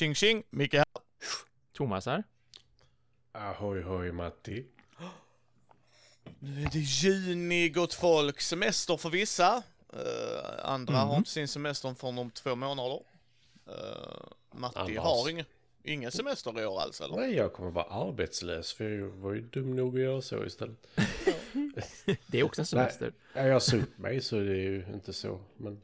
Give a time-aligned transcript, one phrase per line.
[0.00, 0.84] Tjing tjing, Micke här.
[1.72, 2.24] Thomas här.
[3.32, 4.66] Ahoy hoj Matti.
[6.38, 8.40] Nu är det juni, gott folk.
[8.40, 9.62] Semester för vissa.
[9.92, 13.00] Eh, andra har inte sin semester förrän om två månader.
[13.68, 13.74] Uh,
[14.52, 14.98] Matti Annars.
[14.98, 15.46] har ingen,
[15.82, 17.16] ingen semester i år alls eller?
[17.16, 20.86] Nej, jag kommer vara arbetslös för jag var ju dum nog att göra så istället.
[22.26, 23.12] Det är också en semester.
[23.34, 25.40] Ja, jag sa upp mig så det är ju inte så.
[25.56, 25.82] Men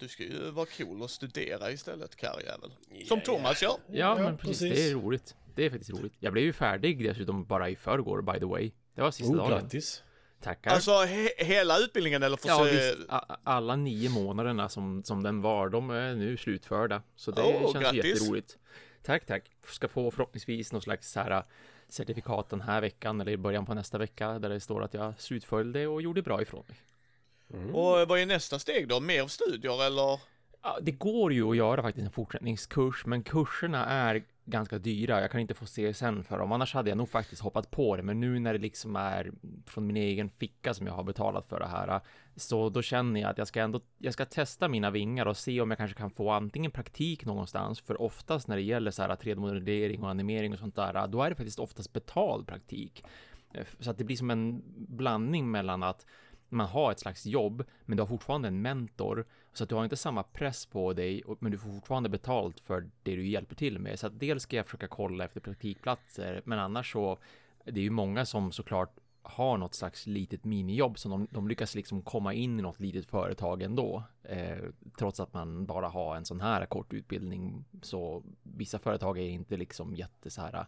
[0.00, 2.70] Du ska ju vara cool och studera istället, karljävel.
[3.08, 3.76] Som Thomas gör.
[3.90, 4.60] Ja, men precis.
[4.60, 4.78] precis.
[4.78, 5.36] Det är roligt.
[5.54, 6.12] Det är faktiskt roligt.
[6.18, 8.70] Jag blev ju färdig dessutom bara i förrgår, by the way.
[8.94, 9.50] Det var sista oh, dagen.
[9.50, 10.02] grattis.
[10.42, 10.70] Tackar.
[10.70, 12.96] Alltså he hela utbildningen eller för ja, visst.
[13.44, 17.02] Alla nio månaderna som, som den var, de är nu slutförda.
[17.16, 18.04] Så det Åh, känns grattis.
[18.04, 18.58] jätteroligt.
[19.02, 19.50] Tack, tack.
[19.66, 21.44] Ska få förhoppningsvis någon slags så här
[21.88, 25.20] certifikat den här veckan eller i början på nästa vecka där det står att jag
[25.20, 26.76] slutföljde och gjorde bra ifrån mig.
[27.52, 29.00] Och vad är nästa steg då?
[29.00, 30.20] Mer studier eller?
[30.62, 35.20] Ja, det går ju att göra faktiskt en fortsättningskurs, men kurserna är ganska dyra.
[35.20, 38.02] Jag kan inte få CSN för dem, annars hade jag nog faktiskt hoppat på det.
[38.02, 39.32] Men nu när det liksom är
[39.66, 42.00] från min egen ficka som jag har betalat för det här,
[42.36, 45.60] så då känner jag att jag ska ändå, jag ska testa mina vingar och se
[45.60, 49.16] om jag kanske kan få antingen praktik någonstans, för oftast när det gäller så här
[49.16, 53.04] 3D-modellering och animering och sånt där, då är det faktiskt oftast betald praktik.
[53.80, 56.06] Så att det blir som en blandning mellan att
[56.52, 59.84] man har ett slags jobb, men du har fortfarande en mentor, så att du har
[59.84, 63.78] inte samma press på dig, men du får fortfarande betalt för det du hjälper till
[63.78, 63.98] med.
[63.98, 67.18] Så att dels ska jag försöka kolla efter praktikplatser, men annars så,
[67.64, 71.74] det är ju många som såklart har något slags litet minijobb som de, de lyckas
[71.74, 74.02] liksom komma in i något litet företag ändå.
[74.22, 74.58] Eh,
[74.98, 77.64] trots att man bara har en sån här kort utbildning.
[77.82, 80.66] Så vissa företag är inte liksom jätte så här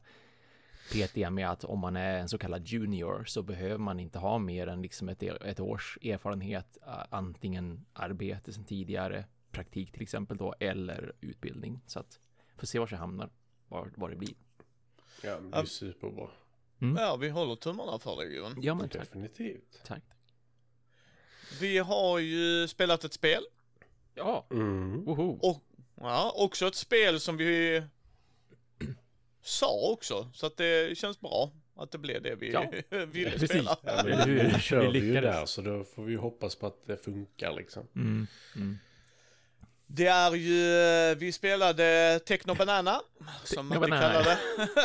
[0.93, 4.39] petiga med att om man är en så kallad junior så behöver man inte ha
[4.39, 6.79] mer än liksom ett, ett års erfarenhet,
[7.11, 11.81] antingen arbete sedan tidigare, praktik till exempel då, eller utbildning.
[11.87, 12.19] Så att
[12.57, 13.31] får se var jag hamnar,
[13.69, 14.35] var, var det blir.
[15.23, 16.29] Ja, men det är superbra.
[16.97, 18.59] Ja, vi håller tummarna för dig Johan.
[18.63, 19.01] Ja, men tack.
[19.01, 19.81] Definitivt.
[19.87, 20.03] tack.
[21.61, 23.43] Vi har ju spelat ett spel.
[24.15, 25.05] Ja, Mm.
[25.05, 25.39] woho.
[25.43, 25.65] Och
[25.95, 27.83] ja, också ett spel som vi
[29.45, 30.31] sa också.
[30.35, 32.71] Så att det känns bra att det blev det vi Ja,
[33.07, 33.49] ville precis.
[33.51, 33.77] spela.
[33.83, 34.17] Ja, hur?
[34.53, 37.53] nu kör Vi vi ju där så då får vi hoppas på att det funkar
[37.53, 37.87] liksom.
[37.97, 38.79] Mm, mm.
[39.87, 43.01] Det är ju, vi spelade Techno Banana,
[43.45, 44.13] som Techno inte Banana.
[44.13, 44.39] kallar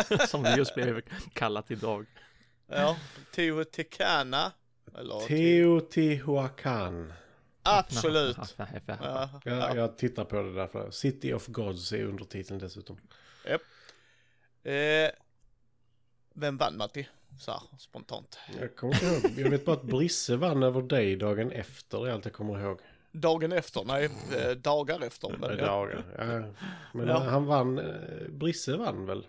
[0.09, 0.27] det.
[0.27, 1.01] Som det just blev
[1.33, 2.05] kallat idag.
[2.67, 2.97] Ja,
[3.35, 4.51] Teotihuacana.
[5.27, 7.13] Teotihuacan.
[7.63, 8.37] Absolut.
[8.57, 8.67] Ja.
[8.87, 10.91] Ja, Ja, jag tittar på det därför.
[10.91, 12.97] City of Gods är undertiteln dessutom.
[13.47, 13.61] japp.
[14.63, 15.09] Eh,
[16.33, 17.07] vem vann Matti?
[17.39, 18.37] Så här, spontant.
[18.59, 19.39] Jag kommer inte ihåg.
[19.39, 21.99] Jag vet bara att Brisse vann över dig dagen efter.
[22.03, 22.79] Det är allt jag kommer ihåg.
[23.11, 25.29] Dagen efter, nej, eh, dagar efter.
[25.39, 25.65] Men, ja.
[25.65, 26.03] Dagar.
[26.17, 26.53] Ja.
[26.93, 27.19] Men Ja.
[27.19, 27.77] han vann.
[27.79, 29.27] eh, Brisse vann väl?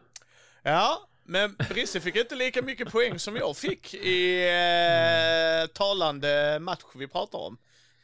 [0.63, 6.83] ja, men Brisse fick inte lika mycket poäng som jag fick i eh, talande match
[6.95, 7.59] vi pratar om.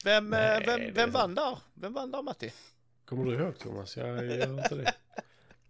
[0.05, 1.59] Vem, eh, Nej, vem, det- vem vann där?
[1.75, 2.53] Vem vann där Matti?
[3.05, 3.97] Kommer du ihåg Thomas?
[3.97, 4.95] Jag gör inte det.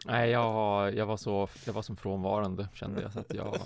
[0.06, 3.59] Nej, jag, jag var så, jag var som frånvarande kände jag, så att jag,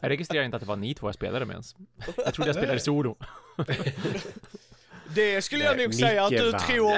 [0.00, 1.76] jag registrerade inte att det var ni två jag spelade med ens.
[2.16, 3.16] Jag trodde jag spelade solo.
[5.14, 6.60] Det skulle jag nog säga att du vann.
[6.60, 6.92] tror...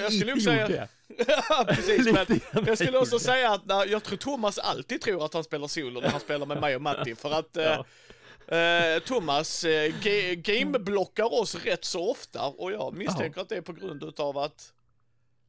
[0.00, 0.70] Jag skulle nog säga...
[0.70, 0.88] jag?
[1.48, 2.12] Ja, precis.
[2.52, 5.66] Men jag skulle också säga att när, jag tror Thomas alltid tror att han spelar
[5.68, 7.14] solo när han spelar med mig och Matti.
[7.14, 12.46] För att eh, eh, Thomas eh, ga- gameblockar oss rätt så ofta.
[12.46, 14.72] Och jag misstänker att det är på grund utav att...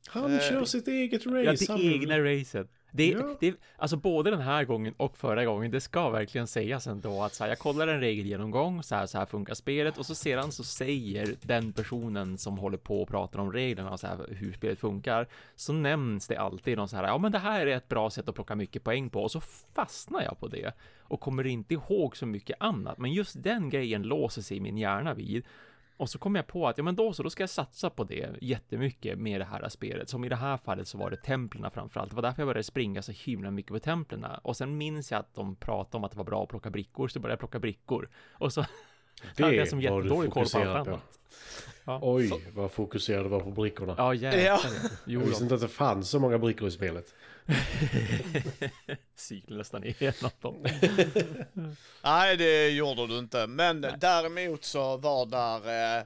[0.07, 1.41] Han Eh, kör sitt eget race.
[1.43, 2.67] Ja, det Han- egna racet.
[2.93, 3.37] Det, Ja.
[3.39, 7.33] det, alltså både den här gången och förra gången, det ska verkligen sägas ändå att
[7.33, 10.51] så här, jag kollar en regelgenomgång, så här, så här funkar spelet och så sedan
[10.51, 14.53] så säger den personen som håller på och pratar om reglerna och så här, hur
[14.53, 17.87] spelet funkar, så nämns det alltid någon så här, ja men det här är ett
[17.87, 19.41] bra sätt att plocka mycket poäng på och så
[19.75, 24.01] fastnar jag på det och kommer inte ihåg så mycket annat, men just den grejen
[24.03, 25.45] låser sig i min hjärna vid
[26.01, 28.03] och så kom jag på att, ja men då så, då ska jag satsa på
[28.03, 30.09] det jättemycket med det här spelet.
[30.09, 32.09] Som i det här fallet så var det templerna framförallt.
[32.09, 34.39] Det var därför jag började springa så himla mycket på templerna.
[34.43, 37.07] Och sen minns jag att de pratade om att det var bra att plocka brickor,
[37.07, 38.09] så började jag plocka brickor.
[38.31, 38.65] Och så
[39.35, 40.91] Det hade jag som jättedålig koll på allt på.
[40.91, 41.19] annat.
[41.85, 43.95] Ja, Oj, vad fokuserad du var på brickorna.
[43.97, 44.41] ja jäklar.
[44.43, 44.59] Ja.
[45.05, 47.13] Jo, Jag visste inte att det fanns så många brickor i spelet.
[49.15, 50.63] Cykeln nästan igenom dem.
[52.03, 53.47] Nej, det gjorde du inte.
[53.47, 55.97] Men däremot så var där...
[55.99, 56.03] Eh,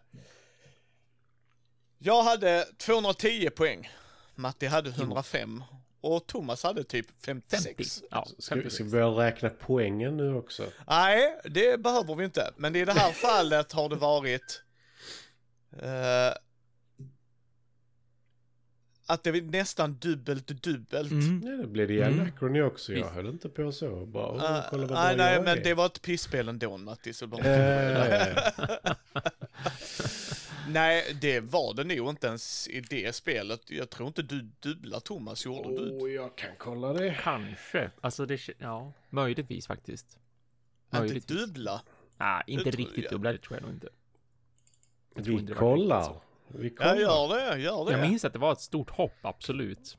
[1.98, 3.90] jag hade 210 poäng.
[4.36, 5.64] Matti hade 105.
[6.02, 7.64] Och Thomas hade typ 56.
[7.64, 7.84] 50.
[8.12, 8.76] Ja, Ska, vi- 56.
[8.76, 10.66] ska vi börja räkna poängen nu också?
[10.88, 12.52] Nej, det behöver vi inte.
[12.58, 14.62] Men i det här fallet har det varit...
[15.82, 16.34] Eh,
[19.06, 21.12] att det är nästan dubbelt dubbelt.
[21.12, 21.42] Mm.
[21.46, 22.20] Ja, det blev det i Mm.
[22.20, 22.94] Anachrony också.
[22.94, 24.06] Jag höll inte på så.
[24.06, 25.64] Bara, Uh, kolla vad nej, bra nej, jag men är.
[25.64, 27.14] det var ett pisspel ändå, Matti.
[27.14, 27.40] Så de...
[27.44, 28.96] Ja, ja, ja.
[30.70, 33.62] Nej, det var det nog inte ens i det spelet.
[33.72, 35.92] Jag tror inte du dubbla Thomas, gjorde du?
[36.02, 37.18] Åh, jag kan kolla det.
[37.24, 37.92] Kanske.
[38.02, 40.18] Alltså det, ja, möjligtvis faktiskt.
[40.86, 41.38] Inte Möjligtvis.
[41.38, 41.82] dubbla?
[42.18, 43.90] Nej, inte Det tror riktigt dubbla, det tror jag nog inte.
[45.16, 46.16] Jag tror Vi inte kollar.
[46.48, 46.96] Vi kollar.
[46.96, 47.92] Ja, gör det, gör det.
[47.92, 49.98] Jag minns att det var ett stort hopp, absolut.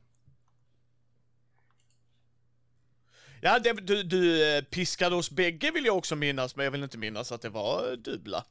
[3.41, 6.83] Ja, det, du, du eh, piskade oss bägge vill jag också minnas, men jag vill
[6.83, 8.45] inte minnas att det var dubbla.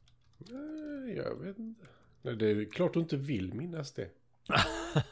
[0.50, 1.86] Eh, Jag vet inte.
[2.22, 4.10] Nej, Det är klart du inte vill minnas det.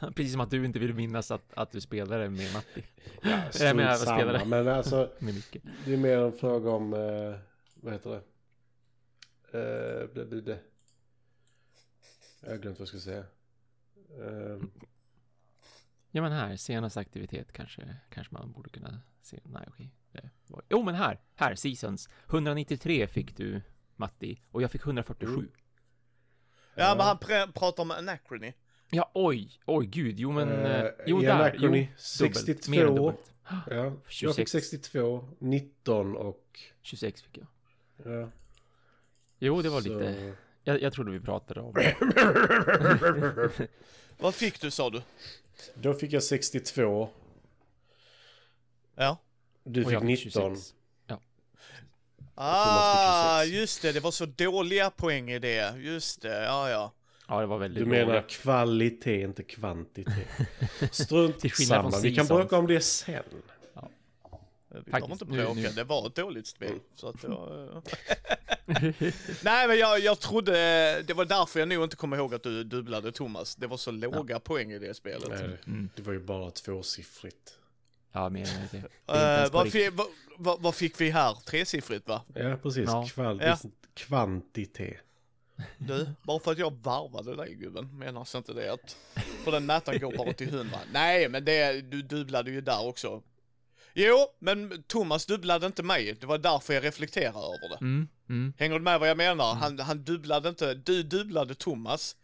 [0.14, 2.84] Precis som att du inte vill minnas att, att du spelade med Matti.
[3.22, 4.24] Ja, strunt spelar samma.
[4.32, 4.44] det?
[4.44, 5.56] Men alltså, Med Micke.
[5.84, 7.34] det är mer en fråga om, eh,
[7.74, 8.20] vad heter det?
[9.58, 10.58] Eh, det, det, det.
[12.44, 13.24] Jag har glömt vad jag ska säga.
[14.20, 14.58] Eh,
[16.10, 19.40] Ja men här, senaste aktivitet kanske, kanske man borde kunna se.
[19.44, 19.90] Nej okej.
[20.12, 20.62] Det var...
[20.70, 22.08] Jo men här, här, seasons.
[22.28, 23.62] 193 fick du
[23.96, 25.34] Matti och jag fick 147.
[25.34, 25.48] Mm.
[26.74, 28.52] Ja, men han pr- pratar om Anachrony.
[28.90, 32.70] Ja oj, oj gud, jo men, eh, jo där, Anachrony, jo, 62.
[32.70, 33.34] Mer än dubbelt.
[33.48, 34.36] ja, jag 26.
[34.36, 36.60] fick 62, 19 och...
[36.82, 37.46] 26 fick jag.
[38.12, 38.30] Ja,
[39.38, 41.74] Jo, det var så- lite, jag, jag trodde vi pratade om
[44.18, 45.02] Vad fick du sa du?
[45.74, 47.08] Då fick jag 62.
[48.96, 49.18] Ja.
[49.64, 50.30] Du och fick jag 19.
[50.56, 50.74] 26.
[52.36, 53.60] Ah, 26.
[53.60, 55.76] just det, det var så dåliga poäng i det.
[55.78, 56.92] Just det, ja ja.
[57.28, 58.22] Ja, det var väldigt Du menar dåliga.
[58.22, 60.14] kvalitet, inte kvantitet.
[60.90, 63.22] Strunt samma, vi kan bråka om det sen.
[64.86, 66.78] Vi Faktiskt, inte nu- bråka, nu- det var ett dåligt spel.
[66.94, 67.82] Så att det var...
[69.44, 70.52] Nej men jag, jag trodde,
[71.02, 73.54] det var därför jag nog inte kom ihåg att du dubblade Thomas.
[73.56, 75.28] Det var så låga poäng i det spelet.
[75.28, 75.88] Nej, det- Mm.
[75.96, 77.58] det var ju bara tvåsiffrigt.
[78.12, 78.76] Ja, mer än det.
[79.46, 79.82] Uh, vad, riktigt.
[79.84, 80.06] fi, vad,
[80.36, 81.34] vad, vad fick vi här?
[81.34, 82.22] Tresiffrigt va?
[82.34, 82.84] Ja, precis.
[82.86, 83.02] Ja.
[83.14, 83.58] Kval- Ja.
[83.94, 84.96] Kvantitet.
[85.78, 88.96] Du, bara för att jag varvade dig gubben, menas inte det att...
[89.44, 90.78] För den mätaren går bara till 100.
[90.92, 93.22] Nej, men det, du dubblade ju där också.
[93.94, 96.16] Jo, men Thomas dubblade inte mig.
[96.20, 97.76] Det var därför jag reflekterar över det.
[97.80, 98.52] Mm, mm.
[98.58, 99.54] Hänger du med vad jag menar?
[99.54, 102.16] Han, han dubblade inte, du dubblade Thomas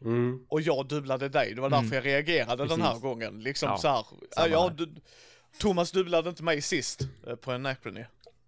[0.00, 0.46] Mm.
[0.48, 1.54] och jag dubblade dig.
[1.54, 1.94] Det var därför Mm.
[1.96, 3.02] jag reagerade den här Precis.
[3.02, 3.40] gången.
[3.42, 4.04] Liksom Ja, så här.
[4.34, 4.94] samma Ja, du,
[5.58, 8.04] Thomas dubblade inte mig sist eh, på Anachrony.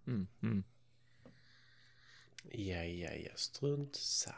[0.07, 0.63] Mm, mm.
[2.51, 4.35] Ja, ja, ja, strunt samma.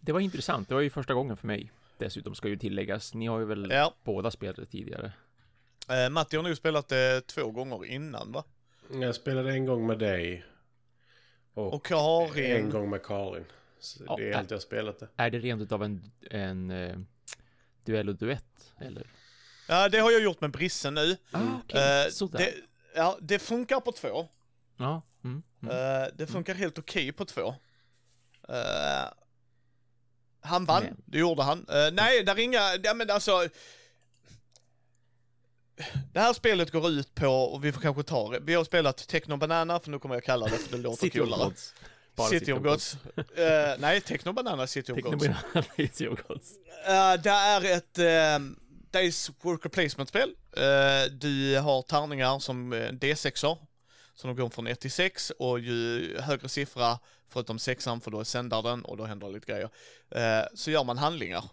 [0.00, 0.68] Det var intressant.
[0.68, 1.72] Det var ju första gången för mig.
[1.98, 3.14] Dessutom ska ju tilläggas.
[3.14, 3.94] Ni har ju väl Ja.
[4.04, 5.12] båda spelat tidigare.
[5.88, 8.44] Eh, Matti har nog spelat det två gånger innan va?
[8.92, 10.44] Jag spelade en gång med dig.
[11.54, 12.56] Och, Och Karin.
[12.56, 13.44] en gång med Karin.
[13.80, 15.08] Så Ja, det är allt jag spelat det.
[15.16, 16.96] Är det rent utav en, en eh,
[17.84, 18.72] duell och duett?
[18.80, 19.06] Eller?
[19.68, 21.16] Ja, det har jag gjort med Brisse nu.
[21.30, 22.04] Ah, okej.
[22.04, 22.38] Eh, Sådär.
[22.38, 22.54] det,
[22.94, 24.28] ja, det funkar på två.
[24.76, 25.02] Ja.
[25.24, 26.02] Mm, mm.
[26.02, 27.54] Eh, det funkar helt okej på två.
[28.48, 29.12] Eh,
[30.40, 31.66] han vann, Men- det gjorde han.
[31.68, 33.48] Eh, nej, där är inga, ja, men alltså.
[36.12, 39.08] Det här spelet går ut på, och vi får kanske ta det, vi har spelat
[39.08, 41.44] Techno Banana, för nu kommer jag kalla det för det låter City coolare.
[41.44, 41.74] Gods.
[42.16, 42.96] Bara City of Gods.
[43.16, 45.26] Eh, nej, Techno Banana City of Techno Gods.
[45.26, 46.52] Banana City of Gods.
[46.88, 48.48] Uh, det är ett uh,
[48.90, 50.34] Days Worker Placement-spel.
[50.56, 53.58] Eh, du har tärningar som uh, D6or,
[54.14, 58.20] som de går från 1 till 6 och ju högre siffra, förutom sexan, för då
[58.20, 59.70] är sändaren och då händer lite grejer,
[60.10, 61.44] eh, så gör man handlingar.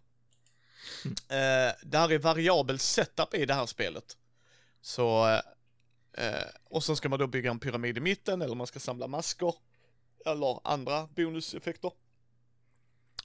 [1.06, 4.18] Eh, det här är variabel setup i det här spelet.
[4.82, 5.26] Så,
[6.14, 9.08] eh, och så ska man då bygga en pyramid i mitten, eller man ska samla
[9.08, 9.54] masker,
[10.26, 11.92] eller andra bonuseffekter.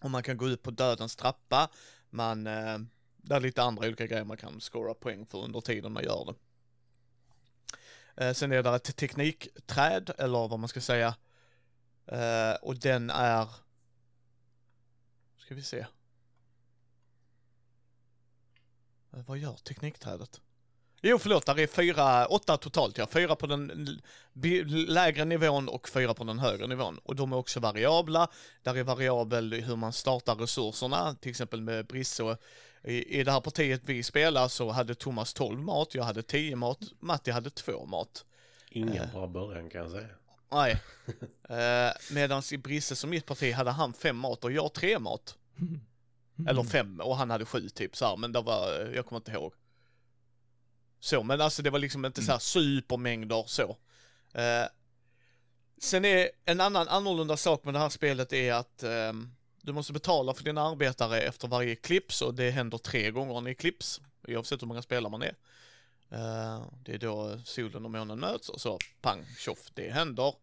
[0.01, 1.71] Och man kan gå ut på dödens trappa,
[2.11, 2.79] man, eh,
[3.17, 6.25] det är lite andra olika grejer man kan scora poäng för under tiden man gör
[6.25, 6.35] det.
[8.17, 11.15] Eh, sen är det ett teknikträd, eller vad man ska säga.
[12.07, 13.49] Eh, och den är,
[15.37, 15.79] ska vi se.
[15.79, 15.87] Eh,
[19.11, 20.41] vad gör teknikträdet?
[21.03, 23.07] Jo, förlåt, där är fyra, åtta totalt ja.
[23.07, 23.87] Fyra på den
[24.89, 26.99] lägre nivån och fyra på den högre nivån.
[27.03, 28.29] Och de är också variabla.
[28.63, 32.37] Där är variabel hur man startar resurserna, till exempel med Brisse
[32.85, 36.57] i, I det här partiet vi spelar så hade Thomas 12 mat, jag hade 10
[36.57, 38.25] mat, Matti hade 2 mat.
[38.71, 40.09] Ingen bra början kan jag säga.
[40.53, 40.83] Nej.
[41.49, 45.37] eh, Medan i Brisse som mitt parti hade han 5 mat och jag 3 mat.
[46.49, 49.33] Eller 5 och han hade 7 typ så här, men det var, jag kommer inte
[49.33, 49.53] ihåg.
[51.01, 53.77] Så, men alltså det var liksom inte så här supermängder så.
[54.35, 54.65] Eh,
[55.79, 59.31] sen är en annan annorlunda sak med det här spelet är att ehm,
[59.63, 63.55] Du måste betala för dina arbetare efter varje clips och det händer tre gånger i
[63.55, 65.35] clips, oavsett hur många spelare man är.
[66.11, 70.35] Eh, det är då solen och månen möts och så pang tjoff, det händer.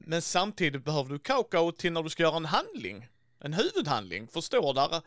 [0.00, 3.08] Men samtidigt behöver du kakao till när du ska göra en handling,
[3.40, 4.28] en huvudhandling.
[4.28, 5.02] Förstår där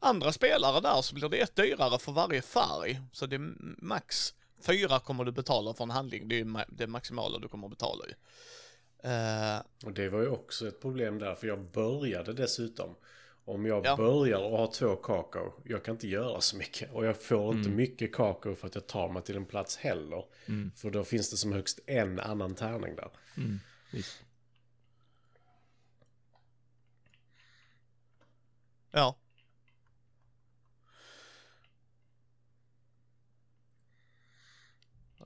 [0.00, 3.00] andra spelare där så blir det ett dyrare för varje färg.
[3.12, 3.52] Så det är
[3.84, 6.28] max fyra kommer du betala för en handling.
[6.28, 8.14] Det är det maximala du kommer att betala ju.
[9.10, 12.94] Eh, Och det var ju också ett problem där, för jag började dessutom.
[13.44, 13.96] Om jag Ja.
[13.96, 16.92] börjar och har två kakao, jag kan inte göra så mycket.
[16.92, 20.24] Och jag får inte mycket kakao för att jag tar mig till en plats heller.
[20.76, 23.08] För då finns det som högst en annan tärning där.
[23.36, 23.60] Mm,
[28.90, 29.18] ja.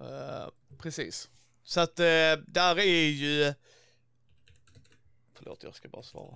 [0.01, 1.31] Uh, precis.
[1.63, 3.55] Så att uh, där är ju...
[5.35, 6.35] Förlåt, jag ska bara svara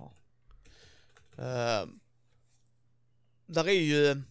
[1.37, 1.83] här.
[1.83, 1.89] Uh,
[3.45, 4.23] där är ju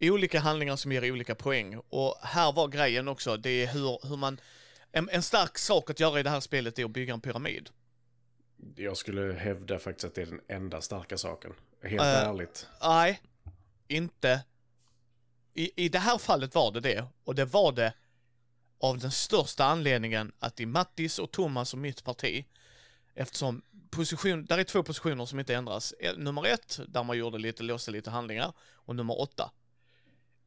[0.00, 1.76] olika handlingar som ger olika poäng.
[1.88, 4.40] Och här var grejen också, det är hur, hur man...
[4.92, 7.70] En, en stark sak att göra i det här spelet är att bygga en pyramid.
[8.76, 11.52] Jag skulle hävda faktiskt att det är den enda starka saken.
[11.82, 12.06] Helt Äh.
[12.08, 12.66] ärligt.
[12.82, 13.20] Nej,
[13.88, 14.44] inte.
[15.54, 17.04] I, I det här fallet var det det.
[17.24, 17.92] Och det var det
[18.80, 22.44] av den största anledningen att i Mattis och Thomas och mitt parti,
[23.14, 25.92] eftersom position, där är två positioner som inte ändras.
[26.00, 29.50] Eh, Nummer ett, där man gjorde lite, låste lite handlingar, och nummer åtta.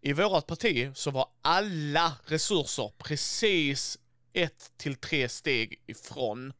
[0.02, 3.98] I vårat parti så var alla resurser precis
[4.34, 6.54] ett till tre steg ifrån.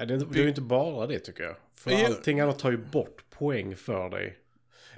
[0.00, 1.56] Ja, det, är, det är ju inte bara det tycker jag.
[1.76, 2.06] För Jo.
[2.06, 4.36] allting annat tar ju bort poäng för dig.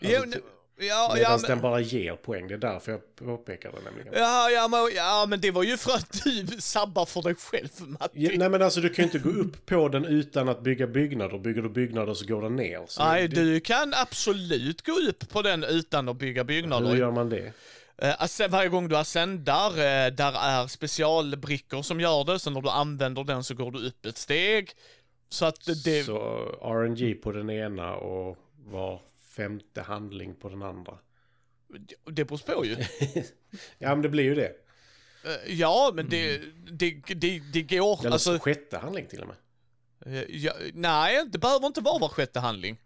[0.05, 0.39] Alltså,
[0.79, 2.49] Ja, ja, Medan men- den bara ger poäng.
[2.49, 4.13] Det är därför jag påpekar det nämligen.
[4.17, 7.69] Ja, ja, men, ja, men det var ju för att du sabbar för dig själv,
[7.79, 8.11] Matti.
[8.25, 10.87] Ja, nej men alltså du kan ju inte gå upp på den utan att bygga
[10.87, 11.39] byggnader.
[11.39, 12.81] Bygger du byggnader så går den ner.
[12.99, 16.97] Nej, det, du kan absolut gå upp på den utan att bygga Hur byggnader.
[16.97, 17.53] gör man det?
[17.99, 22.69] Eh, varje gång du ascendar, eh, där är specialbrickor som gör det, så när du
[22.69, 24.71] använder den så går du upp ett steg.
[25.29, 26.05] Så att det...
[26.05, 26.19] Så
[26.63, 29.01] RNG på den ena och var
[29.37, 30.99] femte handling på den andra.
[32.05, 32.77] Det beror på ju.
[33.79, 34.53] Ja men det blir ju det.
[35.25, 36.41] Eh, Ja, men det,
[36.73, 38.01] det, det, det går.
[38.01, 39.37] Eller Alltså, sjätte handling till och med.
[40.29, 42.81] ja, nej, det behöver inte vara var sjätte handling.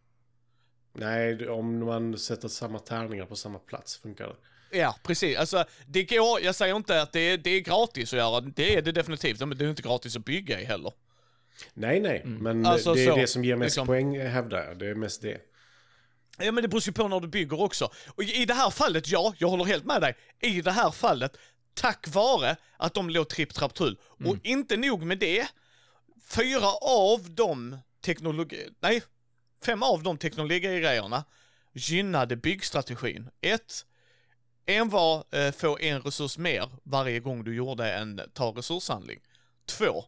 [0.93, 4.37] Nej, om man sätter samma tärningar på samma plats funkar det.
[4.71, 5.39] Ja, precis.
[5.39, 8.77] Alltså, det går, jag säger inte att det är, det är gratis att göra, det
[8.77, 10.93] är det definitivt, men det är inte gratis att bygga i heller.
[11.75, 13.87] Nej, nej, men Alltså, det är så, det som ger mest liksom.
[13.87, 14.79] poäng hävdar jag.
[14.79, 15.41] Det är mest det.
[16.39, 17.91] Ja, men det beror ju på när du bygger också.
[18.09, 20.17] Och i det här fallet, ja, jag håller helt med dig.
[20.41, 21.37] I det här fallet,
[21.75, 23.99] tack vare att de låg tripp, trapp, tull.
[24.25, 25.47] Och inte nog med det,
[26.29, 28.69] fyra av de teknologi...
[28.81, 29.03] Nej,
[29.65, 31.25] fem av de teknologigrejerna
[31.73, 33.31] gynnade byggstrategin.
[33.41, 33.85] Ett,
[34.67, 39.21] en var eh, få en resurs mer varje gång du gjorde en ta resurshandling.
[39.67, 40.05] Två,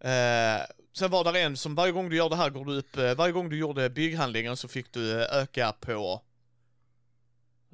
[0.00, 0.60] eh,
[0.92, 3.14] sen var det en som varje gång du gör det här går du upp, eh,
[3.14, 6.22] varje gång du gjorde bygghandlingen så fick du eh, öka på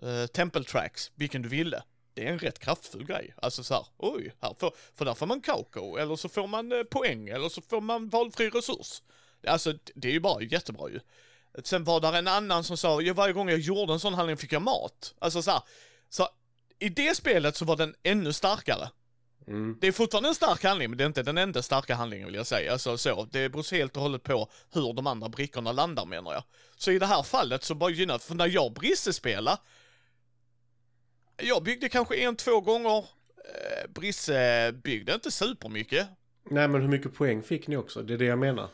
[0.03, 1.83] eh, temple tracks, vilken du ville.
[2.15, 3.35] Det är en rätt kraftfull grej.
[3.37, 6.73] Alltså så här, oj, här får, för där får man kakao, eller så får man
[6.73, 9.03] eh, poäng, eller så får man valfri resurs.
[9.47, 11.01] Alltså, det är ju bara jättebra ju.
[11.65, 14.37] Sen var där en annan som sa, ja, varje gång jag gjorde en sån handling
[14.37, 15.15] fick jag mat.
[15.19, 15.63] Alltså så här,
[16.09, 16.29] så
[16.79, 18.89] i det spelet så var den ännu starkare.
[19.47, 19.79] Mm.
[19.81, 22.35] Det är fortfarande en stark handling, men det är inte den enda starka handlingen vill
[22.35, 22.73] jag säga.
[22.73, 26.43] Alltså så, det beror helt och hållet på hur de andra brickorna landar menar jag.
[26.77, 29.59] Så i det här fallet så bara gynnar, för när jag Brisse spelar,
[31.37, 36.09] jag byggde kanske en, två gånger, eh, Brisse byggde inte supermycket.
[36.51, 38.03] Nej, men hur mycket poäng fick ni också?
[38.03, 38.69] Det är det jag menar.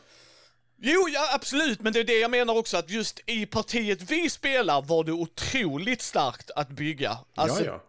[0.81, 4.29] Jo, ja absolut, men det är det jag menar också att just i partiet vi
[4.29, 7.17] spelar var det otroligt starkt att bygga.
[7.35, 7.83] Alltså, ja, ja.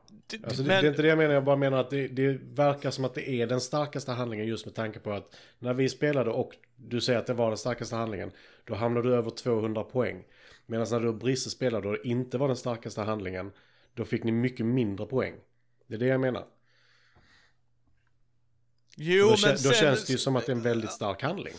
[0.44, 2.38] Alltså, det, men, det är inte det jag menar, jag bara menar att det, det
[2.42, 5.88] verkar som att det är den starkaste handlingen just med tanke på att när vi
[5.88, 8.32] spelade och du säger att det var den starkaste handlingen,
[8.64, 10.25] då hamnar du över 200 poäng.
[10.66, 13.52] Medan när du och Brisse spelade och det inte var den starkaste handlingen,
[13.94, 15.35] då fick ni mycket mindre poäng.
[15.87, 16.44] Det är det jag menar.
[19.02, 20.92] Jo, då, men kä- då sen, känns det ju som att det är en väldigt
[20.92, 21.54] stark handling.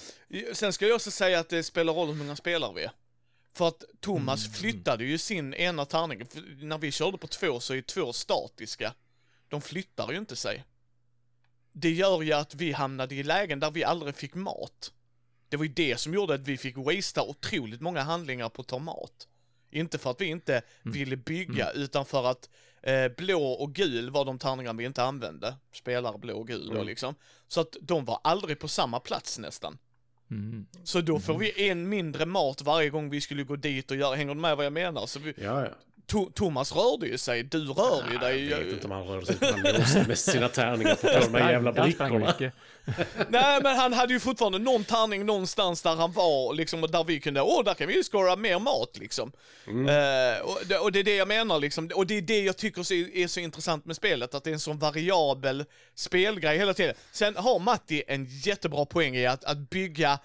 [0.53, 2.91] Sen ska jag också säga att det spelar roll hur många spelare vi är.
[3.53, 4.53] För att Thomas Mm.
[4.53, 6.25] flyttade ju sin ena tärning.
[6.25, 8.93] För När vi körde på två så är två statiska.
[9.47, 10.63] De flyttar ju inte sig.
[11.71, 14.91] Det gör ju att vi hamnade i lägen där vi aldrig fick mat.
[15.49, 18.67] Det var ju det som gjorde att vi fick wastea otroligt många handlingar på att
[18.67, 19.27] ta mat.
[19.71, 22.49] Inte för att vi inte ville bygga, utan för att
[23.17, 25.55] blå och gul var de tärningar vi inte använde.
[25.73, 26.85] Spelare blå och gul då Mm.
[26.87, 27.15] liksom.
[27.47, 29.77] Så att de var aldrig på samma plats nästan.
[30.31, 30.65] Mm.
[30.83, 34.15] Så då får vi en mindre mat varje gång vi skulle gå dit och göra,
[34.15, 35.05] hänger du med vad jag menar?
[35.05, 35.71] Så vi, Ja, ja.
[36.07, 38.49] To, Thomas rörde ju sig, du rör ju dig.
[38.49, 39.35] Jag vet inte om han rörde sig.
[39.41, 42.33] Han låste med sina tärningar på de här jävla brickorna.
[43.29, 47.03] Nej men han hade ju fortfarande någon tärning någonstans där han var liksom och där
[47.03, 49.31] vi kunde, åh där kan vi ju skåra mer mat liksom.
[49.67, 52.57] Eh, och, det, och det är det jag menar liksom, och det är det jag
[52.57, 55.65] tycker så, är så intressant med spelet, att det är en sån variabel
[55.95, 56.95] spelgrej hela tiden.
[57.11, 60.19] Sen har Matti en jättebra poäng i att, att bygga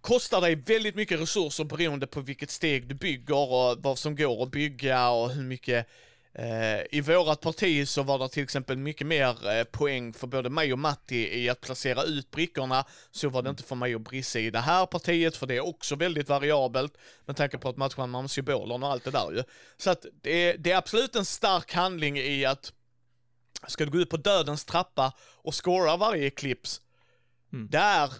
[0.00, 4.42] kostar dig väldigt mycket resurser beroende på vilket steg du bygger och vad som går
[4.42, 5.86] att bygga och hur mycket
[6.32, 10.50] Eh, I vårat parti så var det till exempel mycket mer eh, poäng för både
[10.50, 12.84] mig och Matti i att placera ut brickorna.
[13.10, 15.66] Så var det inte för mig och Brisse i det här partiet, för det är
[15.66, 19.42] också väldigt variabelt med tanke på att matcha med symbolerna och allt det där ju.
[19.76, 22.72] Så att det är, det är absolut en stark handling i att
[23.66, 26.80] ska du gå ut på dödens trappa och scora varje eclips,
[27.70, 28.10] det är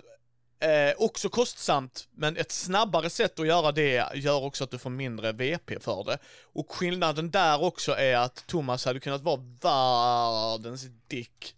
[0.63, 4.91] Eh, också kostsamt, men ett snabbare sätt att göra det gör också att du får
[4.91, 6.19] mindre VP för det.
[6.43, 11.55] Och skillnaden där också är att Thomas hade kunnat vara världens dick.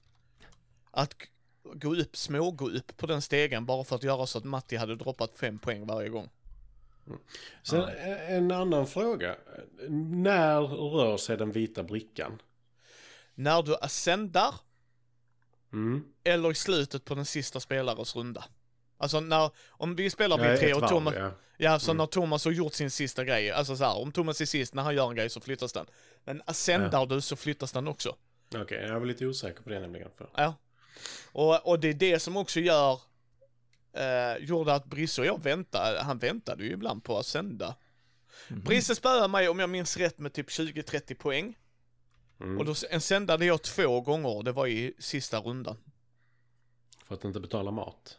[0.90, 1.14] Att
[1.74, 4.96] gå upp, smågå upp på den stegen bara för att göra så att Matti hade
[4.96, 6.28] droppat fem poäng varje gång.
[7.62, 7.88] Sen
[8.28, 9.36] en annan fråga.
[10.08, 12.42] När rör sig den vita brickan?
[13.34, 14.54] När du ascendar
[15.72, 16.04] Mm.
[16.24, 18.44] eller i slutet på den sista spelares runda.
[19.02, 21.30] Alltså när, om vi spelar Ja, vi tre och Thomas, ja.
[21.56, 24.46] Ja, så när Thomas har gjort sin sista grej, alltså så här, om Thomas är
[24.46, 25.86] sist, när han gör en grej så flyttas den.
[26.24, 28.16] Men ascendar du så flyttas den också.
[28.54, 30.08] Okej, jag var lite osäker på det nämligen.
[30.18, 30.28] För.
[30.36, 30.54] Ja.
[31.32, 33.00] Och, och det är det som också gör,
[33.92, 37.74] eh, gjorde att Brisse och jag väntade, han väntade ju ibland på att sända.
[38.48, 41.58] Brisse spöade mig om jag minns rätt med typ 20-30 poäng.
[42.40, 42.58] Mm.
[42.58, 45.76] Och då sändade jag två gånger, det var i sista rundan.
[47.06, 48.18] För att inte betala mat.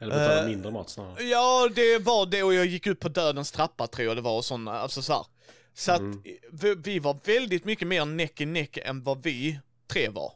[0.00, 1.22] Eller betala Eh, mindre mat snarare.
[1.24, 4.36] Ja, det var det och jag gick ut på dödens trappa tror jag det var
[4.36, 5.26] och sådana, alltså så här.
[5.74, 6.22] Så att Mm.
[6.52, 9.60] vi, vi var väldigt mycket mer näck i näck än vad vi
[9.92, 10.32] tre var.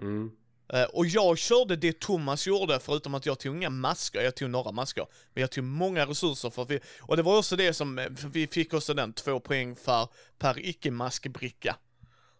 [0.00, 0.30] Mm.
[0.72, 4.50] Eh, och jag körde det Thomas gjorde, förutom att jag tog inga masker, jag tog
[4.50, 5.06] några masker.
[5.34, 8.06] Men jag tog många resurser för att vi, och det var också det som, eh,
[8.32, 11.76] vi fick också den, två poäng för, per icke-maskbricka.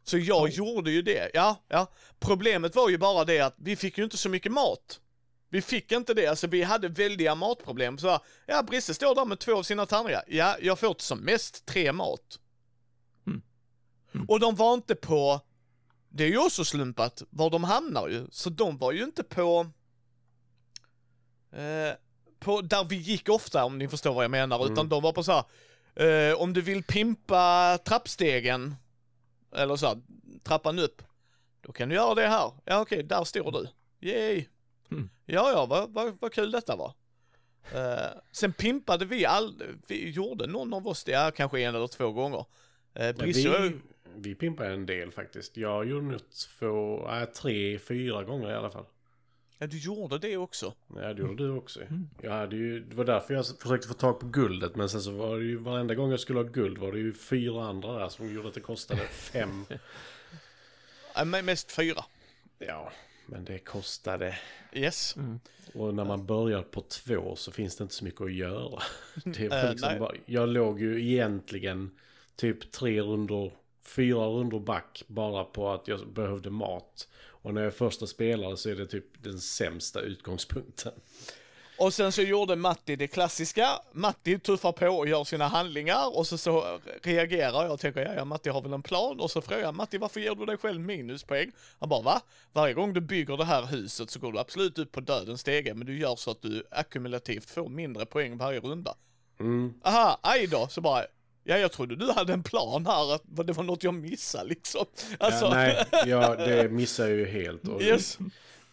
[0.05, 1.87] Så jag gjorde ju det, ja, ja.
[2.21, 5.01] Problemet var ju bara det att vi fick ju inte så mycket mat.
[5.55, 7.99] Vi fick inte det, alltså vi hade väldiga matproblem.
[7.99, 10.23] Så ja, Brisse står där med två av sina tärningar.
[10.27, 12.39] Ja, jag får som mest tre mat.
[13.27, 13.43] Mm.
[14.15, 14.27] Mm.
[14.29, 15.41] Och de var inte på,
[16.09, 18.27] det är ju också slumpat var de hamnar ju.
[18.31, 19.71] Så de var ju inte på,
[21.53, 21.97] eh,
[22.39, 24.65] på där vi gick ofta om ni förstår vad jag menar.
[24.65, 24.89] Utan Mm.
[24.89, 25.33] de var på så
[25.97, 28.75] här, eh, om du vill pimpa trappstegen,
[29.57, 30.01] eller så här,
[30.43, 31.03] trappan upp,
[31.61, 32.53] då kan du göra det här.
[32.65, 33.69] Ja okej, där står du.
[34.09, 34.47] Yay!
[35.27, 35.35] Mm.
[35.37, 36.93] Ja, ja, vad, vad, vad kul detta var.
[37.75, 42.13] Eh, sen pimpade vi all, vi gjorde någon av oss det, kanske en eller två
[42.13, 42.45] gånger.
[43.19, 43.73] Brisse och jag- vi,
[44.17, 45.57] vi pimpar en del faktiskt.
[45.57, 46.21] Jag gjorde nog
[46.59, 48.87] två, äh, tre, fyra gånger i alla fall.
[49.59, 50.75] ja, du gjorde det också.
[50.97, 51.81] Ja, det gjorde du också.
[52.23, 54.77] Jag hade ju, det var därför jag försökte få tag på guldet.
[54.77, 57.15] Men sen så var det ju varenda gång jag skulle ha guld var det ju
[57.15, 59.65] fyra andra där som gjorde att det kostade fem.
[61.45, 62.05] Mest fyra.
[62.59, 62.93] Ja,
[63.27, 64.39] men det kostade.
[64.73, 65.17] Yes.
[65.75, 68.83] Och när man börjar på två så finns det inte så mycket att göra.
[69.25, 69.99] Det var Eh, liksom nej.
[69.99, 71.91] bara, jag låg ju egentligen
[72.37, 73.53] typ tre rundor,
[73.87, 77.09] fyra rundor back bara på att jag behövde mat.
[77.17, 80.93] Och när jag första spelade så är det typ den sämsta utgångspunkten.
[81.79, 83.69] Och sen så gjorde Matti det klassiska.
[83.93, 88.15] Matti tuffar på och gör sina handlingar och så, så reagerar jag och tänker ja,
[88.15, 89.21] ja, Matti har väl en plan.
[89.21, 91.53] Och så frågar jag Matti varför ger du dig själv minuspoäng?
[91.81, 92.21] Han bara va?
[92.53, 95.75] Varje gång du bygger det här huset så går du absolut upp på dödens stege
[95.75, 98.95] men du gör så att du ackumulativt får mindre poäng varje runda.
[99.41, 99.75] Mm.
[99.85, 101.05] Aha, aj då, så bara
[101.47, 104.85] Ja, jag trodde du hade en plan här, att det var något jag missade liksom.
[105.19, 107.69] Alltså, Ja, nej, ja, det missar jag ju helt.
[107.69, 108.19] Och, yes.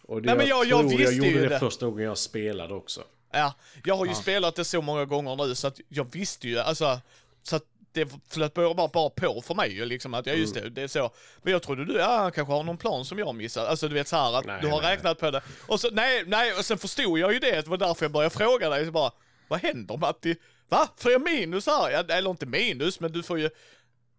[0.08, 1.58] Och det, Nej, men jag- jag tror jag gjorde det, det.
[1.58, 3.02] första gången jag spelade också.
[3.32, 6.58] Ja, jag har ju spelat det så många gånger nu så att jag visste ju,
[6.58, 7.00] alltså,
[7.42, 7.62] så att
[7.92, 10.88] det flöt bara, bara, på för mig ju liksom att, ja just det, det är
[10.88, 11.10] så.
[11.42, 13.68] Men jag trodde du, ja han kanske har någon plan som jag missat.
[13.68, 15.42] Alltså du vet så här att Nej, du har nej, räknat på det.
[15.66, 18.34] Och så, nej, nej, och sen förstod jag ju det, det var därför jag började
[18.34, 19.10] fråga dig, så bara,
[19.48, 20.36] vad händer Matti?
[20.68, 20.88] Va?
[20.96, 21.90] Får jag minus här?
[21.90, 23.50] Ja, eller inte minus, men du får ju,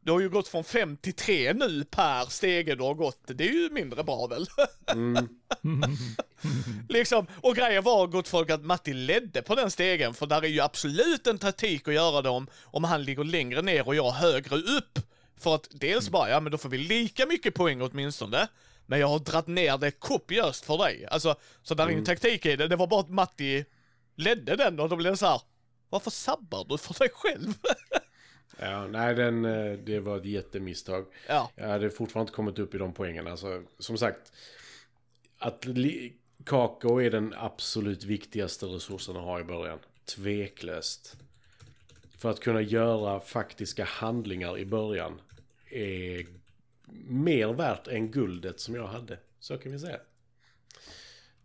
[0.04, 3.22] Du har ju gått från 5 till 3 nu per stege du har gått.
[3.26, 4.46] Det är ju mindre bra väl?
[4.92, 5.30] Mm.
[6.90, 10.48] liksom, och grejen var gott folk att Matti ledde på den stegen, för där är
[10.48, 14.12] ju absolut en taktik att göra det om, om han ligger längre ner och jag
[14.12, 15.00] högre upp.
[15.38, 18.48] För att dels bara, ja men då får vi lika mycket poäng åtminstone.
[18.86, 21.06] Men jag har dratt ner det kopiöst för dig.
[21.12, 22.68] Alltså, så där är ingen taktik i det.
[22.68, 23.66] Det var bara att Matti
[24.16, 25.42] ledde den och då blev det så här.
[25.90, 27.54] Varför sabbar du för dig själv?
[28.60, 31.06] Ja, nej, den, eh, det var ett jättemisstag.
[31.28, 31.52] ja.
[31.56, 33.28] Jag hade fortfarande inte kommit upp i de poängen.
[33.28, 34.32] Alltså, som sagt,
[35.38, 35.66] att
[36.46, 39.80] kakao är den absolut viktigaste resursen att ha i början.
[40.06, 41.18] Tveklöst.
[42.18, 45.22] För att kunna göra faktiska handlingar i början
[45.70, 46.26] är
[47.08, 49.20] mer värt än guldet som jag hade.
[49.40, 50.00] Så kan vi säga.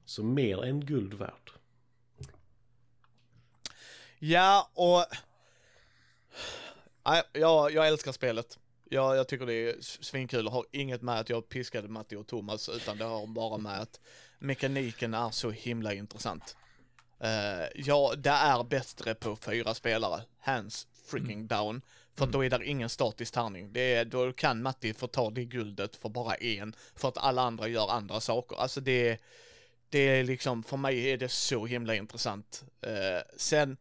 [0.05, 1.53] Så mer än guld värt.
[4.19, 5.05] Ja, och...
[7.09, 8.59] Nej, jag, jag älskar spelet.
[8.91, 12.27] Jag, jag tycker det är svinkul och har inget med att jag piskade Matti och
[12.27, 14.01] Thomas, utan det har bara med att
[14.39, 16.57] mekaniken är så himla intressant.
[17.25, 21.83] Uh, ja, det är bättre på fyra spelare, hands freaking down.
[22.17, 23.73] För då är det ingen statisk tärning.
[23.73, 27.43] Det är, då kan Matti få ta det guldet för bara en, för att alla
[27.43, 28.57] andra gör andra saker.
[28.57, 29.19] Alltså det är,
[29.89, 32.65] det är liksom, för mig är det så himla intressant.
[32.87, 33.77] Uh, sen,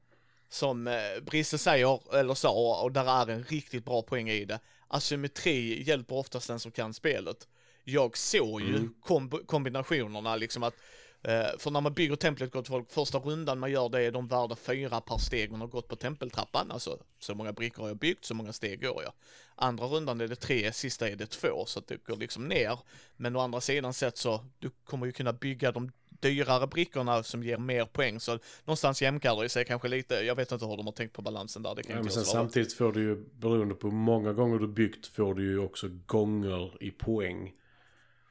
[0.50, 4.60] som eh, Brisse säger, eller sa, och där är en riktigt bra poäng i det.
[4.88, 7.48] Asymmetri hjälper oftast den som kan spelet.
[7.84, 8.94] Jag såg ju Mm.
[9.02, 10.74] komb- kombinationerna liksom att
[11.22, 14.28] eh, för när man bygger templet gott folk, första rundan man gör det är de
[14.28, 16.72] värda fyra per steg man har gått på tempeltrappan.
[16.72, 19.14] Alltså så många brickor har jag byggt, så många steg går jag.
[19.56, 22.80] Andra rundan är det tre, sista är det två, så att det går liksom ner.
[23.16, 27.44] Men å andra sidan sett så, du kommer ju kunna bygga de dyrare brickorna som
[27.44, 30.16] ger mer poäng, så någonstans jämkar det sig kanske lite.
[30.16, 32.14] Jag vet inte hur de har tänkt på balansen där, det kan Ja, men inte
[32.14, 32.44] sen jag svara.
[32.44, 35.88] samtidigt får du ju, beroende på hur många gånger du byggt, får du ju också
[36.06, 37.54] gånger i poäng.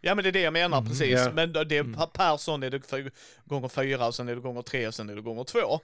[0.01, 1.11] Ja men det är det jag menar precis.
[1.11, 1.33] Ja.
[1.35, 3.11] Men det är per- per sån är det
[3.45, 5.81] gånger fyra och sen är det gånger tre och sen är det gånger två.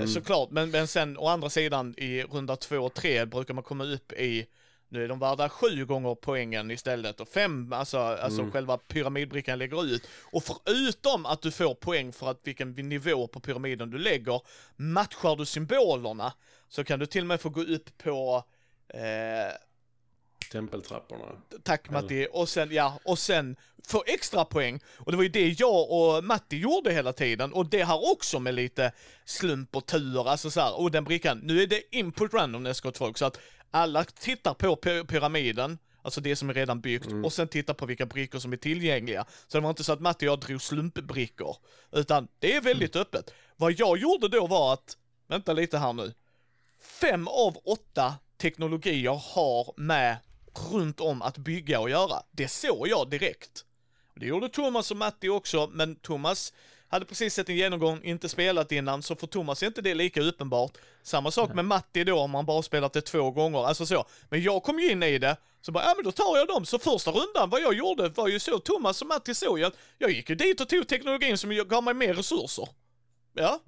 [0.00, 3.64] Eh, Såklart, men, men sen å andra sidan i runda två och tre brukar man
[3.64, 4.46] komma upp i
[4.92, 9.84] nu är de värda sju gånger poängen istället och fem, alltså, alltså själva pyramidbrickan lägger
[9.84, 10.08] ut.
[10.32, 14.40] Och förutom att du får poäng för att vilken nivå på pyramiden du lägger,
[14.76, 16.32] matchar du symbolerna
[16.68, 18.44] så kan du till och med få gå upp på
[18.88, 19.54] eh,
[20.52, 21.24] Tempeltrapporna.
[21.62, 22.28] Tack Matti.
[22.32, 24.80] Och sen, ja, och sen få extra poäng.
[24.96, 27.52] Och det var ju det jag och Matti gjorde hela tiden.
[27.52, 28.92] Och det har också med lite
[29.24, 31.40] slump och tur, alltså så här, och den brickan.
[31.42, 33.38] Nu är det input randomness gott folk, så att
[33.72, 37.86] alla tittar på py- pyramiden, alltså det som är redan byggt, och sen tittar på
[37.86, 39.24] vilka brickor som är tillgängliga.
[39.48, 41.56] Så det var inte så att Matti och jag drog slumpbrickor,
[41.92, 43.34] utan det är väldigt öppet.
[43.56, 44.96] Vad jag gjorde då var att,
[45.28, 46.14] vänta lite här nu,
[46.80, 50.16] fem av åtta teknologier har med
[50.72, 52.22] runt om att bygga och göra.
[52.30, 53.64] Det såg jag direkt.
[54.14, 56.52] Det gjorde Thomas och Matti också, men Thomas
[56.92, 60.20] hade precis sett en genomgång, inte spelat innan, så för Thomas är inte det lika
[60.20, 60.78] uppenbart.
[61.02, 64.04] Samma sak med Matti då, om han bara spelat det två gånger, alltså så.
[64.28, 66.66] Men jag kom ju in i det, så bara, ja men då tar jag dem.
[66.66, 70.10] Så första rundan, vad jag gjorde var ju så, Thomas och Matti såg jag, jag
[70.10, 72.68] gick ju dit och tog teknologin som gav mig mer resurser.
[73.34, 73.60] Ja.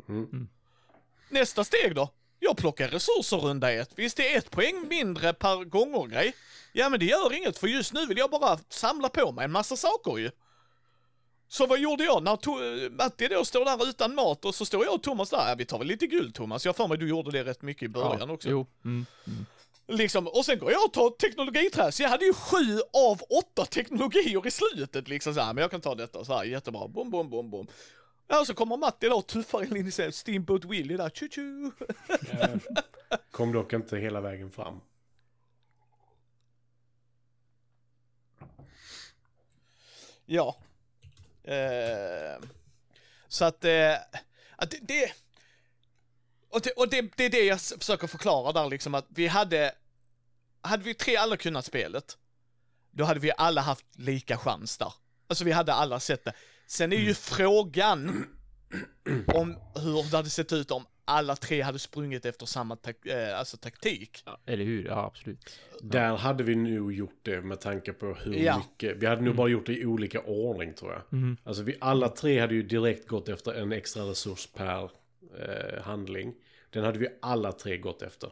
[1.28, 2.08] Nästa steg då?
[2.38, 3.90] Jag plockar resurser runda ett.
[3.96, 6.34] Visst, det är ett poäng mindre per gånger-grej.
[6.72, 9.52] Ja, men det gör inget, för just nu vill jag bara samla på mig en
[9.52, 10.30] massa saker ju.
[11.48, 12.22] Så vad gjorde jag?
[12.22, 15.48] När to- Matti då står där utan mat och så står jag och Thomas där.
[15.48, 16.66] Ja, vi tar väl lite guld Thomas.
[16.66, 18.48] Jag för mig du gjorde det rätt mycket i början också.
[18.48, 18.66] Jo.
[18.84, 19.06] Mm.
[19.86, 22.00] Liksom, och sen går jag och tar teknologiträs.
[22.00, 25.54] Jag hade ju sju av åtta teknologier i slutet liksom så här.
[25.54, 26.88] Men jag kan ta detta så här, jättebra.
[26.88, 27.66] Bom, bom, bom, bom.
[28.28, 30.12] Ja, så kommer Matti då och tuffar in i sig.
[30.12, 31.70] Steamboat Willie där, tju tju.
[33.30, 34.80] Kom dock inte hela vägen fram.
[40.26, 40.56] Ja.
[41.44, 42.48] Eh,
[43.28, 43.94] så att, eh,
[44.56, 45.12] att det, det,
[46.48, 49.72] och, det, och det, det är det jag försöker förklara där liksom att vi hade,
[50.60, 52.18] hade vi tre alla kunnat spelet,
[52.90, 54.92] då hade vi alla haft lika chans där.
[55.26, 56.32] Alltså vi hade alla sett det.
[56.66, 58.26] Sen är ju frågan
[59.34, 63.38] om hur det hade sett ut om alla tre hade sprungit efter samma tak- eh,
[63.38, 64.22] alltså taktik.
[64.26, 64.84] Ja, eller hur?
[64.84, 65.60] Ja, absolut.
[65.80, 68.58] Där hade vi nog gjort det med tanke på hur Ja.
[68.58, 68.96] mycket.
[68.96, 71.02] Vi hade nog bara gjort det i olika ordning tror jag.
[71.10, 71.36] Mhm.
[71.44, 74.90] Alltså vi alla tre hade ju direkt gått efter en extra resurs per
[75.38, 76.34] eh, handling.
[76.70, 78.30] Den hade vi alla tre gått efter.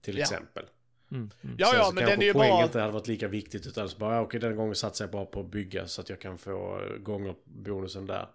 [0.00, 0.22] Till Ja.
[0.22, 0.64] exempel.
[1.10, 1.30] Mm.
[1.42, 1.56] Mm.
[1.58, 2.64] Ja, ja, men den är ju poäng bara...
[2.64, 5.40] inte hade varit lika viktigt utan så bara, okej den gången satsar jag bara på
[5.40, 8.28] att bygga så att jag kan få eh, gånger bonusen där.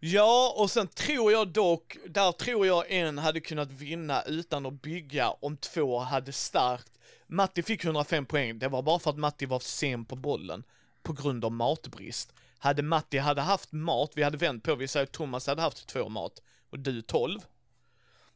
[0.00, 4.82] Ja, och sen tror jag dock, där tror jag en hade kunnat vinna utan att
[4.82, 6.92] bygga om två hade starkt.
[7.26, 10.64] Matti fick 105 poäng, det var bara för att Matti var sen på bollen
[11.02, 12.32] på grund av matbrist.
[12.58, 15.86] Hade Matti hade haft mat, vi hade vänt på, vi säger att Thomas hade haft
[15.86, 17.40] två mat och du 12.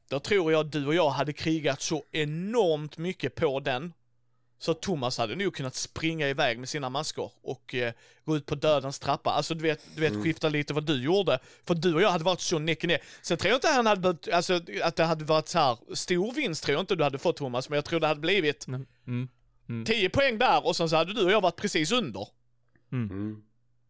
[0.09, 3.93] Då tror jag du och jag hade krigat så enormt mycket på den.
[4.63, 7.93] Så Thomas hade nog kunnat springa iväg med sina maskor och eh,
[8.25, 9.31] gå ut på dödens trappa.
[9.31, 11.39] Alltså du vet, du vet skifta lite vad du gjorde.
[11.67, 13.03] För du och jag hade varit så näck ner.
[13.23, 16.33] Sen tror jag inte han hade behövt, alltså att det hade varit så här stor
[16.33, 18.87] vinst tror jag inte du hade fått Thomas, men jag tror det hade blivit Mm.
[19.69, 19.85] Mm.
[19.85, 22.29] 10 poäng där och sen så hade du och jag varit precis under.
[22.93, 23.43] Mm.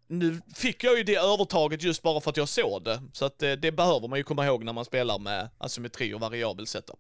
[0.09, 3.03] Nu fick jag ju det övertaget just bara för att jag såg det.
[3.13, 6.21] Så att det, det behöver man ju komma ihåg när man spelar med asymmetri och
[6.21, 6.99] variabel setup.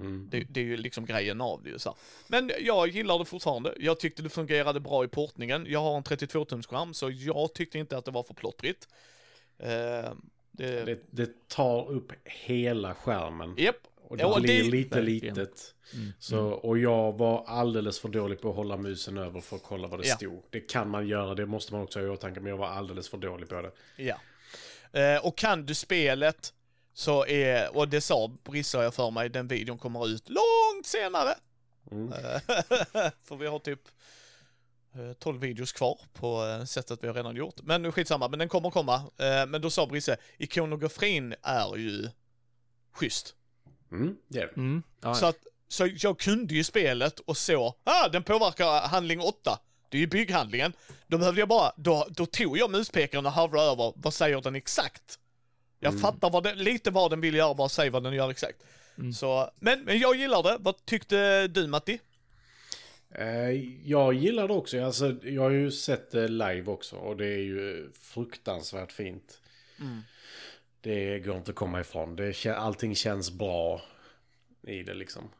[0.00, 0.28] Mm.
[0.30, 1.96] Det, det är ju liksom grejen av det ju så.
[2.28, 3.74] Men jag gillar det fortfarande.
[3.78, 5.66] Jag tyckte det fungerade bra i portningen.
[5.68, 8.88] Jag har en 32-tums skärm så jag tyckte inte att det var för plottrigt.
[9.58, 9.68] Eh,
[10.52, 13.54] det, Det, det tar upp hela skärmen.
[13.58, 13.76] Japp.
[14.02, 15.34] Och det Ja, blir det- lite Verkligen.
[15.34, 15.74] litet.
[16.18, 19.88] Så, och jag var alldeles för dålig på att hålla musen över för att kolla
[19.88, 20.16] vad det Ja.
[20.16, 20.42] stod.
[20.50, 23.08] Det kan man göra, det måste man också ha i åtanke, men jag var alldeles
[23.08, 23.70] för dålig på det.
[23.96, 24.16] Ja.
[25.00, 26.52] Eh, och kan du spelet
[26.94, 31.34] så är, och det sa Brissa jag för mig, den videon kommer ut långt senare.
[31.90, 32.12] Mm.
[32.12, 32.40] Eh,
[33.24, 33.80] för vi har typ
[34.94, 37.62] eh, 12 videos kvar på eh, sättet vi har redan gjort.
[37.62, 38.94] Men nu skitsamma, men den kommer komma.
[38.94, 42.08] Eh, men då sa Brisse, ikonografin är ju
[42.92, 43.34] schysst.
[43.92, 44.52] Mm, det är det.
[44.56, 44.82] Mm.
[45.00, 45.36] Ja, Så, att,
[45.68, 49.58] så jag kunde ju spelet och så, ah, den påverkar handling 8.
[49.88, 50.72] Det är ju bygghandlingen.
[51.06, 54.54] Då behövde jag bara, då, då tog jag muspekaren och hovrade över, vad säger den
[54.54, 55.18] exakt?
[55.80, 58.64] Jag fattar vad den, lite vad den vill göra, bara säg vad den gör exakt.
[59.14, 60.56] Så, men, men jag gillar det.
[60.60, 62.00] Vad tyckte du Matti?
[63.10, 63.50] Eh,
[63.84, 64.84] jag gillar det också.
[64.84, 69.40] Alltså, jag har ju sett det live också och det är ju fruktansvärt fint.
[70.80, 72.16] Det går inte att komma ifrån.
[72.16, 73.82] Det, allting känns bra
[74.62, 75.30] i det liksom.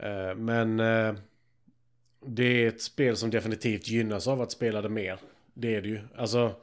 [0.00, 1.14] Eh, men eh,
[2.26, 5.18] det är ett spel som definitivt gynnas av att spela det mer.
[5.54, 6.00] Det är det ju.
[6.16, 6.54] Alltså,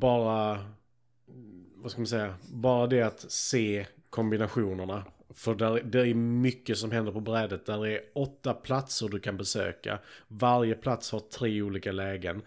[0.00, 0.64] bara...
[1.86, 2.34] Vad ska man säga?
[2.52, 5.04] Bara det att se kombinationerna.
[5.34, 7.66] För där, det är mycket som händer på brädet.
[7.66, 9.98] Där är åtta platser du kan besöka.
[10.28, 12.42] Varje plats har tre olika lägen.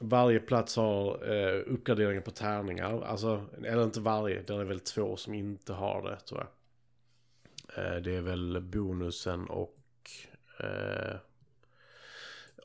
[0.00, 3.02] Varje plats har eh, uppgraderingar på tärningar.
[3.02, 4.42] Alltså, eller inte varje.
[4.42, 6.46] Det är väl två som inte har det tror
[7.76, 7.84] jag.
[7.84, 9.80] Eh, det är väl bonusen och
[10.60, 11.16] eh,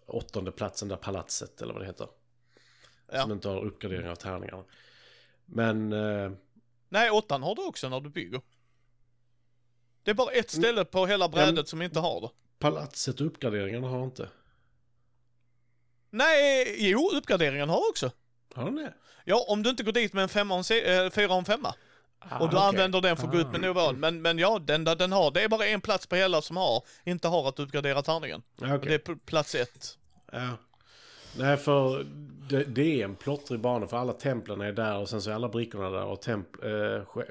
[0.06, 2.08] åttonde platsen där palatset eller vad det heter.
[3.12, 3.22] Ja.
[3.22, 4.64] Som inte har uppgradering av tärningarna.
[5.46, 6.32] Men eh,
[6.90, 8.42] Nej, åttan har du också när du bygger.
[10.04, 12.30] Det är bara ett ställe på hela brädet som inte har det.
[12.60, 14.30] palatset och uppgraderingarna har inte.
[16.10, 18.12] Nej, jo, uppgraderingen har också.
[18.54, 18.94] Har de det?
[19.26, 21.46] Ja, om du inte går dit med en femma och en eh, fyra och en
[21.46, 21.76] femma.
[22.20, 22.60] och du okej.
[22.60, 24.00] använder den för att gå ut med nivån.
[24.00, 26.84] Men, men ja, den, den har, det är bara en plats på hela som har,
[27.04, 28.44] inte har att uppgradera tärningen.
[28.62, 28.80] Och okej.
[28.90, 29.98] det är plats ett.
[30.32, 30.58] Ja.
[31.38, 32.06] Nej, för
[32.50, 35.34] det, det är en plottrig bana för alla templen är där och sen så är
[35.34, 36.72] alla brickorna där och temp, eh,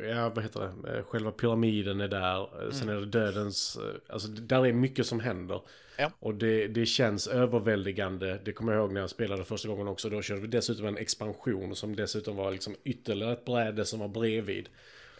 [0.08, 4.12] ja, vad heter det, eh, själva pyramiden är där, eh, sen är det dödens, eh,
[4.14, 5.60] alltså där är mycket som händer.
[5.98, 6.10] Ja.
[6.18, 10.08] Och det, det känns överväldigande, det kommer jag ihåg när jag spelade första gången också,
[10.08, 14.08] då körde vi dessutom en expansion som dessutom var liksom ytterligare ett bräde som var
[14.08, 14.68] bredvid.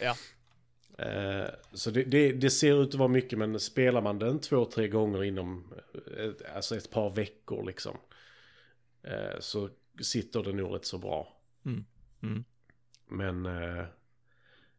[0.00, 0.16] Ja.
[0.98, 4.64] Eh, Så det, det, det ser ut att vara mycket, men spelar man den två,
[4.64, 5.64] tre gånger inom
[6.18, 7.96] ett, alltså ett par veckor liksom.
[9.02, 9.68] Eh, Så
[10.02, 11.36] sitter det nog rätt så bra.
[11.64, 11.84] Mm.
[12.22, 12.44] Mm.
[13.06, 13.84] Men eh,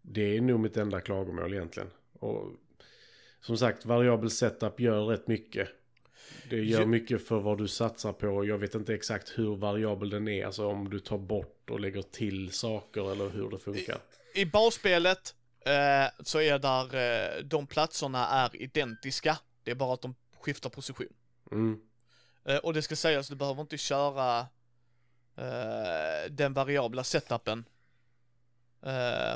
[0.01, 1.89] det är nog mitt enda klagomål egentligen.
[2.13, 2.51] Och
[3.41, 5.69] som sagt, variabel setup gör rätt mycket.
[6.49, 8.45] Det gör mycket för vad du satsar på.
[8.45, 10.45] Jag vet inte exakt hur variabel den är.
[10.45, 13.97] Alltså om du tar bort och lägger till saker eller hur det funkar.
[14.35, 19.37] I basspelet eh, så är där, eh, de platserna är identiska.
[19.63, 21.13] Det är bara att de skiftar position.
[21.51, 21.79] Mm.
[22.45, 24.39] Eh, och det ska sägas, du behöver inte köra
[25.35, 27.65] eh, den variabla setupen.
[28.85, 29.35] Eh,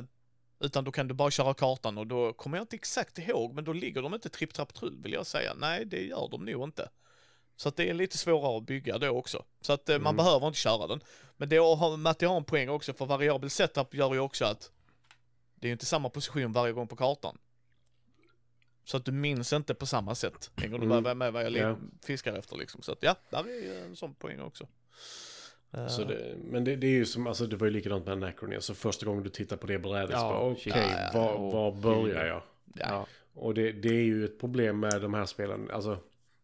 [0.59, 3.63] utan då kan du bara köra kartan och då kommer jag inte exakt ihåg, men
[3.63, 5.53] då ligger de inte tripp trapp trull vill jag säga.
[5.57, 6.89] Nej, det gör de nog inte.
[7.55, 9.43] Så att det är lite svårare att bygga då också.
[9.61, 10.25] Så att eh, man Mm.
[10.25, 11.03] behöver inte köra den.
[11.37, 14.71] Men det har, Matti har en poäng också, för variabel setup gör ju också att
[15.55, 17.37] det är inte samma position varje gång på kartan.
[18.87, 20.51] Så att du minns inte på samma sätt.
[20.55, 21.03] Hänger du Mm.
[21.03, 21.77] med, med vad jag Ja.
[22.05, 22.81] fiskar efter liksom.
[22.81, 24.67] Så att ja, där är ju en sån poäng också.
[25.73, 28.13] Eh, Så det, men det, det är ju som, alltså det var ju likadant med
[28.13, 28.61] Anachronia.
[28.61, 30.75] Så första gången du tittar på det brädet Ja, så bara okej, shit.
[30.75, 32.41] Ja, ja, var, var börjar jag?
[32.75, 33.07] ja.
[33.33, 35.69] Och det, det är ju ett problem med de här spelen.
[35.71, 35.97] Alltså,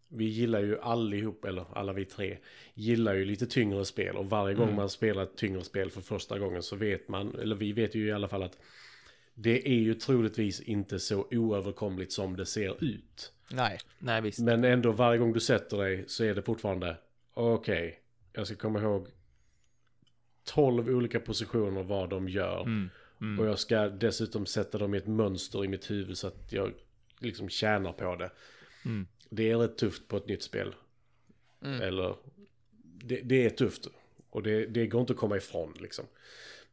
[0.08, 2.38] vi gillar ju allihop, eller alla vi tre,
[2.74, 4.16] gillar ju lite tyngre spel.
[4.16, 7.56] Och varje gång man spelar ett tyngre spel för första gången så vet man, eller
[7.56, 8.58] vi vet ju i alla fall att
[9.34, 13.34] det är ju troligtvis inte så oöverkomligt som det ser ut.
[13.52, 13.78] Nej.
[14.00, 14.40] Nej, visst.
[14.40, 16.98] Men ändå varje gång du sätter dig så är det fortfarande
[17.34, 18.00] okej,
[18.34, 19.08] jag ska komma ihåg
[20.44, 22.62] 12 olika positioner vad de gör.
[22.62, 22.90] Mm.
[23.22, 23.40] Mm.
[23.40, 26.74] Och jag ska dessutom sätta dem i ett mönster i mitt huvud så att jag
[27.20, 28.32] liksom tjänar på det.
[28.86, 29.08] Mm.
[29.30, 30.76] Det är rätt tufft på ett nytt spel.
[31.62, 31.82] Mm.
[31.82, 32.16] Eller,
[32.82, 33.88] det, det är tufft.
[34.30, 36.06] Och det, det går inte att komma ifrån liksom.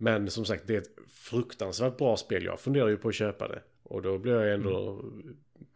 [0.03, 2.45] Men som sagt, det är ett fruktansvärt bra spel.
[2.45, 3.63] Jag funderar ju på att köpa det.
[3.83, 5.05] Och då blir jag ändå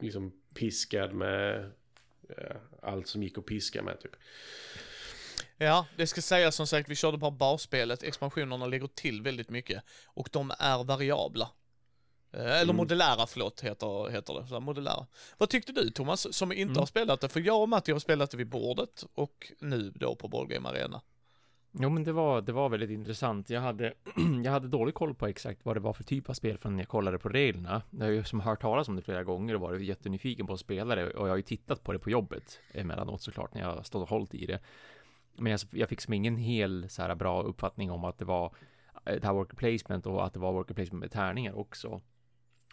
[0.00, 1.70] liksom piskad med
[2.28, 2.34] ja,
[2.82, 4.16] allt som gick att piska med typ.
[5.56, 8.02] Ja, det ska sägas som sagt, vi körde bara basspelet.
[8.02, 9.82] Expansionerna lägger till väldigt mycket.
[10.06, 11.50] Och de är variabla.
[12.32, 12.76] Eh, Eller Mm.
[12.76, 14.46] modulära, förlåt, heter, heter det.
[14.46, 15.06] Så modulära.
[15.38, 16.76] Vad tyckte du Thomas, som inte Mm.
[16.76, 17.28] har spelat det?
[17.28, 20.68] För jag och Matti har spelat det vid bordet och nu då på Board Game
[20.68, 21.00] Arena.
[21.78, 23.50] Jo, men det var, det var väldigt intressant.
[23.50, 23.94] Jag hade,
[24.44, 26.82] jag hade dålig koll på exakt vad det var för typ av spel från när
[26.82, 27.82] jag kollade på reglerna.
[27.90, 30.60] Jag har ju som hört talas om det flera gånger och varit jättenyfiken på att
[30.60, 33.74] spela det och jag har ju tittat på det på jobbet emellanåt såklart när jag
[33.74, 34.60] har stått och hållit i det.
[35.36, 38.54] Men jag, jag fick som ingen hel så här bra uppfattning om att det var
[39.04, 42.00] eh, det här worker placement och att det var worker placement med tärningar också.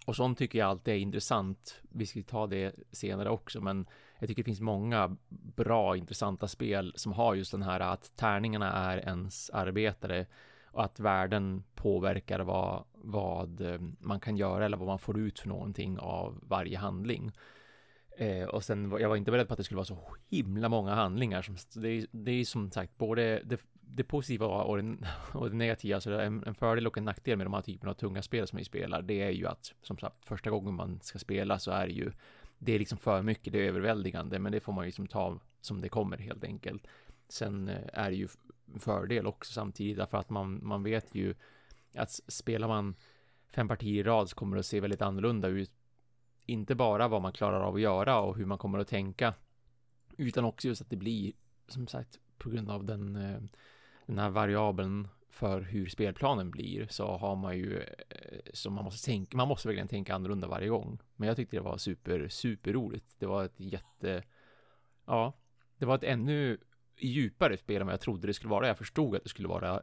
[0.05, 1.81] Och sånt tycker jag alltid är intressant.
[1.81, 3.85] Vi ska ta det senare också, men
[4.21, 5.17] jag tycker det finns många
[5.55, 10.25] bra, intressanta spel som har just den här att tärningarna är ens arbetare
[10.65, 15.39] och att världen påverkar vad, vad eh, man kan göra eller vad man får ut
[15.39, 17.31] för någonting av varje handling.
[18.17, 19.97] Eh, och sen, var- jag var inte beredd på att det skulle vara så
[20.29, 21.41] himla många handlingar.
[21.41, 24.97] Som, det, är, det är som sagt både det, det positiva och det,
[25.33, 26.01] och det negativa.
[26.01, 28.57] Så en, en fördel och en nackdel med de här typerna av tunga spel som
[28.57, 29.01] vi spelar.
[29.01, 32.11] Det är ju att, som sagt, första gången man ska spela så är det ju
[32.63, 35.39] det är liksom för mycket, det är överväldigande, men det får man ju som ta
[35.61, 36.87] som det kommer helt enkelt.
[37.29, 38.27] Sen eh, är det ju
[38.79, 41.35] fördel också samtidigt, därför att man, man vet ju
[41.95, 42.95] att spelar man
[43.49, 45.71] fem partier i rad så kommer det att se väldigt annorlunda ut.
[46.45, 49.33] Inte bara vad man klarar av att göra och hur man kommer att tänka,
[50.17, 51.33] utan också just att det blir,
[51.67, 53.41] som sagt, på grund av den, eh,
[54.05, 59.05] den här variabeln för hur spelplanen blir så har man ju eh, så man måste
[59.05, 60.99] tänka, man måste verkligen tänka annorlunda varje gång.
[61.15, 63.15] Men jag tyckte det var super, super roligt.
[63.19, 64.23] Det var ett jätte,
[65.05, 65.33] ja,
[65.77, 66.57] det var ett ännu
[66.97, 68.67] djupare spel än vad jag trodde det skulle vara.
[68.67, 69.81] Jag förstod att det skulle vara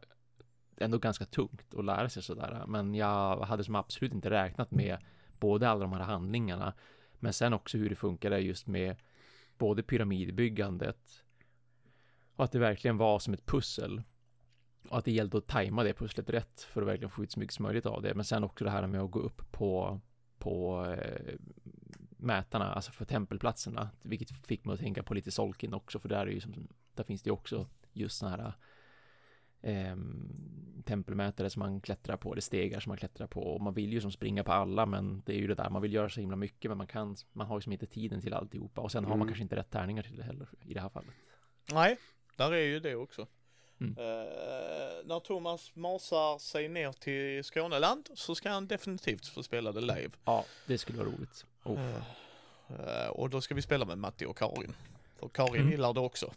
[0.76, 2.64] ändå ganska tungt att lära sig sådär.
[2.66, 4.98] Men jag hade som absolut inte räknat med
[5.40, 6.74] både alla de här handlingarna,
[7.18, 8.96] men sen också hur det funkade just med
[9.58, 11.24] både pyramidbyggandet
[12.36, 14.02] och att det verkligen var som ett pussel.
[14.88, 17.40] Och att det gällde att tajma det pusslet rätt för att verkligen få ut så
[17.40, 18.14] mycket som möjligt av det.
[18.14, 20.00] Men sen också det här med att gå upp på,
[20.38, 21.34] på eh,
[22.16, 26.26] mätarna, alltså för tempelplatserna, vilket fick mig att tänka på lite Solkin också, för där
[26.26, 28.52] är ju som, där finns det ju också just sådana här
[29.60, 33.92] ehm, tempelmätare som man klättrar på, det stegar som man klättrar på och man vill
[33.92, 36.20] ju som springa på alla men det är ju det där, man vill göra så
[36.20, 39.04] himla mycket men man kan, man har ju som inte tiden till alltihopa och sen
[39.04, 39.28] har man Mm.
[39.28, 41.14] kanske inte rätt tärningar till det heller i det här fallet.
[41.72, 41.96] Nej,
[42.36, 43.26] där är ju det också.
[43.80, 43.98] Mm.
[43.98, 44.04] Eh,
[45.04, 50.10] när Thomas masar sig ner till Skåneland så ska han definitivt få spela det live.
[50.24, 51.44] Ja, det skulle vara roligt.
[51.64, 51.80] Oh.
[52.68, 54.74] Eh, och då ska vi spela med Matti och Karin.
[55.20, 55.70] För Karin Mm.
[55.70, 56.32] gillar det också.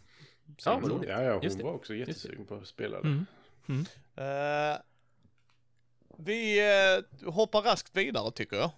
[0.64, 1.08] Ja, roligt.
[1.08, 1.64] Ja, ja, hon Just det.
[1.64, 3.24] var också jättesugen på att spela det.
[3.68, 3.86] Mm.
[4.16, 4.78] Eh,
[6.16, 8.70] vi eh, hoppar raskt vidare tycker jag.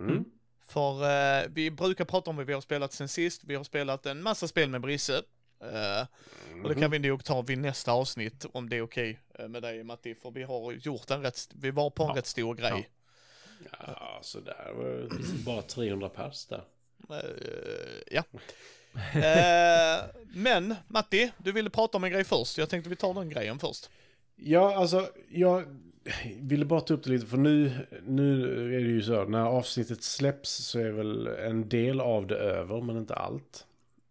[0.00, 0.24] Mm.
[0.60, 3.44] För vi brukar prata om vad vi har spelat sen sist.
[3.44, 5.22] Vi har spelat en massa spel med Brisse.
[5.60, 6.06] Eh,
[6.62, 9.62] och det kan vi nog ta vid nästa avsnitt om det är okej eh, med
[9.62, 10.14] dig Matti.
[10.14, 12.16] För vi har gjort en rätt, vi var på en Ja.
[12.16, 12.88] rätt stor grej.
[13.86, 14.72] Ja, sådär.
[14.74, 15.08] var
[15.44, 16.64] Bara 300 pers där.
[17.10, 18.22] Eh, ja.
[20.34, 22.58] Men Matti, du ville prata om en grej först.
[22.58, 23.90] Jag tänkte vi tar den grejen först.
[24.36, 25.64] Ja, alltså jag
[26.40, 28.44] ville bara ta upp det lite för nu, nu
[28.76, 32.80] är det ju så när avsnittet släpps så är väl en del av det över
[32.80, 33.66] men inte allt.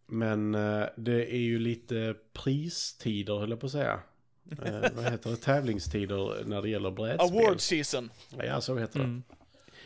[0.09, 3.99] Men eh, det är ju lite pristider höll jag på att säga.
[4.65, 5.35] Eh, vad heter det?
[5.35, 7.39] Tävlingstider när det gäller brädspel.
[7.39, 8.09] Award season.
[8.37, 9.05] Ja, så heter det.
[9.05, 9.23] Mm.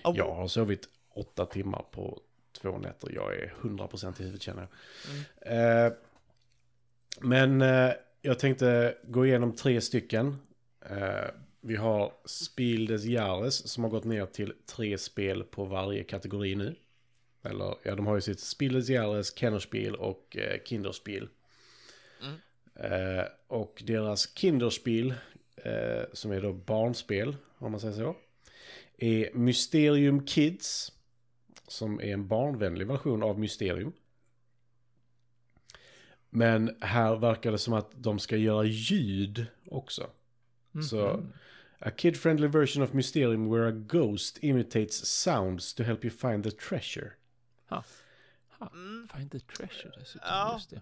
[0.04, 2.22] Jag har sovit åtta timmar på
[2.62, 3.12] två nätter.
[3.16, 4.68] Jag är 100% i huvudet känner
[5.42, 5.86] jag.
[5.86, 5.94] Eh,
[7.20, 10.38] men eh, jag tänkte gå igenom tre stycken.
[10.90, 11.30] Eh,
[11.62, 16.56] vi har Spiel des Jahres som har gått ner till tre spel på varje kategori
[16.56, 16.76] nu.
[17.44, 21.30] Eller ja, de har ju sitt Spiel des Jahres, Kennerspiel och eh, Kinderspiel.
[22.22, 22.40] Mm.
[22.76, 25.14] Eh, och deras Kinderspiel,
[25.56, 28.16] eh, som är då barnspel, om man säger så,
[28.98, 30.92] är Mysterium Kids,
[31.68, 33.94] som är en barnvänlig version av Mysterium.
[36.30, 40.10] Men här verkar det som att de ska göra ljud också.
[40.90, 41.24] Så,
[41.80, 46.52] a kid-friendly version of Mysterium where a ghost imitates sounds to help you find the
[46.52, 47.12] treasure.
[47.74, 47.84] Ha.
[48.60, 48.70] Ha.
[49.18, 50.54] Find the treasure dessutom, Ja.
[50.54, 50.82] just det.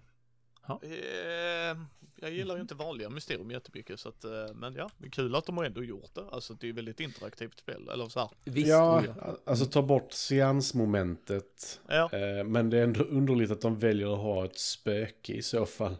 [0.68, 1.76] Eh,
[2.16, 5.34] jag gillar ju inte vanliga mysterium jättemycket så att, eh, men ja, det är kul
[5.34, 6.24] att de har ändå gjort det.
[6.32, 8.28] Alltså det är väldigt interaktivt spel, eller så här.
[8.44, 9.36] Visst, ja, ja.
[9.44, 11.80] alltså ta bort seansmomentet.
[11.88, 15.42] Ja, Eh, men det är ändå underligt att de väljer att ha ett spöke i
[15.42, 15.96] så fall,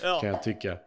[0.00, 0.78] kan ja, jag tycka.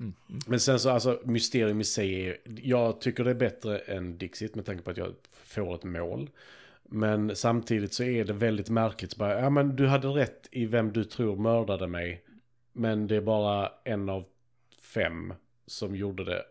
[0.00, 0.14] Mm.
[0.28, 0.40] Mm.
[0.46, 4.54] Men sen så, alltså, mysterium i sig är, jag tycker det är bättre än Dixit
[4.54, 6.30] med tanke på att jag får ett mål.
[6.92, 9.16] Men samtidigt så är det väldigt märkligt.
[9.16, 12.24] Bara, ja men du hade rätt i vem du tror mördade mig.
[12.72, 14.24] Men det är bara en av
[14.94, 15.34] fem
[15.66, 16.42] som gjorde det.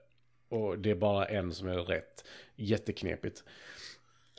[0.50, 2.26] Och det är bara en som är rätt.
[2.56, 3.44] Jätteknepigt.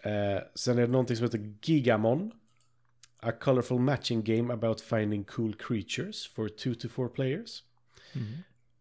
[0.03, 2.33] Eh, sen är det någonting som heter Gigamon.
[3.19, 7.65] A colorful matching game about finding cool creatures for two to four players.
[8.13, 8.33] Mm.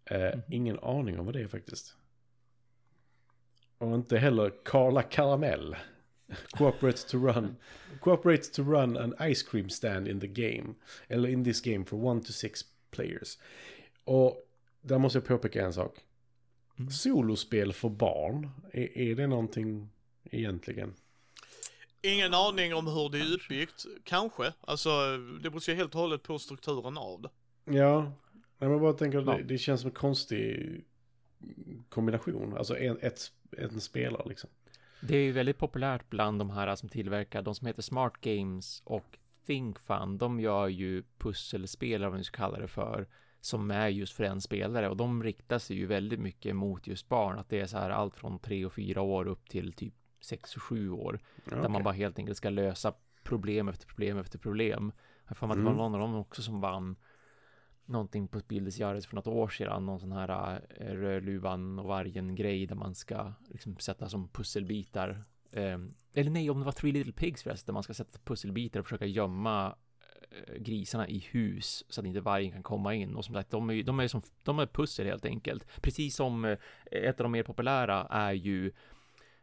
[0.06, 1.96] Eh, Ingen aning om vad det är faktiskt.
[3.78, 5.76] Och inte heller Carla Caramel.
[6.52, 7.56] Cooperate to run.
[8.02, 10.76] Cooperate to run an ice cream stand in the game.
[11.08, 13.38] Eller in this game for one to six players.
[14.04, 14.48] Och
[14.82, 15.98] där måste jag påpeka en sak.
[16.80, 16.92] Mm.
[16.92, 18.50] Solospel för barn.
[18.74, 19.90] Är, är det någonting
[20.32, 20.94] egentligen?
[22.02, 24.54] ingen aning om hur det är utbyggt, kanske.
[24.62, 27.30] Alltså det beror ju helt och hållet på strukturen av det.
[27.78, 28.12] Ja.
[28.58, 29.38] Nej, men bara tänker, Ja.
[29.38, 30.82] det, det känns som en konstig
[31.90, 32.58] kombination.
[32.58, 34.50] Alltså en, ett, en spelare liksom.
[35.02, 38.82] Det är ju väldigt populärt bland de här som tillverkar, de som heter Smart Games
[38.86, 40.18] och Think Fun.
[40.18, 43.08] De gör ju pusselspel, vad man ska kalla det för,
[43.42, 47.10] som är just för en spelare och de riktar sig ju väldigt mycket mot just
[47.10, 47.40] barn.
[47.40, 50.56] Att det är så här allt från tre och fyra år upp till typ sex
[50.56, 51.20] och sju år.
[51.52, 52.94] Ja, Där man bara helt enkelt ska lösa
[53.24, 54.92] problem efter problem efter problem.
[55.24, 55.78] Jag har för mig att det var Mm.
[55.84, 56.96] någon av dem också som vann
[57.90, 59.86] någonting på Spildes Jares för något år sedan.
[59.86, 65.24] Någon sån här äh, Rödluvan och vargen grej där man ska liksom sätta som pusselbitar.
[65.52, 68.80] Ehm, eller nej, om det var Three Little Pigs förresten, där man ska sätta pusselbitar
[68.80, 69.76] och försöka gömma
[70.48, 73.16] eh, grisarna i hus så att inte vargen kan komma in.
[73.16, 75.68] Och som sagt, de är, ju- de är, som, de är pussel helt enkelt.
[75.82, 76.58] Precis som eh,
[76.92, 78.72] ett av de mer populära är ju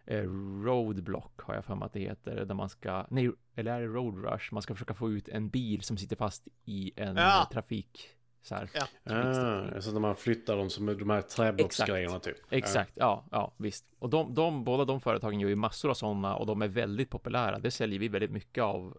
[0.05, 0.22] eh,
[0.64, 3.86] Roadblock har jag för mig att det heter, där man ska, nej, eller är det
[3.86, 4.53] Road Rush?
[4.53, 7.42] Man ska försöka få ut en bil som sitter fast i en Ja.
[7.42, 8.09] eh, trafik,
[8.47, 8.70] så här.
[8.74, 8.86] Ja.
[9.05, 12.36] Ah, så när man flyttar dem som de här träblocksgrejerna typ.
[12.51, 13.86] Exakt, ja, ja, visst.
[13.99, 17.11] Och de, de, båda de företagen gör ju massor av sådana och de är väldigt
[17.11, 17.59] populära.
[17.59, 18.99] Det säljer vi väldigt mycket av.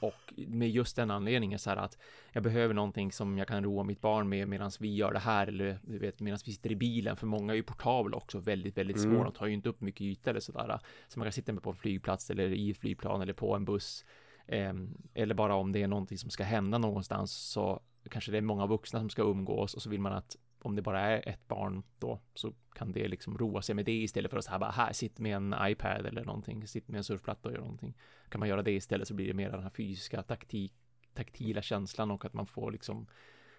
[0.00, 1.98] Och med just den anledningen så här att
[2.32, 5.46] jag behöver någonting som jag kan roa mitt barn med medan vi gör det här
[5.46, 7.16] eller du vet medan vi sitter i bilen.
[7.16, 9.10] För många är ju portabla också väldigt, väldigt små.
[9.10, 9.24] Mm.
[9.24, 10.80] De tar ju inte upp mycket yta eller sådär.
[11.08, 13.64] Så man kan sitta med på en flygplats eller i ett flygplan eller på en
[13.64, 14.04] buss.
[14.46, 18.42] Ehm, eller bara om det är någonting som ska hända någonstans så kanske det är
[18.42, 21.48] många vuxna som ska umgås och så vill man att om det bara är ett
[21.48, 24.58] barn då så kan det liksom roa sig med det istället för att så här
[24.58, 27.94] bara här sitt med en iPad eller någonting, sitt med en surfplatta och göra någonting.
[28.28, 30.74] Kan man göra det istället så blir det mer den här fysiska taktik,
[31.14, 33.06] taktila känslan och att man får liksom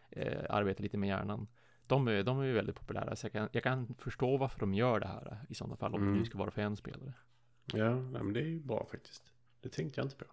[0.09, 1.47] eh, arbeta lite med hjärnan.
[1.87, 4.73] De är, de är ju väldigt populära så jag kan, jag kan förstå varför de
[4.73, 6.19] gör det här i sådana fall om det Mm.
[6.19, 7.13] nu ska vara för en spelare.
[7.73, 9.33] Ja, men det är ju bra faktiskt.
[9.61, 10.25] Det tänkte jag inte på.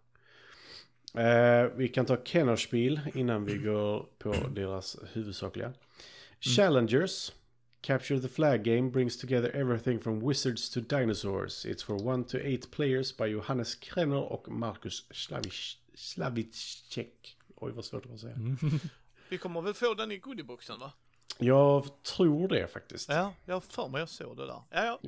[1.14, 5.72] Eh, vi kan ta Kennerspiel innan vi går på deras huvudsakliga.
[6.40, 7.32] Challengers.
[7.80, 11.66] Capture the flag game brings together everything from wizards to dinosaurs.
[11.66, 17.36] It's for one to eight players by Johannes Krenner och Marcus Slavic- Slavicek.
[17.56, 18.36] Oj, vad svårt det var att säga.
[19.28, 20.92] Vi kommer väl få den i goodieboxen va?
[21.38, 23.08] Jag tror det faktiskt.
[23.08, 24.62] Ja, jag för mig jag såg det där.
[24.70, 24.98] Ja,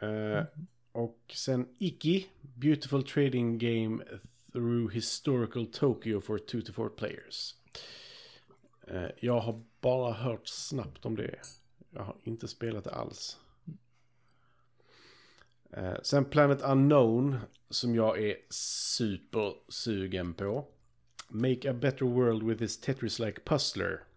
[0.00, 0.06] ja.
[0.08, 0.44] Eh,
[0.92, 4.04] och sen Iki, Beautiful Trading Game
[4.52, 7.54] Through Historical Tokyo for 2 to 4 players.
[8.86, 11.38] Eh, jag har bara hört snabbt om det.
[11.90, 13.38] Jag har inte spelat det alls.
[15.70, 17.36] Eh, sen Planet Unknown
[17.70, 20.66] som jag är supersugen på.
[21.28, 24.07] Make a better world with this Tetris-like puzzler.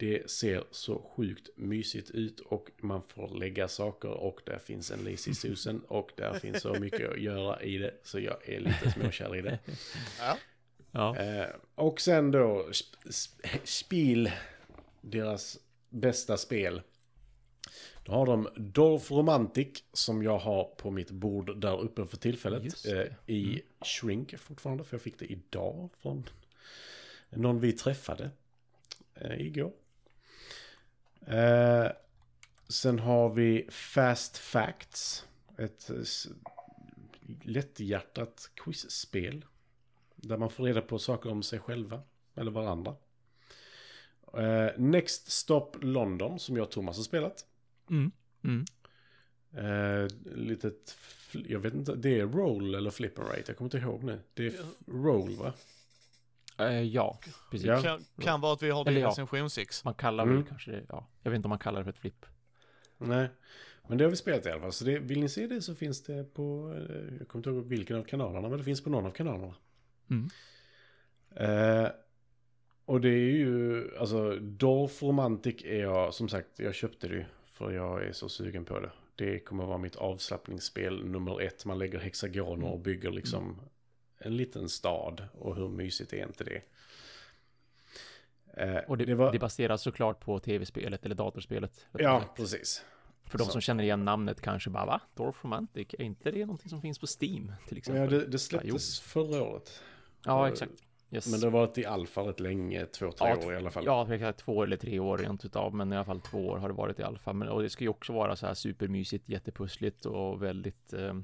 [0.00, 5.04] Det ser så sjukt mysigt ut och man får lägga saker och där finns en
[5.04, 8.90] Lazy Susan och där finns så mycket att göra i det så jag är lite
[8.90, 9.58] småkär i det.
[10.18, 10.36] ja.
[10.92, 12.92] Ja, Eh, och sen då sp
[13.22, 13.32] sp
[13.64, 14.30] Spiel,
[15.00, 16.82] deras bästa spel.
[18.04, 22.86] Då har de Dolph Romantic som jag har på mitt bord där uppe för tillfället.
[22.86, 23.34] Eh.
[23.34, 26.28] I Shrink fortfarande för jag fick det idag från
[27.30, 28.30] någon vi träffade
[29.14, 29.72] eh, igår.
[31.26, 31.86] Eh,
[32.68, 35.26] sen har vi Fast Facts.
[35.58, 35.96] Ett eh,
[37.42, 39.44] lätthjärtat quizspel.
[40.16, 42.02] Där man får reda på saker om sig själva
[42.34, 42.96] eller varandra.
[44.34, 47.46] Eh, Next Stop London, som jag och Thomas har spelat.
[47.90, 48.10] Mm.
[48.44, 48.64] Mm.
[49.52, 50.96] Eh, litet,
[51.32, 54.20] jag vet inte, det är roll eller flip and rate, jag kommer inte ihåg nu.
[54.34, 54.54] Det är
[54.86, 55.52] roll va?
[56.60, 57.18] Eh, ja,
[57.50, 57.66] precis.
[57.66, 57.82] Ja.
[57.82, 59.08] Kan, kan vara att vi har det Eller i ja.
[59.08, 59.84] recension 6.
[59.84, 60.36] Man kallar Mm.
[60.36, 61.06] väl kanske det, ja.
[61.22, 62.26] Jag vet inte om man kallar det för ett flipp.
[62.98, 63.28] Nej,
[63.88, 64.72] men det har vi spelat i alla fall.
[64.72, 67.66] Så det, vill ni se det så finns det på, eh, jag kommer inte ihåg
[67.66, 69.54] vilken av kanalerna, men det finns på någon av kanalerna.
[70.10, 70.28] Mm.
[71.36, 71.90] Eh,
[72.84, 77.24] och det är ju, alltså Dolph Romantic är jag, som sagt, jag köpte det ju
[77.52, 78.90] för jag är så sugen på det.
[79.14, 81.64] Det kommer vara mitt avslappningsspel nummer ett.
[81.64, 83.60] Man lägger hexagoner och bygger liksom
[84.20, 85.24] en liten stad.
[85.32, 86.62] Och hur mysigt är inte det?
[88.56, 91.86] Eh, Och det, det var, det baseras såklart på tv-spelet eller datorspelet.
[91.92, 92.84] ja, precis.
[93.24, 93.50] För de så.
[93.50, 95.00] som känner igen namnet kanske bara va?
[95.14, 98.02] Dorf Romantic, är inte det någonting som finns på Steam till exempel?
[98.12, 99.82] Ja, det, det släpptes förra året.
[100.24, 100.72] Ja, exakt.
[101.12, 101.30] Yes.
[101.30, 103.84] Men det har varit i alfa rätt länge, två, tre Ja, år i alla fall.
[103.84, 106.68] Ja, exakt två eller tre år rent utav, men i alla fall två år har
[106.68, 107.32] det varit i alfa.
[107.32, 111.14] Men och det ska ju också vara så här supermysigt, jättepussligt och väldigt, eh,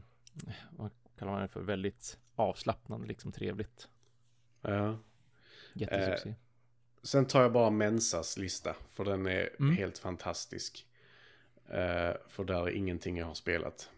[0.70, 3.88] vad kallar man det för, väldigt avslappnande, liksom trevligt.
[4.62, 4.98] Ja.
[5.74, 6.34] Jättesuccé.
[7.02, 9.76] Sen tar jag bara Mensas lista, för den är Mm.
[9.76, 10.86] helt fantastisk.
[11.68, 13.90] Eh, för där är ingenting jag har spelat.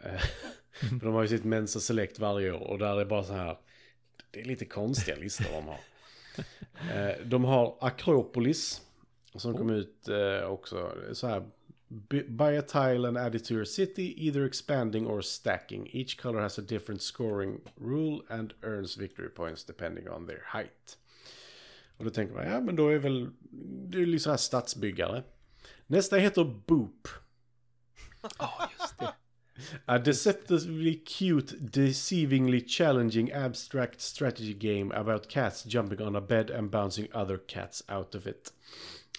[0.00, 0.20] Eh,
[1.00, 3.58] för de har ju sitt Mensa Select varje år och där är bara så här,
[4.30, 5.78] det är lite konstiga listor de har.
[6.94, 8.82] Eh, de har Akropolis,
[9.34, 11.44] som kom ut eh, också, så här,
[11.88, 15.88] buy a tile and add it to your city, either expanding or stacking.
[15.92, 20.96] Each color has a different scoring rule and earns victory points depending on their height.
[21.96, 23.30] Och då tänker man, ja men då är väl,
[23.88, 25.22] det är ju liksom här stadsbyggare.
[25.86, 27.08] Nästa heter Boop.
[28.38, 29.14] Ja, just det.
[29.86, 36.70] A deceptively cute, deceivingly challenging abstract strategy game about cats jumping on a bed and
[36.70, 38.52] bouncing other cats out of it.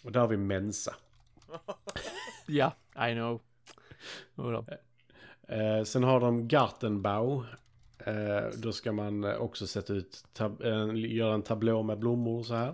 [0.03, 0.95] Och där har vi Mensa.
[2.47, 2.75] Ja,
[3.09, 3.41] I know.
[5.47, 7.43] Eh, sen har de Gartenbau.
[7.99, 12.73] Eh, då ska man också sätta ut, eh, göra en tablå med blommor så här.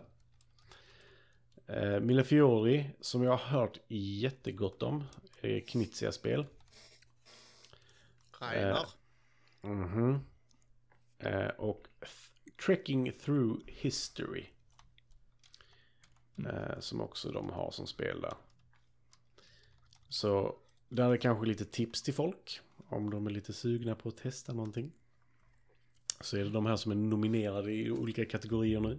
[1.68, 5.04] Eh, Millefiori, som jag har hört jättegott om,
[5.42, 6.46] är knitsiga spel.
[8.40, 8.88] Rainer.
[9.62, 10.20] Mhm.
[11.20, 14.46] Eh, och th- Trekking Through History.
[16.46, 18.34] Eh, som också de har som spel där.
[20.14, 20.56] Så
[20.90, 22.60] där är kanske lite tips till folk.
[22.90, 24.92] Om de är lite sugna på att testa någonting.
[26.22, 28.98] Så är det de här som är nominerade i olika kategorier nu.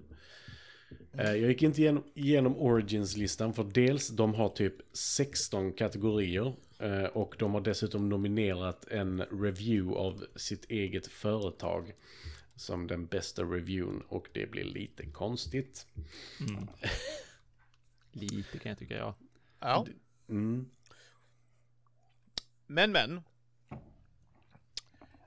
[1.13, 7.05] Eh, Jag gick inte igenom, igenom Origins-listan för dels de har typ 16 kategorier eh,
[7.05, 11.95] och de har dessutom nominerat en review av sitt eget företag
[12.57, 15.87] som den bästa reviewen och det blir lite konstigt.
[16.41, 16.69] Mm.
[18.13, 19.15] Lite kan jag tycka, ja.
[19.61, 19.87] Ja.
[20.29, 20.67] Mm.
[22.67, 23.17] Men men.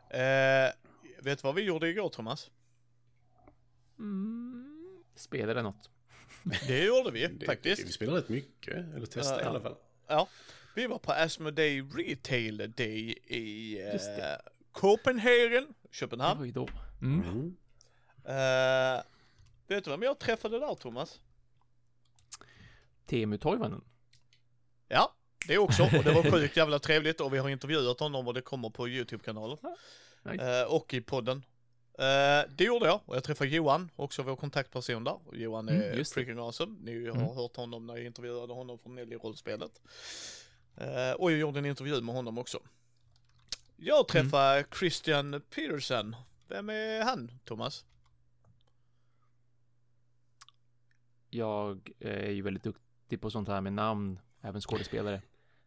[0.10, 0.72] Eh,
[1.24, 2.52] vet du vad vi gjorde igår Thomas?
[4.00, 5.04] Mm.
[5.16, 5.90] Spelade något.
[6.68, 7.88] Det gjorde vi Det, faktiskt.
[7.88, 9.50] Vi spelar rätt mycket, eller testar i Ja.
[9.50, 9.76] alla fall.
[10.08, 10.28] Ja.
[10.76, 14.42] Vi var på Asmodee Retail Day i eh, det.
[14.72, 16.40] Copenhagen, Det Köpenhamn.
[16.40, 16.68] var ju då.
[17.02, 17.22] Mm.
[17.30, 17.58] Mm.
[18.26, 19.04] Eh,
[19.68, 21.22] vet du vem jag träffade där Thomas?
[23.06, 23.84] Teemu Toivonen.
[24.88, 25.16] Ja,
[25.48, 25.84] det också.
[25.84, 28.88] Och det var sjukt jävla trevligt och vi har intervjuat honom och det kommer på
[28.90, 29.58] YouTube-kanalen.
[30.24, 30.62] Nice.
[30.62, 31.46] Eh, och i podden.
[32.00, 35.28] Eh, det gjorde jag och jag träffade Johan, också vår kontaktperson där.
[35.28, 36.14] Och Johan är Mm, just det.
[36.14, 36.76] freaking awesome.
[36.82, 37.36] Ni har Mm.
[37.36, 39.82] hört honom när jag intervjuade honom från Nelly-rollspelet.
[40.78, 42.60] Eh, och jag gjorde en intervju med honom också.
[43.76, 44.66] Jag träffade Mm.
[44.80, 46.16] Christian Peterson.
[46.48, 47.86] Vem är han, Thomas?
[51.30, 55.22] Jag är ju väldigt duktig på sånt här med namn, även skådespelare.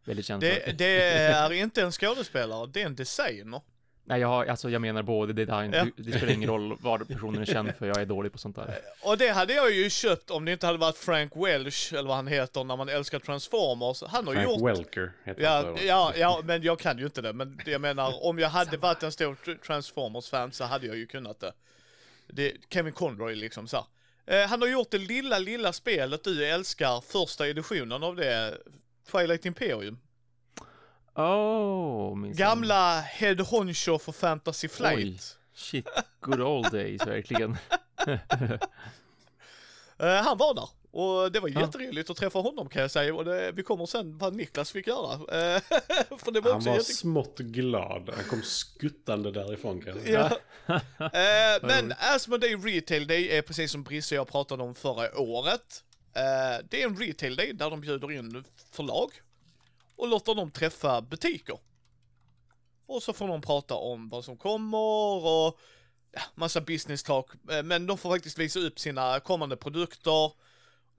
[0.05, 3.61] Väldigt känd för Det, det är inte en skådespelare, det är en designer.
[4.03, 5.85] Nej, jag har, alltså jag menar både design, Ja.
[5.97, 8.77] det spelar ingen roll vad personen är känd för, jag är dålig på sånt där.
[9.03, 12.15] Och det hade jag ju köpt om det inte hade varit Frank Welsh, eller vad
[12.15, 14.03] han heter, när man älskar Transformers.
[14.07, 14.61] Han har Frank gjort...
[14.69, 15.83] Welker heter han Ja, övrigt.
[15.87, 17.33] ja, ja, men jag kan ju inte det.
[17.33, 20.95] Men det jag menar, om jag hade varit en stor Tr- Transformers-fan så hade jag
[20.97, 21.53] ju kunnat det.
[22.27, 23.85] Det Kevin Conroy liksom så här.
[24.25, 28.57] Eh, han har gjort det lilla, lilla spelet du älskar, första editionen av det,
[29.11, 29.99] Twilight Imperium.
[31.15, 34.97] Oh, min Gamla Head Honcho för Fantasy Flight.
[34.97, 35.19] Oj.
[35.53, 35.87] Shit,
[36.19, 37.57] good old days verkligen.
[39.99, 40.69] Eh, han var där.
[40.93, 41.61] Och det var Ja.
[41.61, 43.15] jätteroligt att träffa honom kan jag säga.
[43.15, 45.13] Och det, vi kommer sen vad Niklas fick göra.
[45.13, 45.61] Eh,
[46.17, 46.93] för det var Han var jätte...
[46.93, 48.09] smått glad.
[48.15, 50.37] Han kom skuttande därifrån kan jag säga.
[50.65, 50.75] Ja.
[50.99, 55.83] eh, men Asmodee Retail Day är precis som Brisse jag pratade om förra året.
[56.15, 59.09] Eh, det är en retail day där de bjuder in förlag
[59.95, 61.57] och låter dem träffa butiker.
[62.85, 64.77] Och så får de prata om vad som kommer
[65.25, 65.59] och
[66.11, 67.25] ja, massa business talk.
[67.51, 70.31] Eh, Men de får faktiskt visa upp sina kommande produkter,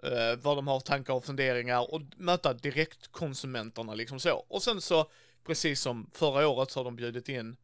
[0.02, 4.44] eh, vad de har tankar och funderingar och möta direkt konsumenterna liksom så.
[4.48, 5.10] Och sen så,
[5.46, 7.56] precis som förra året så har de bjudit in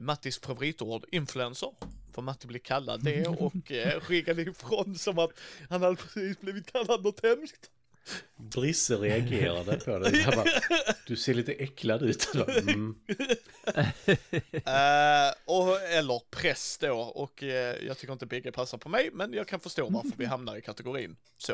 [0.00, 1.70] Mattis favoritord, influencer.
[2.14, 5.30] För Matti blev kallad det och eh, skickade ifrån som att
[5.70, 7.70] han hade precis blivit kallad något hemskt.
[8.36, 10.26] Brisse reagerade på det.
[10.36, 10.44] Bara,
[11.06, 12.34] du ser lite äcklad ut.
[12.34, 12.94] Mm.
[14.52, 19.32] Eh, och, eller press då, och eh, jag tycker inte bägge passar på mig, men
[19.32, 21.52] jag kan förstå varför vi hamnar i kategorin så.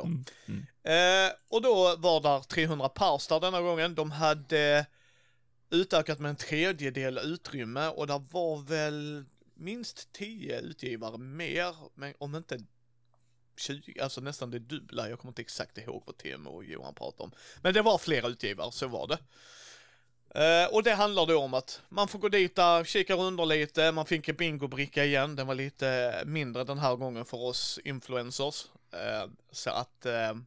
[0.91, 3.95] Eh, och då var där 300 pers där denna gången.
[3.95, 4.87] De hade
[5.71, 9.25] utökat med en tredjedel utrymme och där var väl
[9.55, 12.59] minst 10 utgivare mer, men om inte
[13.59, 15.09] Typ 20, alltså nästan det dubbla.
[15.09, 17.33] Jag kommer inte exakt ihåg vad Timo och Johan pratade om.
[17.63, 19.19] Men det var flera utgivare, så var det.
[20.37, 23.93] Uh, och det handlar då om att man får gå dit där, kika runt lite,
[23.93, 28.67] man fick en bingobricka igen, den var lite mindre den här gången för oss influencers.
[28.95, 30.41] Uh, så att uh,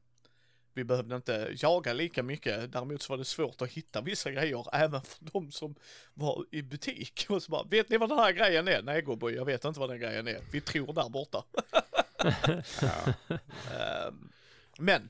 [0.74, 4.76] vi behövde inte jaga lika mycket, däremot så var det svårt att hitta vissa grejer
[4.76, 5.76] även för de som
[6.14, 7.26] var i butik.
[7.30, 8.82] Och så bara, vet ni vad den här grejen är?
[8.82, 10.42] Nej gubben, jag vet inte vad den grejen är.
[10.52, 11.44] Vi tror där borta.
[13.78, 14.30] Ehm,
[14.78, 15.10] Men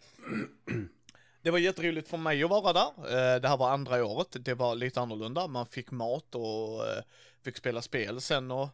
[1.41, 2.87] det var jätteroligt för mig att vara där.
[2.97, 4.27] Eh, Det här var andra året.
[4.39, 5.47] Det var lite annorlunda.
[5.47, 7.03] Man fick mat och eh,
[7.43, 8.69] fick spela spel sen och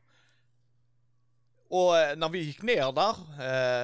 [1.70, 3.14] och eh, när vi gick ner där,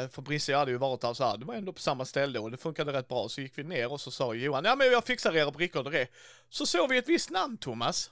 [0.07, 2.51] för Brisse hade ju varit där så här, det var ändå på samma ställe och
[2.51, 3.29] det funkade rätt bra.
[3.29, 6.15] Så gick vi ner och så sa Johan, ja men jag fixar era brickor direkt.
[6.49, 8.11] Så såg vi ett visst namn Thomas.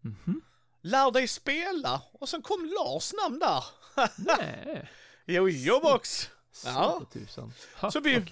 [0.00, 0.40] Mhm.
[0.82, 2.02] Lär dig spela.
[2.12, 3.64] Och sen kom Lars namn där.
[4.16, 4.88] Nej.
[5.26, 6.30] Jo, jobox.
[6.52, 7.02] Så Ja.
[7.76, 8.22] Ha, Så vi-.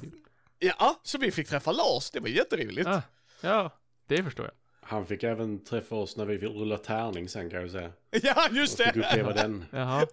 [0.59, 2.11] Ja, så vi fick träffa Lars.
[2.11, 2.89] Det var jätteroligt.
[2.89, 3.03] Ah,
[3.41, 3.71] ja,
[4.07, 4.55] det förstår jag.
[4.89, 7.93] Han fick även träffa oss när vi fick rulla tärning sen kan jag säga.
[8.23, 9.01] Ja, just Och fick det.
[9.09, 9.65] uppleva den.
[9.73, 10.07] Jaha.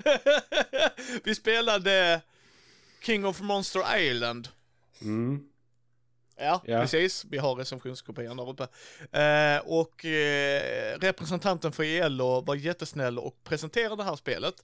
[1.23, 2.21] vi spelade
[3.01, 4.47] King of Monster Island.
[5.01, 5.43] Mm.
[6.37, 6.81] Ja, Ja.
[6.81, 7.25] precis.
[7.25, 8.63] Vi har recensionskopian där uppe.
[9.19, 14.55] Eh, och eh, representanten för ELO var jättesnäll och presenterade det här spelet.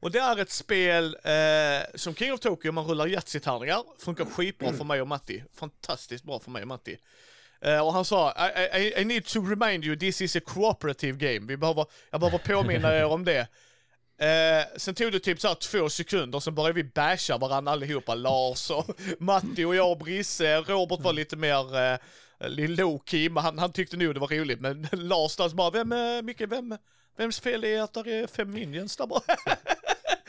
[0.00, 3.84] Och det är ett spel eh, som King of Tokyo, man rullar Yatzy-tärningar.
[3.98, 5.44] Funkar skitbra för mig och Matti.
[5.54, 6.98] Fantastiskt bra för mig och Matti.
[7.60, 11.18] Eh, och han sa, I, I, I need to remind you this is a cooperative
[11.18, 11.46] game.
[11.46, 13.46] Vi behöver, jag behöver påminna er om det.
[14.20, 18.14] Eh, sen tog det typ så här två sekunder, sen började vi basha varandra allihopa.
[18.14, 20.60] Lars och Matti och jag och Brisse.
[20.60, 21.98] Robert var lite mer eh,
[22.48, 24.60] low-key, han, han tyckte nog det var roligt.
[24.60, 26.76] Men Lars där bara, vem, eh, Micke, vem,
[27.16, 29.22] vems fel är att det är fem minions där bara?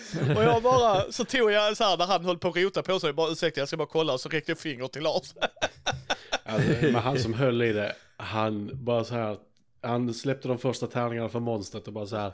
[0.36, 3.00] och jag bara, så tog jag så här när han höll på att rota på
[3.00, 5.34] sig, bara ursäkta jag ska bara kolla, och så räckte jag finger till Lars.
[6.44, 9.38] Alltså, men han som höll i det, han bara så här,
[9.82, 12.34] han släppte de första tärningarna för monstret och bara så här.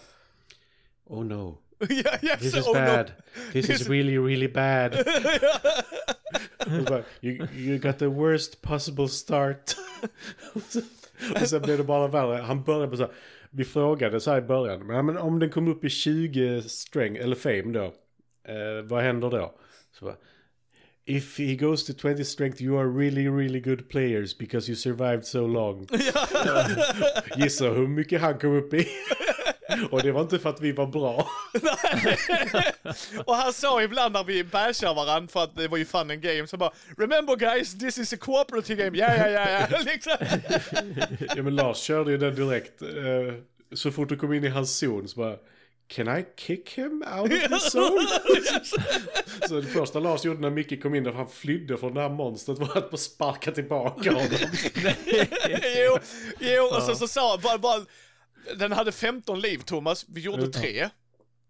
[1.06, 1.58] Oh no,
[1.90, 2.86] ja, ja, this så- is oh no.
[2.86, 3.12] bad.
[3.52, 4.92] This is really, really bad.
[6.88, 9.76] Bara, you, you got the worst possible start.
[11.42, 12.42] och sen blev det bara värre.
[12.42, 13.12] Han började på så här,
[13.58, 17.24] vi frågade så här i början, men, men om den kom upp i 20 strength,
[17.24, 17.84] eller fame då,
[18.54, 19.60] eh, vad händer då?
[20.00, 20.16] Så bara,
[21.06, 25.26] If he goes to 20 strength you are really, really good players because you survived
[25.26, 25.88] so long.
[27.38, 28.88] Gissa hur mycket han kom upp i.
[29.92, 31.28] Och det var inte för att vi var bra.
[33.26, 36.22] Och han sa ibland när vi bashar varandra, för att det var ju fun and
[36.22, 40.14] game, så bara Remember guys, this is a cooperative game, ja ja ja ja, liksom.
[41.36, 42.82] Ja men Lars körde ju den direkt.
[42.82, 42.88] Eh,
[43.74, 45.36] Så fort du kom in i hans zon så bara
[45.90, 48.08] Can I kick him out of the zone?
[49.48, 52.10] så det första Lars gjorde när Micke kom in där han flydde från det här
[52.10, 54.28] monstret var att bara sparka tillbaka honom.
[55.78, 55.98] jo,
[56.40, 57.86] jo, och så, så sa bara, bara,
[58.56, 60.90] den hade 15 liv Thomas, vi gjorde tre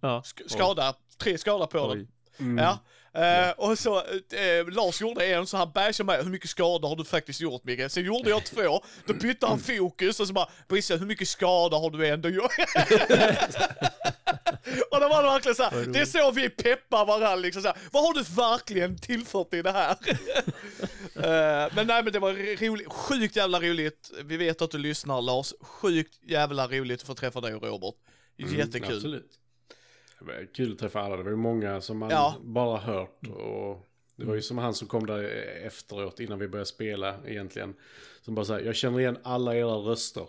[0.02, 0.22] Ja.
[0.26, 2.00] sk- skada, tre skada på den.
[2.00, 2.08] Oj.
[2.58, 2.80] Ja.
[3.22, 6.96] Eh, och så, eh, Lars gjorde en, så han bashade mig, hur mycket skada har
[6.96, 7.92] du faktiskt gjort Micke?
[7.92, 11.78] Sen gjorde jag två, då bytte han fokus och så bara, Brisse hur mycket skada
[11.78, 12.52] har du ändå gjort?
[14.92, 17.78] och var det verkligen så här, det är så vi peppar varandra liksom så här,
[17.92, 19.98] vad har du verkligen tillfört i det här?
[21.16, 22.34] Eh, men nej men det var
[22.68, 24.12] roligt, sjukt jävla roligt.
[24.24, 27.96] Vi vet att du lyssnar Lars, sjukt jävla roligt att få träffa dig och Robert.
[28.38, 28.96] Jättekul.
[28.96, 29.32] Absolut.
[30.20, 31.18] Det var kul att träffa alla.
[31.18, 32.36] Det var ju många som man Ja.
[32.42, 33.20] bara hört.
[33.28, 35.24] Och det var ju som han som kom där
[35.66, 37.76] efteråt innan vi började spela egentligen.
[38.22, 40.28] Som bara sa, jag känner igen alla era röster.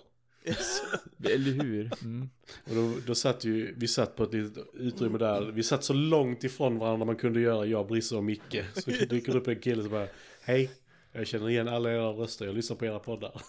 [0.49, 0.83] Yes.
[1.25, 1.91] Eller hur?
[2.03, 2.31] Mm.
[2.65, 5.41] Och då, då satt ju, vi satt på ett litet utrymme där.
[5.41, 8.65] Vi satt så långt ifrån varandra man kunde göra, jag, Brisse och Micke.
[8.75, 10.09] Så dyker upp en kille som bara,
[10.43, 10.71] hej,
[11.13, 13.43] jag känner igen alla era röster, jag lyssnar på era poddar.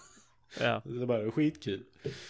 [0.60, 0.82] Ja.
[1.00, 1.84] Det var skitkul.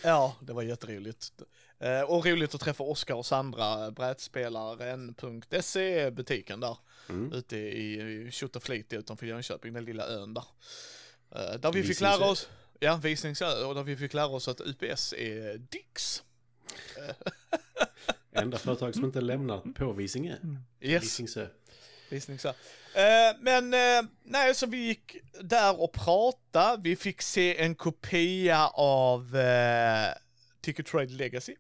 [0.05, 1.33] Ja, det var jätteroligt.
[1.79, 6.77] Eh, och roligt att träffa Oskar och Sandra, brädspelaren.se butiken där.
[7.09, 7.33] Mm.
[7.33, 10.45] Ute i Tjotaflit utanför Jönköping, den lilla ön där.
[11.35, 12.49] Eh, där vi fick lära oss,
[12.81, 16.23] ja Visingsö, och där vi fick lära oss att UPS är Dix.
[18.33, 20.37] Enda företag som inte lämnar på Visingö.
[20.81, 21.03] Yes.
[21.03, 21.47] Visingsö.
[22.11, 22.49] Visningsö.
[22.95, 26.83] Eh, men eh, nej, så vi gick där och pratade.
[26.83, 30.15] Vi fick se en kopia av eh,
[30.61, 31.55] Ticket Trade Legacy.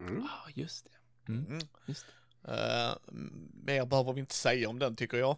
[0.00, 0.22] Mm.
[0.22, 1.32] Ah, just det.
[1.32, 1.46] Mm.
[1.46, 1.60] Mm.
[1.86, 2.52] Just det.
[2.52, 2.94] Eh,
[3.64, 5.36] mer behöver vi inte säga om den tycker jag.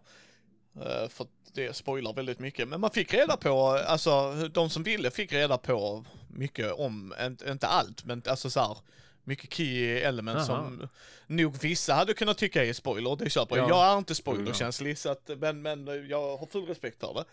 [0.86, 2.68] Eh, för det spoilar väldigt mycket.
[2.68, 7.14] Men man fick reda på, alltså de som ville fick reda på mycket om,
[7.46, 8.78] inte, allt, men alltså så här,
[9.24, 10.64] mycket key elements Aha.
[10.64, 10.88] som
[11.26, 13.70] nog vissa hade kunnat tycka är spoiler, det köper jag.
[13.70, 13.78] Ja.
[13.86, 17.24] Jag är inte spoilerkänslig, så att, men, men jag har full respekt för det.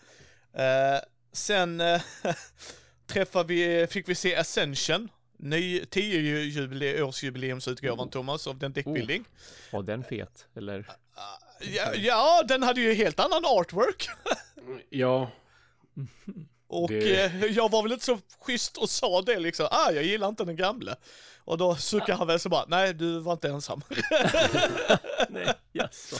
[0.62, 1.00] Eh,
[1.32, 2.02] sen eh,
[3.06, 9.24] träffade vi, fick vi se Ascension, ny 10-årsjubileumsutgåvan Thomas av den deckbuilding.
[9.72, 10.46] Var den fet?
[10.54, 10.86] Eller?
[11.60, 14.08] Ja, ja, den hade ju helt annan artwork.
[14.90, 15.30] Ja,
[16.68, 20.04] Och Det- eh, jag var väl inte så schysst och sa det liksom, ah jag
[20.04, 20.96] gillar inte den gamla.
[21.38, 23.82] Och då suckade han väl så bara, nej du var inte ensam.
[25.28, 26.16] Nej, jaså.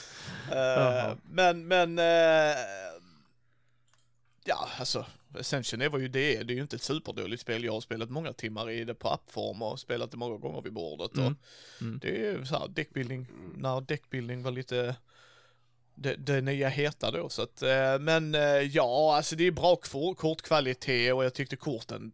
[0.52, 2.56] Eh, men, men, eh,
[4.44, 5.06] ja alltså,
[5.38, 6.42] Ascension är vad ju det.
[6.42, 7.64] Det är ju inte ett superdåligt spel.
[7.64, 10.72] Jag har spelat många timmar i det på appform och spelat det många gånger vid
[10.72, 11.16] bordet.
[11.16, 11.36] Mm.
[11.80, 11.98] Mm.
[12.02, 13.26] Det är ju så här deckbuilding,
[13.56, 14.96] när deckbuilding var lite
[15.96, 19.76] det, det nya heta då så att, eh, men eh, ja, alltså det är bra
[19.76, 22.12] kor- kortkvalitet och jag tyckte korten,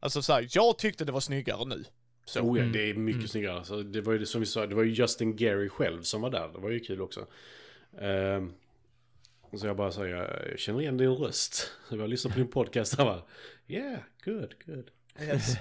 [0.00, 1.84] alltså så här, jag tyckte det var snyggare nu.
[2.24, 2.40] Så.
[2.40, 2.72] oh, ja Mm.
[2.72, 3.28] det är mycket Mm.
[3.28, 3.56] snyggare.
[3.58, 6.20] Alltså, det var ju det som vi sa, det var ju Justin Gary själv som
[6.20, 6.48] var där.
[6.48, 7.26] Det var ju kul också.
[8.00, 8.52] Ehm,
[9.60, 11.70] så jag bara sa, jag, känner igen din röst.
[11.90, 13.22] Jag lyssnade på din podcast och bara,
[13.68, 14.90] yeah, good, good.
[15.20, 15.54] Yes.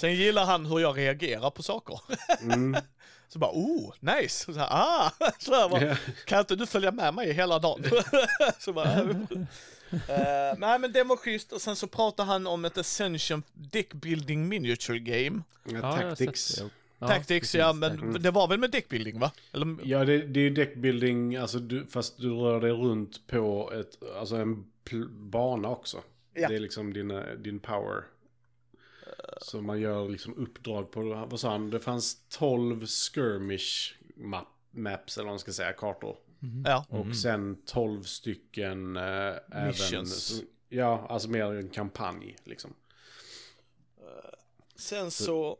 [0.00, 2.00] Sen gillar han hur jag reagerar på saker.
[2.42, 2.76] Mm.
[3.32, 4.52] Så bara, oh, nice.
[4.52, 7.84] Så här, ah, så här, bara, kan inte du följa med mig hela dagen?
[8.58, 9.06] så bara, eh,
[10.58, 14.98] nej men det var schysst och sen så pratade han om ett Ascension Deckbuilding Miniature
[14.98, 15.42] Game.
[15.64, 16.62] Ja, Tactics.
[16.98, 18.22] Ja, Tactics precis, ja, men Mm.
[18.22, 19.32] det var väl med deckbuilding va?
[19.52, 23.72] Eller, Ja, det, det är ju deckbuilding, alltså du, fast du rör dig runt på
[23.72, 24.64] ett, alltså en
[25.30, 26.02] bana också.
[26.34, 26.48] Ja.
[26.48, 28.04] Det är liksom din, eh, din power.
[29.40, 35.16] Så man gör liksom uppdrag på, vad sa han, det fanns 12 skirmish map, maps,
[35.16, 36.16] eller vad man ska säga, kartor.
[36.38, 36.64] Mhm.
[36.66, 36.86] ja.
[36.88, 39.34] Och sen 12 stycken eh,
[39.66, 40.32] Missions.
[40.32, 42.74] även, ja, alltså mer en kampanj liksom.
[44.74, 45.58] Sen så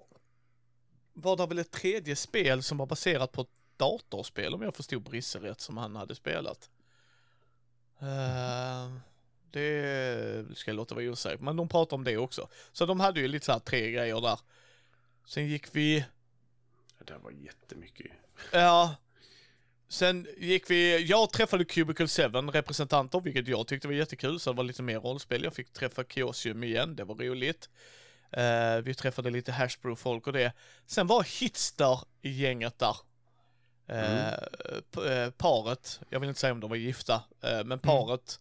[1.13, 5.03] var det väl ett tredje spel som var baserat på ett datorspel om jag förstod
[5.03, 6.71] Brisse rätt som han hade spelat.
[7.99, 8.93] Eh,
[9.53, 12.49] det ska jag låta vara osäkert, men de pratade om det också.
[12.73, 14.39] Så de hade ju lite så här tre grejer där.
[15.27, 16.05] Sen gick vi,
[17.05, 18.07] Det var jättemycket.
[18.53, 18.97] ja,
[19.89, 24.57] sen gick vi, jag träffade Cubicle 7 representanter, vilket jag tyckte var jättekul, så det
[24.57, 25.45] var lite mer rollspel.
[25.45, 27.69] Jag fick träffa Kiosium igen, det var roligt.
[28.31, 30.53] Eh, vi träffade lite Hashbrew-folk och det.
[30.87, 32.97] Sen var Hitster i gänget där.
[33.87, 38.41] Eh, paret, jag vill inte säga om de var gifta, eh, men paret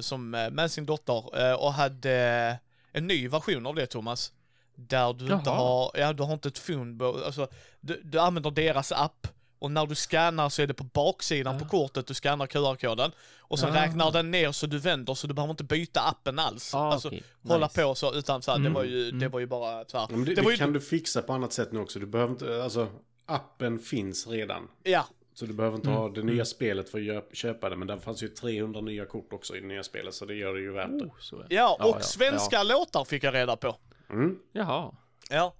[0.00, 4.32] som eh, med sin dotter eh, och hade eh, en ny version av det Thomas.
[4.76, 5.56] Där du inte Jaha.
[5.56, 7.48] har, ja du har inte ett phone, alltså
[7.80, 9.26] du, du använder deras app
[9.58, 11.68] och när du scannar så är det på baksidan på Ah.
[11.68, 13.82] kortet du scannar QR-koden och sen Ah.
[13.84, 16.74] räknar den ner så du vänder så du behöver inte byta appen alls.
[16.74, 17.22] Ah, alltså okej.
[17.48, 17.82] hålla Nice.
[17.82, 19.30] på så utan så här, det Mm, var ju, det mm.
[19.30, 20.06] var ju bara så här.
[20.10, 21.98] Ja, men det, det det, ju, kan du fixa på annat sätt nu också.
[21.98, 22.88] Du behöver inte, alltså
[23.26, 24.68] appen finns redan.
[24.82, 27.76] ja, Så du behöver inte ha Mm, det nya spelet för att köpa det.
[27.76, 30.14] Men där fanns ju 300 nya kort också i det nya spelet.
[30.14, 31.04] Så det gör det ju värt det.
[31.04, 31.46] Oh, så är.
[31.48, 33.76] ja, Ja, och ja, svenska låtar fick jag reda på.
[34.10, 34.38] Mm.
[34.52, 34.94] Jaha.
[35.30, 35.54] Ja,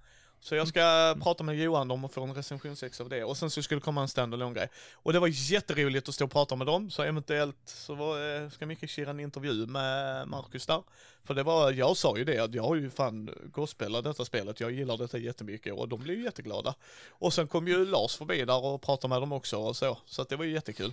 [0.45, 1.21] så jag ska Mm.
[1.21, 3.25] prata med Johan om att få en recensionsex av det.
[3.25, 4.69] Och sen så skulle det komma en standalone grej.
[4.95, 8.51] Och det var jätteroligt att stå och prata med dem, så eventuellt så var, eh,
[8.51, 10.83] ska Micke köra en intervju med Marcus där.
[11.25, 14.61] För det var, jag sa ju det, att jag har ju fan gospelat detta spelet,
[14.61, 16.75] jag gillar detta jättemycket och de blev ju jätteglada.
[17.09, 20.23] Och sen kom ju Lars förbi där och pratade med dem också och så, så
[20.23, 20.93] att det var ju jättekul.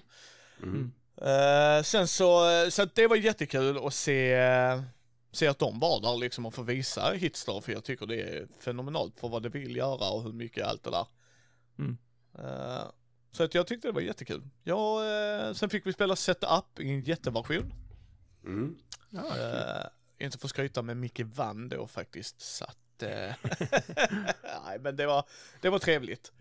[0.64, 0.92] Mm.
[1.18, 4.34] Eh, sen så, så att det var jättekul att se,
[5.32, 8.48] se att de var där liksom och få visa Hitster för jag tycker det är
[8.60, 11.08] fenomenalt för vad det vill göra och hur mycket allt det där.
[11.80, 11.98] Mm.
[12.40, 12.92] Eh,
[13.32, 14.48] så att jag tyckte det var jättekul.
[14.64, 17.74] Ja, eh, sen fick vi spela Setup i en jätteversion.
[18.44, 18.78] Mm.
[19.10, 19.20] Ja.
[19.20, 22.42] Uh, inte för att skryta men Micke vann då faktiskt.
[22.42, 22.78] Så att
[24.66, 25.26] nej, men det var,
[25.62, 26.32] det var trevligt.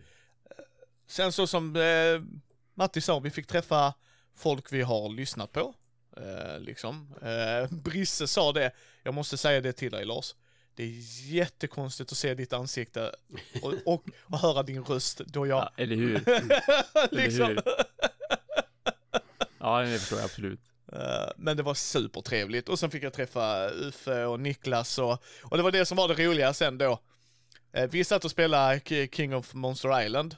[1.07, 1.77] Sen så som
[2.73, 3.93] Matti sa, vi fick träffa
[4.35, 5.73] folk vi har lyssnat på.
[6.17, 7.13] Eh, liksom.
[7.21, 8.71] Eh, Brisse sa det,
[9.03, 10.35] jag måste säga det till dig Lars.
[10.75, 10.93] Det är
[11.33, 13.11] jättekonstigt att se ditt ansikte
[13.61, 15.57] och, och, och höra din röst då jag...
[15.57, 16.13] Ja, eller hur?
[17.11, 17.45] liksom.
[17.45, 17.63] Eller hur?
[19.59, 20.59] Ja, det förstår jag absolut.
[20.93, 25.57] Eh, Men det var supertrevligt och sen fick jag träffa Uffe och Niklas och, och
[25.57, 26.99] det var det som var det roliga sen då.
[27.73, 28.79] Eh, Vi satt och spelade
[29.11, 30.35] King of Monster Island.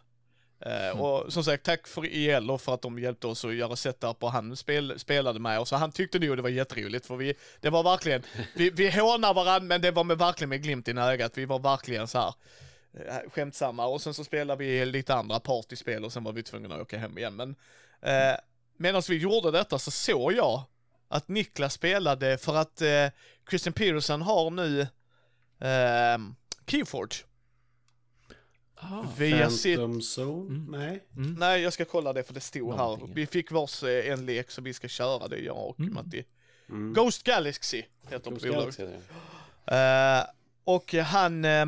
[0.65, 3.75] Eh, Och som sagt, tack för IL och för att de hjälpte oss att göra
[3.75, 5.71] setup och han spel, spelade med oss.
[5.71, 8.23] Och han tyckte nog det var jätteroligt för vi, det var verkligen,
[8.55, 11.37] vi, vi hånar varandra men det var med, verkligen med glimten i ögat.
[11.37, 12.33] Vi var verkligen så här
[13.07, 16.75] eh, skämtsamma och sen så spelade vi lite andra partyspel och sen var vi tvungna
[16.75, 17.35] att åka hem igen.
[17.35, 17.55] Men
[18.01, 18.37] eh,
[18.77, 20.63] medan vi gjorde detta så såg jag
[21.07, 23.07] att Niklas spelade för att eh,
[23.49, 24.81] Christian Peterson har nu
[25.61, 26.17] eh,
[26.67, 27.23] Keyforge.
[28.75, 29.77] Ah, Via sitt...
[29.79, 30.65] Phantom Zone?
[30.77, 31.03] Nej.
[31.37, 32.77] Nej, jag ska kolla det för det stod här.
[32.77, 33.13] Någonting.
[33.15, 35.93] Vi fick vars eh, en lek så vi ska köra det, jag och Mm.
[35.93, 36.23] Matti.
[36.69, 36.93] Mm.
[36.93, 38.79] Ghost Galaxy heter Ghost bolaget.
[39.65, 40.23] Eh,
[40.63, 41.45] och han...
[41.45, 41.65] eh,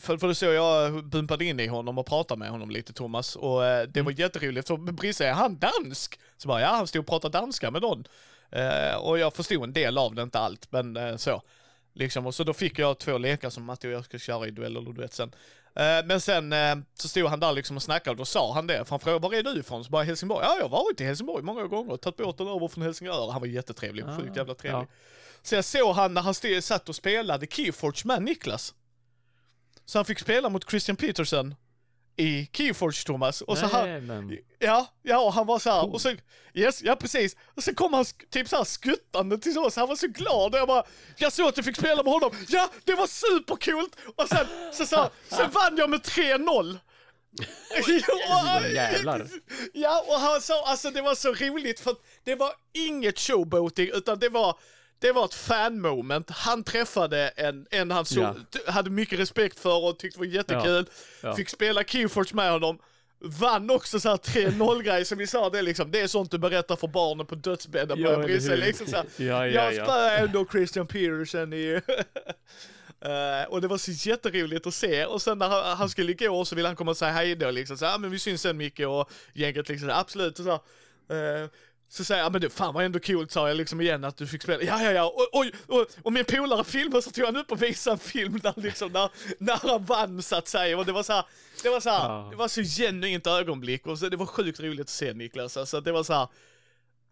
[0.00, 3.36] för, för det så jag bumpade in i honom och pratade med honom lite Thomas
[3.36, 6.18] och eh, det var jätteroligt för Brisse, är han dansk?
[6.36, 8.04] Så bara, ja han stod och pratade danska med någon.
[9.00, 11.42] Och jag förstod en del av det, inte allt, men så.
[11.96, 14.50] Liksom, och så då fick jag två lekar som Matti och jag ska köra i
[14.50, 15.34] duell eller duett sen.
[15.74, 18.66] Eh, men sen eh, så stod han där liksom och snackade och då sa han
[18.66, 19.84] det, för han frågade var är du ifrån?
[19.84, 20.44] Så bara Helsingborg.
[20.46, 23.30] Ja, jag har varit i Helsingborg många gånger, tagit båten över från Helsingör.
[23.30, 24.80] Han var jättetrevlig, Ah, sjukt jävla trevlig.
[24.80, 24.86] ja.
[25.42, 28.74] Så jag såg han när han stod, satt och spelade Keyforge med Niklas.
[29.84, 31.54] Så han fick spela mot Christian Peterson
[32.16, 33.40] i Keyforge, Thomas.
[33.40, 34.38] Och så han, men...
[34.58, 36.12] ja, ja, och han var så här, och så,
[36.54, 37.36] yes, ja precis.
[37.54, 40.58] Och sen kom han typ så här skuttande till oss, han var så glad och
[40.60, 40.84] jag bara,
[41.16, 43.96] jag såg att jag fick spela med honom, ja, det var supercoolt!
[44.16, 46.78] Och sen, så, så, sen vann jag med 3-0.
[48.28, 49.28] Ja, Jävlar.
[49.72, 51.94] Ja, och han sa, alltså det var så roligt för
[52.24, 54.58] det var inget showboating utan det var,
[54.98, 56.30] det var ett fan-moment.
[56.30, 58.34] Han träffade en, en han så, Ja.
[58.72, 60.86] hade mycket respekt för och tyckte var jättekul.
[61.22, 61.36] Ja.
[61.36, 62.78] Fick spela Keyforge med honom.
[63.26, 66.30] Vann också så här 3-0 grej som vi sa, det är liksom, det är sånt
[66.30, 68.50] du berättar för barnen på dödsbädden Ja, Bryssel.
[68.60, 68.66] hur?
[68.66, 69.84] Liksom så här, Ja, ja, jag ja.
[69.84, 71.80] spöade ändå Christian Peterson i...
[73.00, 76.44] Eh, och det var så jätteroligt att se och sen när han, han skulle gå
[76.44, 78.42] så ville han komma och säga hej då liksom så här, "Ja, men vi syns
[78.42, 80.60] sen Micke och gänget liksom, absolut och så
[81.08, 81.48] här, eh,
[81.94, 84.26] så säger jag, men det fan var ändå coolt sa jag liksom igen att du
[84.26, 84.62] fick spela.
[84.62, 87.62] Ja, ja, ja, och, oj, och, och min polare filmade så tog han upp och
[87.62, 90.78] visade en film där liksom när, när han vann så att säga.
[90.78, 91.24] Och det var så här,
[91.62, 92.28] det var så här, Ja.
[92.30, 95.56] det var så genuint ögonblick och så, det var sjukt roligt att se Niklas.
[95.56, 96.28] Alltså det var så här,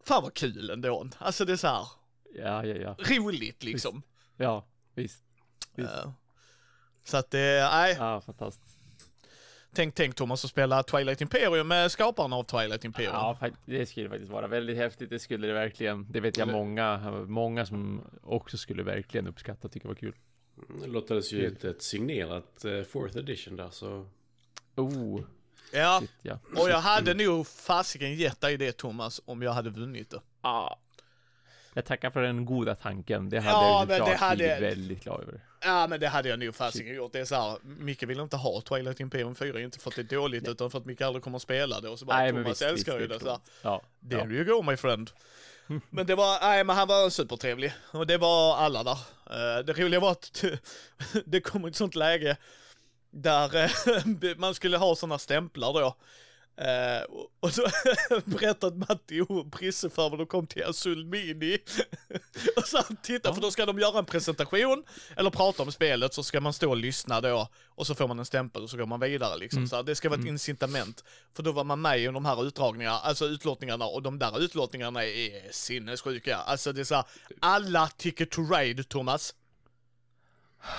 [0.04, 1.08] fan vad kul ändå.
[1.18, 1.86] Alltså det är så här,
[2.34, 2.96] Ja, ja, ja.
[3.16, 4.02] roligt liksom.
[4.36, 5.22] Ja, visst.
[5.76, 5.90] Visst.
[5.92, 6.10] Eh,
[7.04, 8.71] Så att det, nej, Ja, fantastiskt.
[9.74, 13.12] Tänk, tänk Thomas att spela Twilight Imperium med skaparna av Twilight Imperium.
[13.14, 15.10] Ja, det skulle faktiskt vara väldigt häftigt.
[15.10, 16.06] Det skulle det verkligen.
[16.10, 20.14] Det vet jag många, många som också skulle verkligen uppskatta tycka var kul.
[20.80, 24.06] Det lottades ju ut ett signerat eh, fourth edition där så...
[24.76, 25.20] Oh,
[25.74, 26.38] Ja, shit ja.
[26.56, 30.20] och jag hade nog fasiken gett dig det Thomas om jag hade vunnit det.
[30.40, 30.76] Ah.
[31.74, 33.28] Jag tackar för den goda tanken.
[33.30, 35.40] Det hade Ja, jag men det hade- väldigt glad över.
[35.64, 37.12] Ja men det hade jag nog fasiken gjort.
[37.12, 40.02] Det är så här, Micke vill inte ha Twilight Imperium 4, inte för att det
[40.02, 42.30] är dåligt utan för att Micke aldrig kommer att spela det och så bara Nej,
[42.30, 43.20] Thomas visst, älskar visst, ju det.
[43.20, 44.26] Så här, Ja, There ja.
[44.30, 45.10] you go my friend.
[45.90, 47.72] Men det var, nej men han var supertrevlig.
[47.90, 48.98] Och det var alla där.
[49.30, 50.44] Eh, Det roliga var att
[51.26, 52.36] det kom ett sånt läge
[53.10, 55.96] där eh, man skulle ha sådana stämplar då.
[56.56, 57.02] Eh,
[57.40, 57.66] och- så
[58.24, 61.58] berättade Matti och Brisse för vad de kom till Azul Mini.
[62.56, 64.84] och så han tittade, för då ska de göra en presentation,
[65.16, 68.18] eller prata om spelet, så ska man stå och lyssna då, och så får man
[68.18, 69.68] en stämpel och så går man vidare liksom.
[69.68, 71.04] Så här, det ska vara ett incitament.
[71.36, 75.04] För då var man med i de här utdragningarna, alltså utlottningarna, och de där utlottningarna
[75.04, 76.36] är sinnessjuka.
[76.36, 77.04] Alltså det är så här,
[77.40, 79.34] alla ticket to ride, Thomas.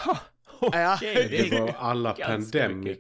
[0.06, 0.18] Ja.
[0.68, 3.00] Okej, det var alla Pandemic,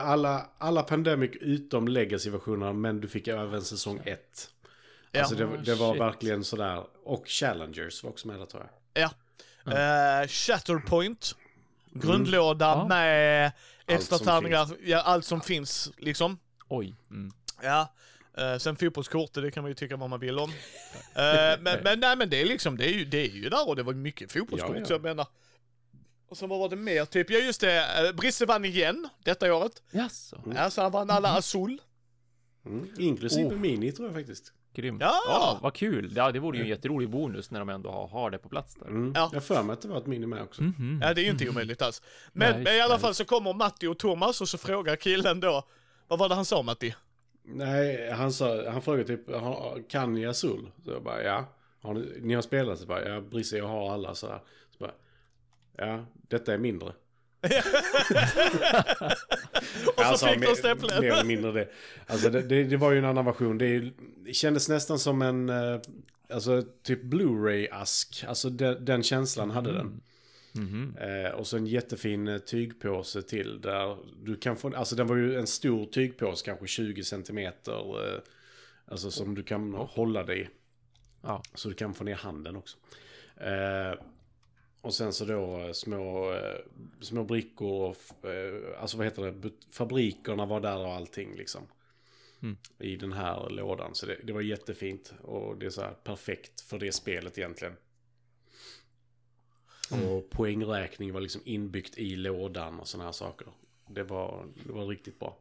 [0.00, 4.20] alla, alla Pandemic utom Legacy-versionerna, men du fick även säsong 1.
[5.12, 5.20] Ja.
[5.20, 6.00] Alltså det, det var Shit.
[6.00, 6.82] verkligen sådär.
[7.04, 9.02] Och Challengers var också med där tror jag.
[9.02, 9.10] Ja.
[9.72, 11.36] Eh, Shatterpoint.
[11.94, 12.86] Grundlåda Ja.
[12.88, 13.52] med
[13.86, 16.38] extra tärningar, ja, allt som finns liksom.
[16.68, 16.94] Oj.
[17.10, 17.32] Mm.
[17.62, 17.92] Ja.
[18.38, 20.52] Uh, sen fotbollskort, det kan man ju tycka vad man vill om.
[21.14, 23.68] Eh, men, men nej men det är liksom, det är ju, det är ju där
[23.68, 24.84] och det var mycket fotbollskort Ja, ja.
[24.86, 25.26] så jag menar.
[26.32, 27.04] Och så vad var det mer?
[27.04, 29.82] Typ, ja just det, uh, Brisse vann igen detta året.
[29.90, 30.42] Jaså?
[30.54, 31.80] Ja, så han vann alla Azul.
[32.66, 32.88] Mm.
[32.98, 33.58] Inklusive Oh.
[33.58, 34.52] Mini tror jag faktiskt.
[34.74, 35.00] Grymt.
[35.00, 35.58] Ja!
[35.62, 36.12] vad kul.
[36.16, 38.74] Ja, det vore ju en jätterolig bonus när de ändå har, har det på plats
[38.74, 38.86] där.
[38.86, 39.12] Mm.
[39.16, 39.30] Ja.
[39.32, 40.62] Jag för mig att det var ett Mini med också.
[40.62, 41.00] Mhm.
[41.02, 42.02] Ja, det är ju inte omöjligt alls.
[42.32, 43.00] Men, Nej, men i alla nej.
[43.00, 45.62] fall så kommer Matti och Thomas och så frågar killen då,
[46.08, 46.94] vad var det han sa Matti?
[47.44, 50.70] Nej, han, sa, han frågade typ, "Har- kan ni Azul?
[50.84, 51.44] Så jag bara, ja.
[51.82, 52.78] Har ni, ni har spelat?
[52.78, 54.40] Så bara, ja, Brisse, jag har alla så här.
[55.76, 56.92] Ja, detta är mindre.
[59.86, 61.00] Och så Alltså, fick de stämpeln.
[61.00, 61.68] Mer eller mindre det.
[62.06, 63.58] Alltså det, det, det var ju en annan version.
[63.58, 65.80] Det, är det kändes nästan som en, eh,
[66.30, 68.24] alltså typ Blu-ray-ask.
[68.28, 70.00] Alltså den, den känslan hade den.
[70.52, 70.96] Mhm.
[71.00, 75.16] Eh, och så en jättefin eh, tygpåse till där du kan få, alltså den var
[75.16, 78.06] ju en stor tygpåse, kanske 20 centimeter.
[78.14, 78.20] Eh,
[78.86, 80.48] alltså som du kan hålla dig i.
[81.22, 81.42] Ja.
[81.54, 82.78] Så du kan få ner handen också.
[83.36, 83.98] Eh,
[84.82, 86.58] och sen så då eh, små, eh,
[87.00, 91.62] små brickor, och eh, alltså vad heter det, fabrikerna var där och allting liksom.
[92.42, 92.56] Mm.
[92.78, 93.94] I den här lådan.
[93.94, 95.14] Så det, det var jättefint.
[95.22, 97.76] Och det är så här perfekt för det spelet egentligen.
[99.90, 103.48] Och poängräkning var liksom inbyggt i lådan och sådana här saker.
[103.88, 105.38] Det var, det var riktigt bra.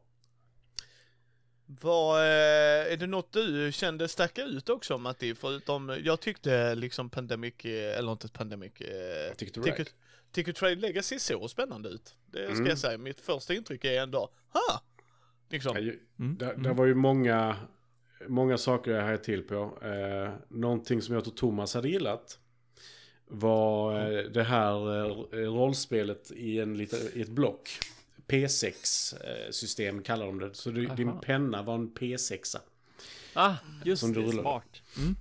[1.82, 5.36] Vad, eh, är det något du kände stacka ut också Matti?
[5.36, 9.76] Förutom, jag tyckte liksom Pandemic, eh, eller inte Pandemic, eh, Ticket to Ride.
[9.76, 9.93] Ticket,
[10.32, 12.15] Ticket Trade Legacy såg spännande ut.
[12.32, 12.67] Det ska Mm.
[12.67, 12.97] jag säga.
[12.97, 14.82] Mitt första intryck är ändå, ha!
[15.49, 15.76] Liksom.
[15.76, 16.38] Ja, ju- Mm.
[16.38, 17.55] Där, där var ju många,
[18.28, 19.78] många saker jag hade till på.
[19.82, 22.39] Eh, någonting som jag tror Thomas hade gillat
[23.28, 27.69] var eh, det här eh, rollspelet i, en lite, i ett block.
[28.32, 30.55] P6-system kallar de det.
[30.55, 31.21] Så du, din Aha.
[31.21, 32.57] penna var en P6.
[33.34, 33.55] Ah,
[33.86, 34.27] just Som du det.
[34.27, 34.41] rullar.
[34.41, 34.82] Smart.
[34.97, 35.15] Mm.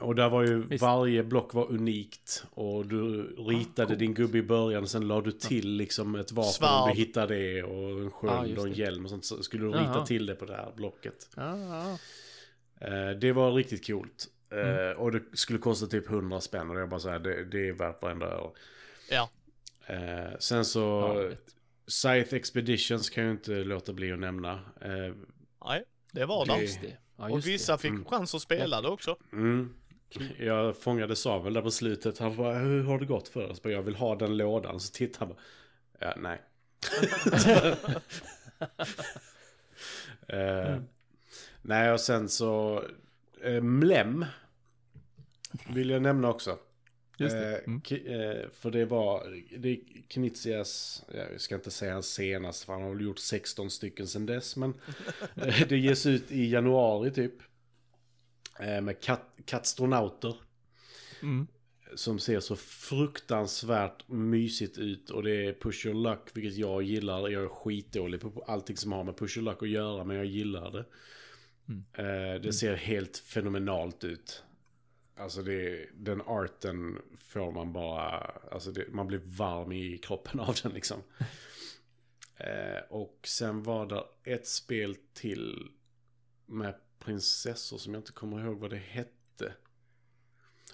[0.00, 0.82] Och där var ju Visst.
[0.82, 2.44] varje block var unikt.
[2.50, 4.88] Och du ritade din gubbe i början.
[4.88, 6.82] Sen la du till liksom ett vapen Svärd.
[6.82, 7.62] om du hittade det.
[7.62, 9.24] Och en sköld just och en hjälm och sånt.
[9.24, 10.06] Så skulle du rita Jaha.
[10.06, 11.28] till det på det här blocket.
[11.36, 11.98] Ah, ah.
[12.80, 14.26] Eh, det var riktigt coolt.
[14.52, 14.98] Eh, Mm.
[14.98, 16.70] och det skulle kosta typ 100 spänn.
[16.70, 18.50] Och jag bara så här, det, det är värt varenda öre.
[19.10, 19.30] Ja.
[19.86, 21.12] Eh, sen så.
[21.90, 24.52] Scythe Expeditions kan jag inte låta bli att nämna.
[24.80, 25.14] Eh,
[25.64, 26.60] Nej, det var det.
[26.62, 26.96] Just det.
[27.16, 27.78] Ja, och vissa det.
[27.78, 28.04] fick Mm.
[28.04, 29.16] chans att spela det också.
[29.32, 29.74] mm.
[30.38, 32.18] Jag fångade Samuel där på slutet.
[32.18, 33.60] Han bara, hur har det gått för oss?
[33.64, 34.80] Jag vill ha den lådan.
[34.80, 35.38] Så tittar han bara,
[35.98, 36.40] ja, nej.
[40.28, 40.76] Eh,
[41.62, 42.84] Nej, och sen så,
[43.42, 44.24] eh, Mlem
[45.74, 46.58] vill jag nämna också.
[47.20, 47.56] Just det.
[47.58, 47.80] Eh, Mm.
[48.06, 52.82] eh, för det var, det är Knizias, jag ska inte säga hans senast, för han
[52.82, 54.74] har väl gjort 16 stycken sedan dess, men
[55.34, 57.34] eh, det ges ut i januari typ.
[58.60, 60.34] Eh, med kat, katstronauter.
[61.22, 61.46] Mm.
[61.94, 67.28] Som ser så fruktansvärt mysigt ut och det är push your luck, vilket jag gillar.
[67.28, 70.26] Jag är skitdålig på allting som har med push your luck att göra, men jag
[70.26, 70.84] gillar det.
[71.68, 72.42] Mm.
[72.42, 74.42] Det ser helt fenomenalt ut.
[75.20, 78.18] Alltså det, den arten får man bara,
[78.50, 81.02] alltså det, man blir varm i kroppen av den liksom.
[82.40, 85.70] Eh, och sen var det ett spel till
[86.46, 89.52] med prinsessor som jag inte kommer ihåg vad det hette.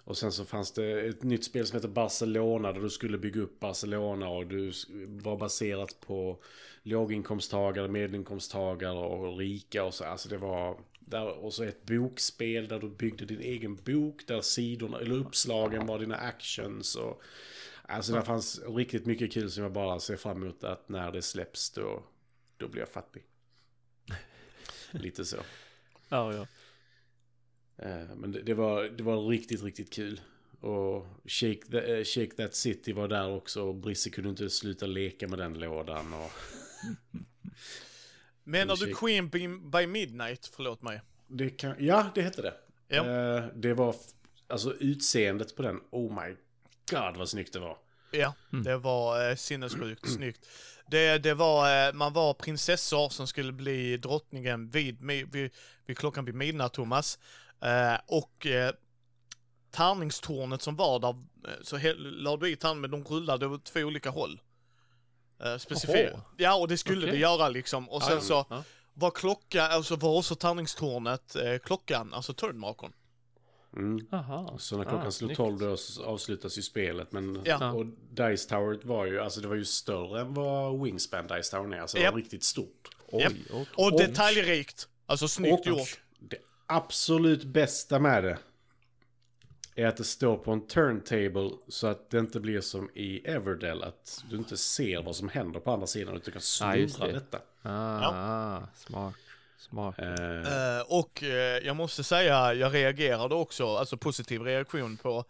[0.05, 3.40] Och sen så fanns det ett nytt spel som heter Barcelona där du skulle bygga
[3.40, 4.72] upp Barcelona och du
[5.07, 6.42] var baserat på
[6.82, 10.05] låginkomsttagare, medelinkomsttagare och rika och så.
[10.05, 10.78] Alltså det var...
[11.09, 15.86] Där, och så ett bokspel där du byggde din egen bok där sidorna, eller uppslagen
[15.86, 17.22] var dina actions och...
[17.88, 21.22] Alltså det fanns riktigt mycket kul som jag bara ser fram emot att när det
[21.22, 22.02] släpps då,
[22.57, 23.22] då blir jag fattig.
[24.90, 25.36] Lite så.
[26.09, 26.46] Ja, ja.
[27.76, 30.20] Eh, Men det, det, var, det var riktigt, riktigt kul.
[30.61, 33.62] Och Shake, the, eh, Shake That City var där också.
[33.62, 36.14] Och Brisse kunde inte sluta leka med den lådan.
[36.14, 36.30] Och
[38.47, 38.94] Menar du.
[38.94, 39.28] Queen
[39.70, 40.51] by- Midnight?
[40.57, 41.01] Förlåt mig.
[41.28, 42.55] det kan, ja, det hette det.
[42.88, 43.05] Ja.
[43.36, 43.94] Eh, Det var,
[44.49, 45.80] alltså utseendet på den.
[45.90, 46.36] Oh my
[46.90, 47.76] god vad snyggt det var.
[48.11, 48.64] Ja, Mm.
[48.64, 50.47] det var eh, sinnessjukt snyggt.
[50.90, 55.01] Det, det var, eh, man var prinsessor som skulle bli drottningen vid,
[55.32, 55.51] vid,
[55.86, 57.18] vid klockan vid midnatt, Thomas.
[57.62, 58.72] Eh, och eh,
[59.70, 61.09] tärningstornet som var där,
[61.49, 64.40] eh, så he- la du i tärningen, men de rullade åt två olika håll.
[65.45, 66.12] Eh, specificerat.
[66.12, 66.22] Jaha.
[66.37, 67.11] Ja, och det skulle Okej.
[67.12, 67.89] det göra liksom.
[67.91, 68.62] Och sen så ja.
[68.95, 72.93] var klockan, alltså var också tärningstornet eh, klockan, alltså turnmarkern.
[73.76, 74.07] Mm.
[74.12, 74.57] Aha.
[74.59, 75.37] Så när klockan Ah, slog snyggt.
[75.37, 77.12] 12 då avslutas ju spelet.
[77.12, 77.72] Men, Ja.
[77.72, 81.76] Och Dice Tower var ju, alltså det var ju större än vad Wingspan Dice Tower
[81.76, 81.80] är.
[81.80, 82.89] Alltså det var riktigt stort.
[83.09, 83.32] Oj, Japp.
[83.51, 83.66] okej.
[83.76, 84.89] Och, Och- detaljrikt.
[85.07, 86.01] Alltså snyggt Och gjort.
[86.18, 88.39] det absolut bästa med det
[89.77, 93.83] är att det står på en turntable så att det inte blir som i Everdell
[93.83, 96.43] att du inte ser vad som händer på andra sidan utan kan
[96.83, 97.12] Ja, snurra det.
[97.12, 97.39] detta.
[97.62, 99.14] Ah, smart.
[99.59, 99.99] Smart.
[99.99, 105.24] Eh, Eh, och eh, jag måste säga, jag reagerade också, alltså positiv reaktion på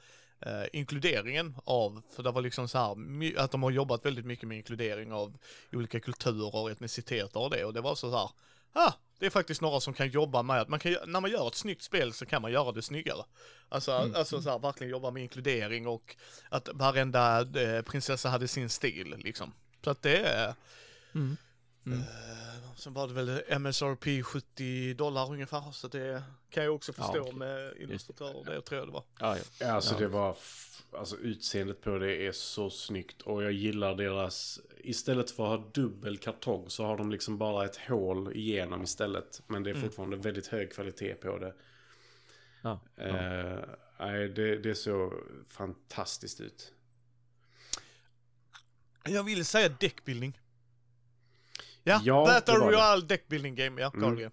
[0.72, 4.56] inkluderingen av, för det var liksom så här, att de har jobbat väldigt mycket med
[4.56, 5.38] inkludering av
[5.72, 8.30] olika kulturer och etniciteter och det, och det var så här,
[8.72, 11.48] ah, det är faktiskt några som kan jobba med att man kan, när man gör
[11.48, 13.24] ett snyggt spel så kan man göra det snyggare.
[13.68, 16.16] Alltså, alltså så här, verkligen jobba med inkludering och
[16.48, 19.52] att varenda eh, prinsessa hade sin stil liksom.
[19.84, 20.54] Så att det är,
[21.14, 21.36] Mm.
[21.86, 21.98] Mm.
[21.98, 22.06] Eh,
[22.76, 27.20] Sen var det väl MSRP 70 dollar ungefär, så det kan jag också Ja, förstå
[27.20, 27.34] okej.
[27.34, 29.04] med illustratörer, det tror jag det var.
[29.20, 29.72] Ja, ja.
[29.72, 29.98] Alltså Ja.
[30.00, 30.36] det var,
[30.92, 35.70] alltså utseendet på det är så snyggt och jag gillar deras, istället för att ha
[35.74, 39.42] dubbel kartong så har de liksom bara ett hål igenom istället.
[39.46, 39.88] Men det är Mm.
[39.88, 41.54] fortfarande väldigt hög kvalitet på det.
[42.62, 42.80] Ja.
[42.96, 43.58] ja.
[43.98, 45.12] Nej, det, det så
[45.48, 46.72] fantastiskt ut.
[49.04, 50.40] Jag vill säga deckbuilding.
[51.86, 52.76] Ja, Ja, Battle det var det.
[52.76, 54.30] Royale deckbuilding game, ja, Mm.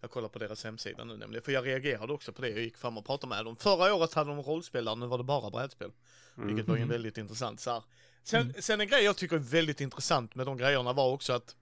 [0.00, 2.48] Jag kollar på deras hemsida nu nämligen, för jag reagerade också på det.
[2.48, 3.56] Jag gick fram och pratade med dem.
[3.56, 5.90] Förra året hade de rollspelare, nu var det bara brädspel.
[6.34, 6.92] Vilket var ju Mm.
[6.92, 7.60] väldigt intressant.
[7.60, 7.82] Så här.
[8.22, 11.56] Sen, sen en grej jag tycker är väldigt intressant med de grejerna var också att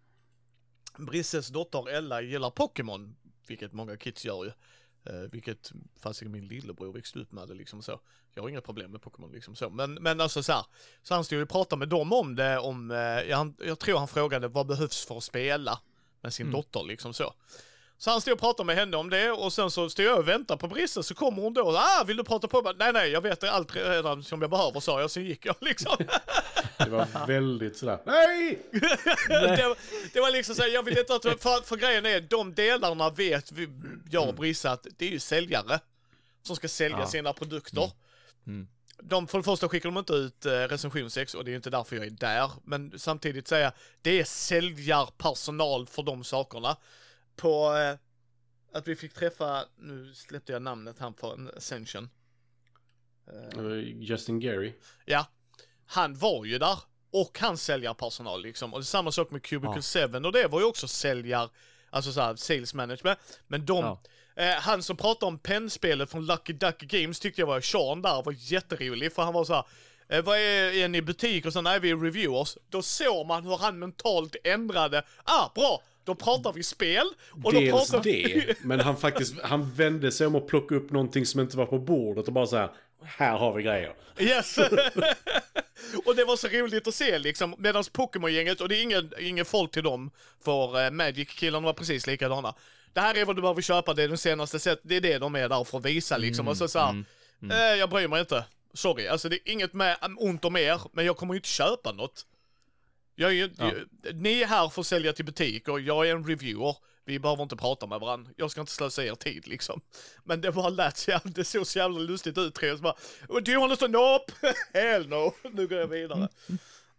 [0.99, 3.17] Brisses dotter Ella gillar Pokémon,
[3.47, 4.53] vilket många kids gör ju.
[5.07, 8.01] Eh, vilket fasiken min lillebror växte upp med det liksom så.
[8.35, 9.71] Jag har inga problem med Pokémon liksom så.
[9.71, 10.65] Men, men alltså så här.
[11.03, 13.99] Så han stod ju och pratade med dem om det, om, eh, jag, jag tror
[13.99, 15.81] han frågade vad behövs för att spela
[16.21, 16.57] med sin Mm.
[16.57, 17.35] dotter liksom så.
[17.99, 20.29] Så han stod och pratade med henne om det och sen så stod jag och
[20.29, 22.73] väntade på Brisse så kommer hon då och ah vill du prata på mig?
[22.79, 25.97] Nej nej jag vet allt redan som jag behöver sa jag, sen gick jag liksom.
[26.79, 28.63] Det var väldigt sådär, nej!
[29.29, 32.55] det, var- det var liksom såhär, jag vill inte att, för, för grejen är, de
[32.55, 33.69] delarna vet vi,
[34.11, 35.81] jag och Brisse att det är ju säljare
[36.43, 37.07] som ska sälja Ja.
[37.07, 37.91] sina produkter.
[38.47, 38.69] Mm.
[39.03, 41.71] De, för det första skickar de inte ut eh, recensionsex och det är ju inte
[41.71, 42.51] därför jag är där.
[42.65, 46.77] Men samtidigt säga, det är säljarpersonal för de sakerna.
[47.37, 47.97] På eh,
[48.79, 52.11] att vi fick träffa, nu släppte jag namnet här på en Ascension.
[53.33, 54.73] Eh, Eh, Justin Gary.
[55.05, 55.27] Ja,
[55.87, 56.79] han var ju där
[57.13, 58.75] och han säljarpersonal liksom.
[58.75, 60.09] Och samma sak med Cubicle Ja.
[60.09, 61.49] 7 och det var ju också säljar,
[61.91, 63.19] alltså såhär sales management.
[63.47, 63.99] Men de, Ja.
[64.43, 68.23] eh, han som pratade om pennspelet från Lucky Duck Games tyckte jag var, Sean där
[68.23, 69.65] var jätterolig för han var såhär
[70.09, 72.57] Eh, vad är, är ni i butik och så nej vi är reviewers.
[72.71, 75.03] Då såg man hur han mentalt ändrade.
[75.25, 75.83] Ah, bra!
[76.05, 77.07] Då pratar vi spel.
[77.45, 80.91] Och då Dels pratar det, men han faktiskt, han vände sig om och plockade upp
[80.91, 82.71] någonting som inte var på bordet och bara så här,
[83.07, 83.93] här har vi grejer.
[84.19, 84.59] Yes!
[86.05, 89.45] och det var så roligt att se liksom, medan Pokémon-gänget, och det är ingen, ingen
[89.45, 90.11] folk till dem,
[90.45, 92.55] för uh, Magic-killarna var precis likadana.
[92.93, 95.19] Det här är vad du behöver köpa, det är den senaste sätt, det är det
[95.19, 96.49] de är där för att visa liksom.
[96.49, 97.05] och så så här, mm,
[97.51, 98.45] Eh, jag bryr mig inte.
[98.75, 101.49] Sorry, alltså det är inget med, um, ont om er, men jag kommer ju inte
[101.49, 102.27] köpa något.
[103.15, 103.73] Jag är ju, Ja.
[104.13, 106.77] Ni är här för att sälja till butik och jag är en reviewer.
[107.09, 108.33] Vi behöver inte prata med varandra.
[108.37, 109.81] Jag ska inte slösa er tid liksom.
[110.25, 112.55] Men det bara lät så jävla, det såg så jävla lustigt ut.
[112.55, 112.95] Tre, så bara,
[113.29, 114.33] "Oh, Do you want to Nope!
[114.75, 115.33] Hell no!
[115.53, 116.29] Nu går jag vidare.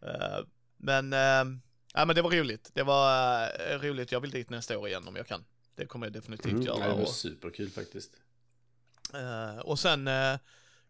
[0.01, 0.39] Eh,
[0.77, 1.57] men, uh,
[1.93, 2.69] ja men det var roligt.
[2.73, 3.41] Det var
[3.71, 4.11] eh, roligt.
[4.11, 5.45] Jag vill dit nästa år igen om jag kan.
[5.75, 6.79] Det kommer jag definitivt Mm, göra.
[6.79, 8.11] ja, det var och- superkul faktiskt.
[9.13, 10.07] Eh, och sen,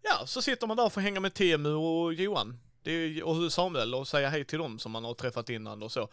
[0.02, 2.60] ja, så sitter man där för att hänga med Temu och Johan.
[2.82, 5.92] Det är, och Samuel och säga hej till dem som man har träffat innan och
[5.92, 6.10] så.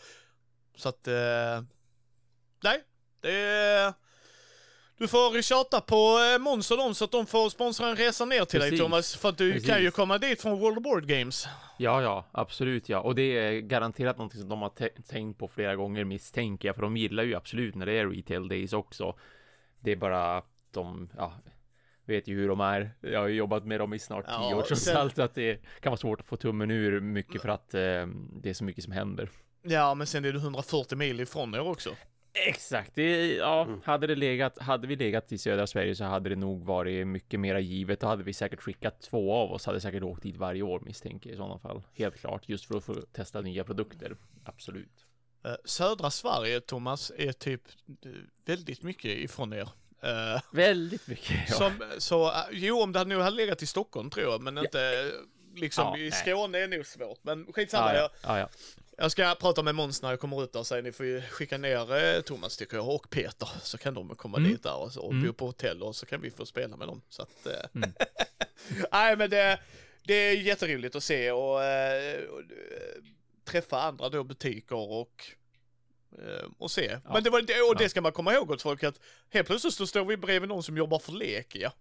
[0.76, 1.62] Så att, eh,
[2.62, 2.82] nej,
[3.24, 3.92] det är...
[4.98, 8.24] Du får tjata på eh, Måns och dem så att de får sponsra en resa
[8.24, 8.84] ner till dig Precis.
[8.84, 9.16] Thomas.
[9.16, 9.68] För att du Precis.
[9.68, 11.46] kan ju komma dit från World of Board Games.
[11.78, 13.00] Ja, ja, absolut ja.
[13.00, 16.74] Och det är garanterat någonting som de har tänkt på flera gånger misstänker jag.
[16.74, 19.14] För de gillar ju absolut när det är retail days också.
[19.80, 21.32] Det är bara att de, ja,
[22.04, 22.90] vet ju hur de är.
[23.00, 25.18] Jag har ju jobbat med dem i snart tio Ja, år trots sen- allt.
[25.18, 27.80] Att det kan vara svårt att få tummen ur mycket för att eh,
[28.42, 29.28] det är så mycket som händer.
[29.62, 31.90] Ja, men sen är du 140 mil ifrån er också.
[32.36, 33.80] Exakt, det, ja, Mm.
[33.84, 37.40] hade det legat, hade vi legat i södra Sverige så hade det nog varit mycket
[37.40, 38.00] mera givet.
[38.00, 41.30] Då hade vi säkert skickat två av oss, hade säkert åkt dit varje år misstänker
[41.30, 41.82] jag i sådana fall.
[41.94, 44.16] Helt klart, just för att få testa nya produkter.
[44.44, 45.06] Absolut.
[45.44, 47.62] Eh, södra Sverige, Thomas, är typ
[48.04, 48.10] eh,
[48.44, 49.68] väldigt mycket ifrån er.
[50.02, 51.48] Eh, Väldigt mycket.
[51.48, 51.54] Ja.
[51.54, 54.80] Som, så, jo, om det hade nog hade legat i Stockholm tror jag, men inte
[54.80, 56.12] äh, liksom Ja, i nej.
[56.12, 57.18] Skåne är nog svårt.
[57.22, 58.48] Men skitsamma, ja, ja, ja.
[58.96, 61.22] Jag ska prata med Måns när jag kommer ut där och säga ni får ju
[61.22, 64.50] skicka ner eh, Thomas tycker jag och Peter så kan de komma Mm.
[64.50, 65.26] dit där och, så, och Mm.
[65.26, 67.02] bo på hotell och så kan vi få spela med dem.
[67.08, 67.92] Så att, eh, Mm.
[68.92, 69.60] nej men det,
[70.06, 72.46] det är jätteroligt att se och, eh, och eh,
[73.44, 75.24] träffa andra då butiker och
[76.12, 76.98] eh, och se.
[77.04, 77.12] Ja.
[77.12, 79.00] Men det var det, och det ska man komma ihåg åt folk att
[79.30, 81.72] helt plötsligt så står vi bredvid någon som jobbar för Lekia.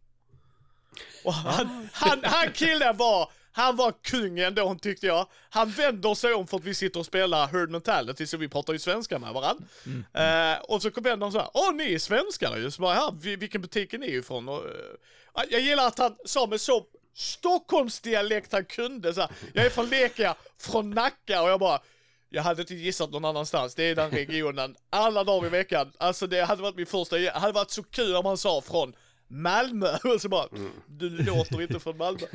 [1.24, 5.28] Och han, han, han killen var, Han var kungen då tyckte jag.
[5.50, 8.74] Han vänder sig om för att vi sitter och spelar Herd Mentality så vi pratar
[8.74, 9.66] ju svenska med varandra.
[9.86, 10.54] Mm.
[10.54, 12.72] Eh, och så vänder han så här, åh ni är svenskar ju.
[12.72, 14.50] Så bara, ja, vilken butik är ni ifrån?
[14.50, 16.86] Och, eh, jag gillar att han sa med så
[17.16, 21.80] Stockholmsdialekt han kunde så här, jag är från Leka, från Nacka och jag bara
[22.30, 25.92] jag hade inte gissat någon annanstans, det är den regionen, alla dagar i veckan.
[25.98, 28.94] Alltså det hade varit min första, det hade varit så kul om han sa från
[29.28, 29.98] Malmö.
[30.04, 30.48] Och så bara,
[30.88, 32.28] du låter inte från Malmö.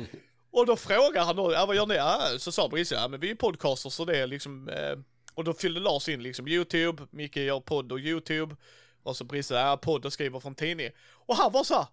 [0.59, 1.95] Och då frågar han då, ja vad gör ni?
[1.95, 4.97] Ja, så sa Brisse, ja men vi är podcasters så det är liksom, eh,
[5.33, 8.55] och då fyllde Lars in liksom YouTube, Micke gör podd och YouTube.
[9.03, 10.89] Och så Brisse, ja podd och skriver från tidning.
[11.11, 11.87] Och han var så här,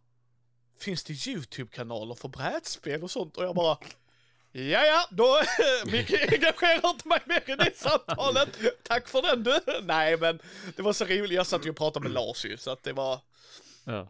[0.79, 3.37] finns det YouTube-kanaler för brädspel och sånt?
[3.37, 3.79] Och jag bara,
[4.53, 5.43] Ja, ja, då,
[5.87, 8.49] Micke engagerar inte mig mer i det samtalet.
[8.83, 9.61] Tack för den du.
[9.83, 10.39] Nej, men
[10.77, 11.33] det var så roligt.
[11.33, 13.21] Jag satt ju och pratade med Lars ju, så att det var,
[13.85, 14.09] Ja.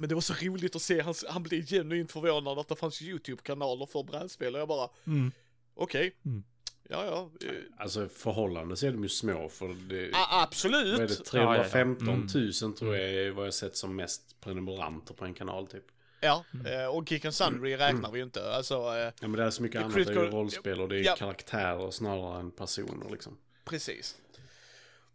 [0.00, 3.02] Men det var så roligt att se, han, han blev genuint förvånad att det fanns
[3.02, 5.32] YouTube-kanaler för brädspel och jag bara, Mm.
[5.74, 6.42] okej, Mm.
[6.88, 7.30] ja, ja,
[7.78, 9.74] Alltså förhållande så är de ju små för det...
[9.74, 10.42] a- Vad är det?
[10.42, 11.24] absolut.
[11.24, 12.66] 315 Ja, ja, ja.
[12.68, 15.84] 000 tror jag är vad jag sett som mest prenumeranter på en kanal typ.
[16.20, 19.42] Ja, eh, och Kick and Sundry räknar vi ju inte, alltså, eh, Ja men det
[19.44, 19.94] är så mycket annat.
[19.94, 21.14] Det är ju critical- rollspel och det är Ja.
[21.18, 23.36] karaktärer snarare än personer liksom.
[23.64, 24.16] precis.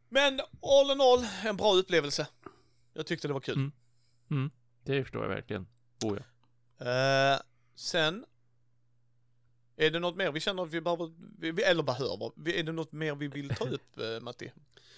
[0.10, 2.28] Men all in all, en bra upplevelse.
[2.94, 3.72] Jag tyckte det var kul.
[4.32, 4.52] Mm.
[4.86, 5.68] Det förstår jag verkligen.
[6.03, 6.18] Oh
[6.78, 6.86] ja.
[7.34, 7.40] Eh,
[7.76, 8.26] sen.
[9.78, 12.91] Är det något mer vi känner att vi behöver, vi, eller behöver, är det något
[12.91, 14.52] mer vi vill ta upp uh, Matti?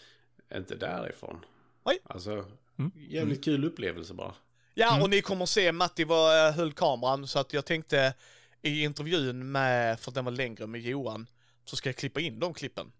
[0.55, 1.45] Inte därifrån.
[1.83, 1.99] Oj.
[2.03, 2.45] Alltså,
[2.79, 2.91] Mm.
[2.95, 4.33] jävligt kul upplevelse bara.
[4.73, 5.03] Ja, Mm.
[5.03, 8.13] och ni kommer se Matti var, eh, höll kameran så att jag tänkte
[8.61, 11.27] i intervjun med, för att den var längre med Johan,
[11.65, 12.91] så ska jag klippa in de klippen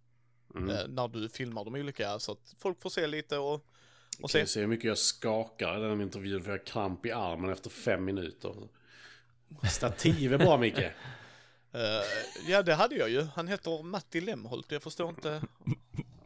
[0.55, 0.69] Mm.
[0.69, 3.65] eh, när du filmar de olika så att folk får se lite och,
[4.23, 4.39] och se.
[4.39, 7.49] ju se hur mycket jag skakar i den intervjun för jag har kramp i armen
[7.49, 8.55] efter fem minuter.
[9.71, 10.77] Stativ är bra Micke.
[10.77, 10.91] Eh,
[12.47, 13.21] ja, det hade jag ju.
[13.21, 15.41] Han heter Matti Lemholt, jag förstår inte.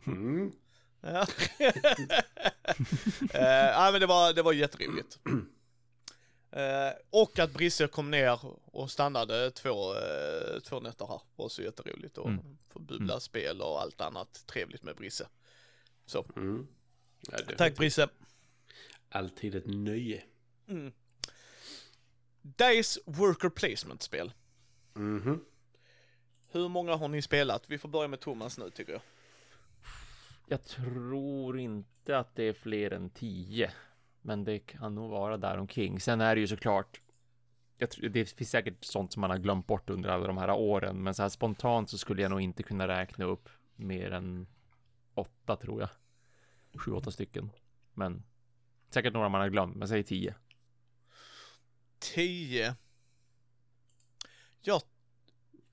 [0.07, 0.51] Mm.
[1.01, 1.27] Ja.
[3.33, 5.19] Ja, men det var, det var jätteroligt.
[6.51, 11.61] Eh, och att Brisse kom ner och stannade två, eh, två nätter här var så
[11.61, 12.57] jätteroligt och Mm.
[12.69, 15.27] få bubbla spel och allt annat trevligt med Brisse.
[16.05, 16.67] Så, Mm.
[17.21, 18.09] Ja, tack Brisse.
[19.09, 20.23] Alltid ett nöje.
[20.67, 20.91] Mm.
[22.41, 24.33] Days Worker Placement-spel.
[24.93, 25.45] Mhm.
[26.51, 27.69] Hur många har ni spelat?
[27.69, 29.01] Vi får börja med Thomas nu tycker jag.
[30.47, 33.71] Jag tror inte att det är fler än tio.
[34.21, 35.99] Men det kan nog vara där omkring.
[35.99, 37.01] Sen är det ju såklart.
[37.77, 40.51] Jag tror, det finns säkert sånt som man har glömt bort under alla de här
[40.51, 41.03] åren.
[41.03, 44.47] Men så här spontant så skulle jag nog inte kunna räkna upp mer än
[45.13, 45.89] åtta tror jag.
[46.73, 47.49] Sju, åtta stycken.
[47.93, 48.23] Men
[48.89, 49.75] säkert några man har glömt.
[49.75, 50.35] Men säg tio.
[51.99, 52.75] 10.
[54.61, 54.81] Jag,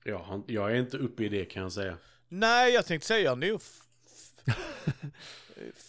[0.03, 1.97] Jag, har- jag är inte uppe i det kan jag säga.
[2.27, 3.83] nej, jag tänkte säga f-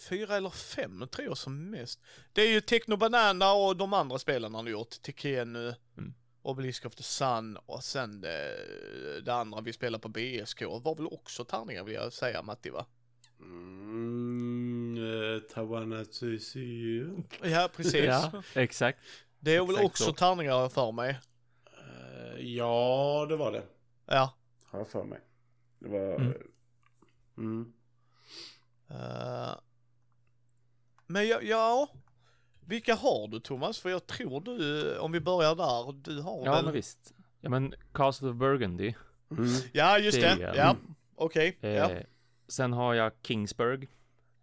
[0.09, 1.99] fyra eller fem tror jag som mest.
[2.33, 5.01] Det är ju Techno Banana och de andra spelen han har gjort.
[5.01, 6.13] Tekenu, Mm.
[6.43, 8.57] Obelisk of the Sun och sen det,
[9.25, 12.85] det andra vi spelar på BSK var väl också tärningar vill jag säga Matti va?
[13.39, 14.50] Mm,
[15.01, 17.05] eh, Tawanatsushi.
[17.43, 18.05] Ja, precis.
[18.05, 18.99] Ja, exakt.
[19.39, 20.13] Det är väl exakt också så.
[20.13, 21.19] tärningar för mig.
[21.65, 23.63] Eh, ja, det var det.
[24.05, 24.33] Ja.
[24.65, 25.19] Har jag för mig.
[25.79, 26.15] Det var...
[26.15, 26.33] Mm.
[27.37, 27.73] Mm.
[28.89, 29.55] Eh,
[31.07, 31.89] men ja, ja,
[32.65, 33.79] vilka har du Thomas?
[33.79, 36.63] För jag tror du, om vi börjar där, du har Ja, väl...
[36.65, 37.13] men visst.
[37.39, 38.93] Ja, men Castle of Burgundy.
[39.31, 39.45] Mm.
[39.73, 40.35] Ja, just det.
[40.35, 40.75] Det Ja,
[41.15, 41.57] okej.
[41.61, 41.89] Eh, Ja.
[42.47, 43.89] Sen har jag Kingsburg.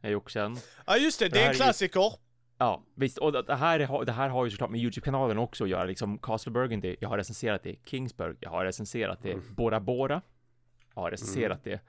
[0.02, 0.56] Är ju också en.
[0.86, 1.24] ja, just det.
[1.28, 2.12] Det det är en är ju- klassiker.
[2.58, 3.18] Ja, visst.
[3.18, 5.84] Och det här, är- det här har ju såklart med YouTube-kanalen också att göra.
[5.84, 7.76] Liksom Castle Burgundy, jag har recenserat det.
[7.84, 9.36] Kingsburg, jag har recenserat det.
[9.56, 10.22] Bora Bora,
[10.94, 11.80] jag har recenserat det.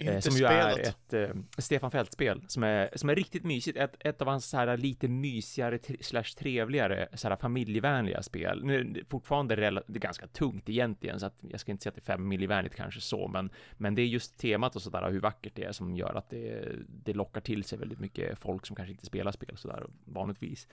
[0.00, 0.88] Eh, Inte som ju är spelat.
[0.88, 3.78] ett eh, Stefan Fält-spel som är, som är riktigt mysigt.
[3.78, 8.64] Ett, ett av hans så här lite mysigare slash trevligare så här familjevänliga spel.
[8.64, 11.90] Nu är det fortfarande det är ganska tungt egentligen så att jag ska inte säga
[11.90, 15.20] att det är familjevänligt kanske så men men det är just temat och sådär hur
[15.20, 18.76] vackert det är som gör att det, det lockar till sig väldigt mycket folk som
[18.76, 20.68] kanske inte spelar spel sådär vanligtvis.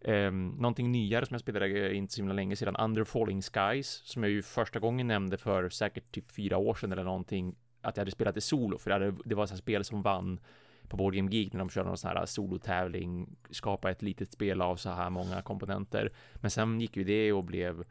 [0.00, 4.22] Um, någonting nyare som jag spelade inte så himla länge sedan, Under Falling Skies, som
[4.22, 8.00] jag ju första gången nämnde för säkert typ fyra år sedan eller någonting, att jag
[8.00, 10.40] hade spelat det solo, för det, hade, det var här spel som vann
[10.88, 14.62] på Board Game Geek när de körde någon sån här solotävling, skapa ett litet spel
[14.62, 16.12] av så här många komponenter.
[16.34, 17.84] Men sen gick ju det och blev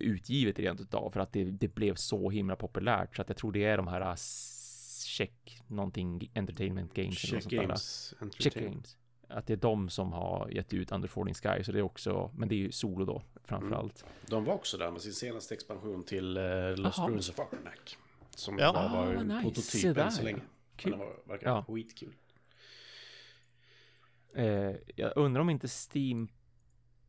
[0.00, 3.52] utgivet rent utav för att det, det blev så himla populärt så att jag tror
[3.52, 7.66] det är de här s- check någonting entertainment games eller något Check sånt där.
[7.66, 8.14] Games.
[8.18, 8.74] Check Entertainment.
[8.74, 9.38] Games.
[9.38, 12.30] att det är de som har gett ut Under Falling Sky, så det är också,
[12.36, 14.02] men det är ju solo då framförallt.
[14.02, 14.12] Mm.
[14.26, 16.98] De var också där med sin senaste expansion till uh, Lost.
[16.98, 17.96] Ruins of Arnak.
[18.38, 18.72] Som ja.
[18.72, 19.42] var, var ah, nice.
[19.42, 20.40] prototyp än så länge.
[20.76, 20.90] Kul.
[20.90, 21.64] Den var, verkar ja.
[21.68, 22.14] skitkul.
[24.34, 26.28] Eh, jag undrar om inte Steam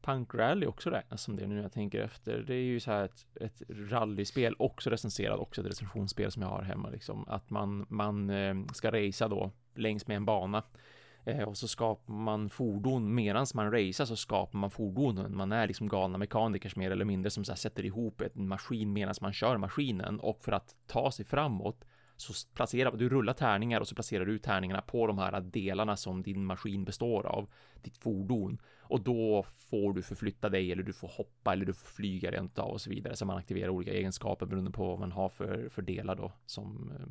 [0.01, 2.37] Punk Rally också räknas som det nu när jag tänker efter.
[2.37, 6.49] Det är ju så här ett, ett rallyspel, också recenserat, också ett recensionsspel som jag
[6.49, 7.27] har hemma liksom.
[7.27, 10.63] Att man, man eh, ska racea då längs med en bana.
[11.25, 15.37] Eh, och så skapar man fordon, medan man racear så skapar man fordonen.
[15.37, 18.93] Man är liksom galna mekanikers mer eller mindre som så här sätter ihop en maskin
[18.93, 20.19] medan man kör maskinen.
[20.19, 21.85] Och för att ta sig framåt
[22.15, 26.23] så placerar du rullar tärningar och så placerar du tärningarna på de här delarna som
[26.23, 27.49] din maskin består av,
[27.81, 28.61] ditt fordon.
[28.81, 32.59] Och då får du förflytta dig eller du får hoppa eller du får flyga rent
[32.59, 33.15] av och så vidare.
[33.15, 36.91] Så man aktiverar olika egenskaper beroende på vad man har för, för delar då som,
[36.99, 37.07] eh,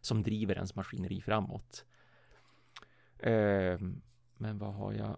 [0.00, 1.84] som driver ens maskineri framåt.
[3.18, 3.78] Eh,
[4.36, 5.16] men vad har jag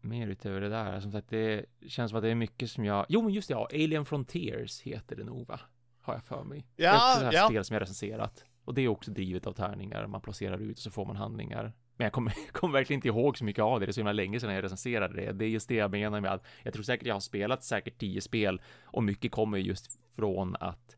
[0.00, 1.00] mer utöver det där?
[1.00, 3.06] Som sagt, det känns som att det är mycket som jag...
[3.08, 5.60] Jo, men just det, ja, Alien Frontiers heter det nog, va?
[6.00, 6.66] Har jag för mig.
[6.76, 7.48] Ja, det är ett ja.
[7.48, 8.44] spel som jag recenserat.
[8.64, 10.06] Och det är också drivet av tärningar.
[10.06, 11.72] Man placerar ut och så får man handlingar.
[11.96, 13.86] Men jag kommer, kommer verkligen inte ihåg så mycket av det.
[13.86, 15.32] Det är så himla länge sedan jag recenserade det.
[15.32, 17.98] Det är just det jag menar med att jag tror säkert jag har spelat säkert
[17.98, 20.96] tio spel och mycket kommer just från att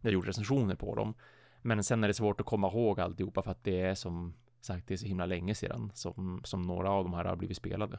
[0.00, 1.14] jag gjort recensioner på dem.
[1.62, 4.88] Men sen är det svårt att komma ihåg alltihopa för att det är som sagt,
[4.88, 7.98] det är så himla länge sedan som, som några av de här har blivit spelade.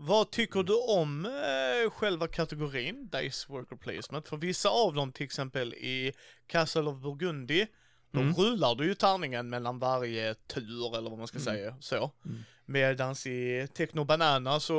[0.00, 4.28] Vad tycker du om eh, själva kategorin Dice Worker Placement?
[4.28, 6.12] För vissa av dem, till exempel i
[6.46, 7.66] Castle of Burgundy,
[8.10, 8.34] då mm.
[8.34, 11.44] rullar du ju tärningen mellan varje tur, eller vad man ska mm.
[11.44, 12.12] säga, så.
[12.24, 12.38] Mm.
[12.64, 14.74] Medans i Techno Banana så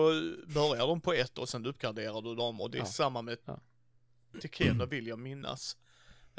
[0.47, 2.85] börjar de på ett och sen uppgraderar du dem och det är ja.
[2.85, 3.59] samma med ja.
[4.41, 5.77] Tekena vill jag minnas.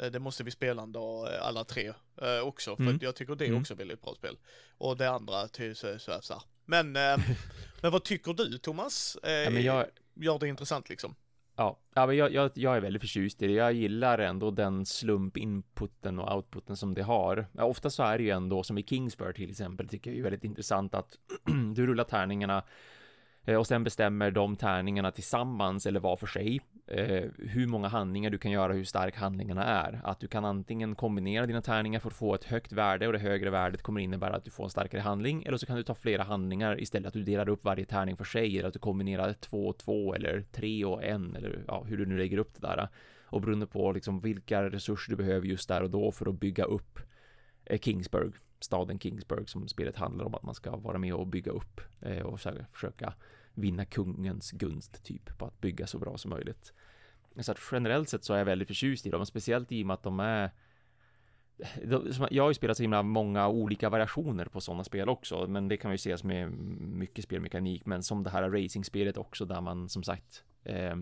[0.01, 2.99] Eh, det måste vi spela en dag eh, alla tre eh, också, för mm.
[3.01, 3.61] jag tycker det är mm.
[3.61, 4.37] också väldigt bra spel.
[4.77, 6.41] Och det andra till så, så, så.
[6.65, 6.91] Men,
[7.81, 9.17] men vad tycker du Thomas?
[9.23, 9.85] Ja, men jag...
[10.13, 11.15] Gör det intressant liksom.
[11.55, 13.53] Ja, ja men jag, jag, jag är väldigt förtjust i det.
[13.53, 17.47] Jag gillar ändå den slump-inputen och outputen som det har.
[17.51, 20.23] Ja, ofta så är det ju ändå, som i Kingsburg till exempel, tycker jag är
[20.23, 21.17] väldigt intressant att
[21.75, 22.63] du rullar tärningarna
[23.45, 28.29] Eh, och sen bestämmer de tärningarna tillsammans eller var för sig eh, hur många handlingar
[28.29, 30.01] du kan göra, hur stark handlingarna är.
[30.03, 33.19] Att du kan antingen kombinera dina tärningar för att få ett högt värde och det
[33.19, 35.43] högre värdet kommer innebära att du får en starkare handling.
[35.43, 38.23] Eller så kan du ta flera handlingar istället att du delar upp varje tärning för
[38.23, 41.97] sig eller att du kombinerar två och två eller tre och en eller ja, hur
[41.97, 42.87] du nu lägger upp det där.
[43.25, 46.63] Och beroende på liksom vilka resurser du behöver just där och då för att bygga
[46.63, 46.99] upp
[47.65, 51.51] eh, Kingsburg staden Kingsburg som spelet handlar om att man ska vara med och bygga
[51.51, 52.39] upp eh, och
[52.71, 53.13] försöka
[53.53, 56.73] vinna kungens gunst typ på att bygga så bra som möjligt.
[57.39, 59.93] Så att generellt sett så är jag väldigt förtjust i dem, speciellt i och med
[59.93, 60.51] att de är
[62.29, 65.77] jag har ju spelat så himla många olika variationer på sådana spel också, men det
[65.77, 66.51] kan ju ses med
[66.81, 70.95] mycket spelmekanik, men som det här racingspelet också, där man som sagt, eh,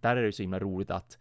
[0.00, 1.18] där är det så himla roligt att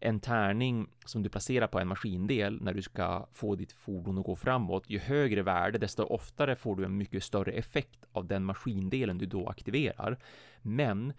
[0.00, 4.24] en tärning som du placerar på en maskindel när du ska få ditt fordon att
[4.24, 8.44] gå framåt, ju högre värde, desto oftare får du en mycket större effekt av den
[8.44, 10.18] maskindelen du då aktiverar.
[10.62, 11.12] Men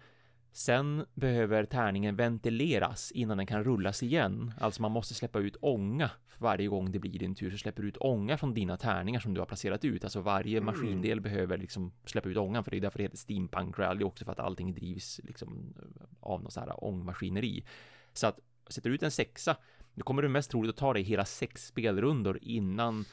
[0.56, 4.52] Sen behöver tärningen ventileras innan den kan rullas igen.
[4.60, 7.50] Alltså man måste släppa ut ånga för varje gång det blir din tur.
[7.50, 10.04] Så släpper du ut ånga från dina tärningar som du har placerat ut.
[10.04, 10.66] Alltså varje mm.
[10.66, 12.64] maskindel behöver liksom släppa ut ångan.
[12.64, 14.24] För det är därför det heter Steampunk Rally också.
[14.24, 15.74] För att allting drivs liksom
[16.20, 17.64] av något så här ångmaskineri.
[18.12, 18.40] Så att
[18.72, 19.56] sätter du ut en sexa,
[19.94, 23.04] då kommer du mest troligt att ta dig hela sex spelrundor innan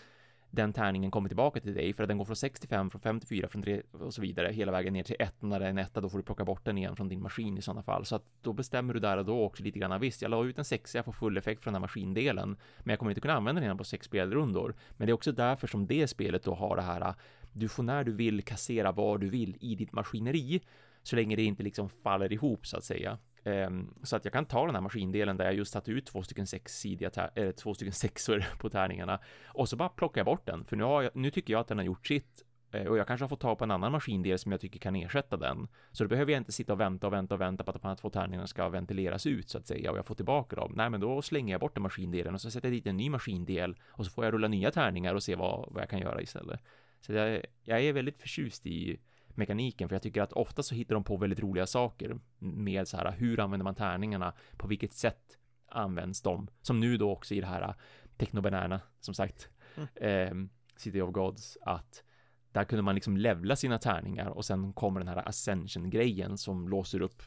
[0.53, 3.63] den tärningen kommer tillbaka till dig för att den går från 65, från 54, från
[3.63, 6.09] 3 och så vidare hela vägen ner till 1 när det är en etta då
[6.09, 8.05] får du plocka bort den igen från din maskin i sådana fall.
[8.05, 10.57] Så att då bestämmer du där och då också lite grann visst jag la ut
[10.57, 13.33] en sexa jag får full effekt från den här maskindelen men jag kommer inte kunna
[13.33, 14.75] använda den på sex spelrundor.
[14.97, 17.13] Men det är också därför som det spelet då har det här
[17.53, 20.61] du får när du vill kassera vad du vill i ditt maskineri
[21.03, 23.17] så länge det inte liksom faller ihop så att säga.
[23.43, 26.23] Ehm, så att jag kan ta den här maskindelen där jag just tagit ut två
[26.23, 30.65] stycken sexsidiga, eller två stycken sexor på tärningarna och så bara plockar jag bort den.
[30.65, 33.07] För nu, har jag, nu tycker jag att den har gjort sitt eh, och jag
[33.07, 35.67] kanske har fått ta på en annan maskindel som jag tycker kan ersätta den.
[35.91, 37.87] Så då behöver jag inte sitta och vänta och vänta och vänta på att de
[37.87, 40.73] här två tärningarna ska ventileras ut så att säga och jag får tillbaka dem.
[40.75, 43.09] Nej, men då slänger jag bort den maskindelen och så sätter jag dit en ny
[43.09, 46.21] maskindel och så får jag rulla nya tärningar och se vad, vad jag kan göra
[46.21, 46.59] istället.
[47.01, 48.99] Så jag, jag är väldigt förtjust i
[49.37, 52.97] mekaniken, för jag tycker att ofta så hittar de på väldigt roliga saker med så
[52.97, 55.37] här, hur använder man tärningarna, på vilket sätt
[55.67, 57.75] används de, som nu då också i det här
[58.17, 59.87] Techno Banana, som sagt, mm.
[59.95, 62.03] eh, City of Gods, att
[62.51, 67.01] där kunde man liksom levla sina tärningar och sen kommer den här ascension-grejen som låser
[67.01, 67.23] upp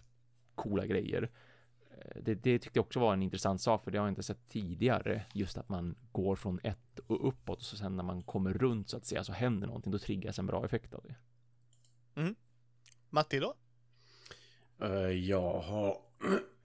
[0.55, 1.31] coola grejer.
[2.15, 4.49] det, det tyckte jag också var en intressant sak, för det har jag inte sett
[4.49, 5.23] tidigare.
[5.33, 8.89] Just att man går från ett och uppåt och så sen när man kommer runt
[8.89, 11.15] så att säga så händer någonting, då triggas en bra effekt av det.
[13.11, 13.55] Matti då?
[14.83, 15.99] Eh, jag har...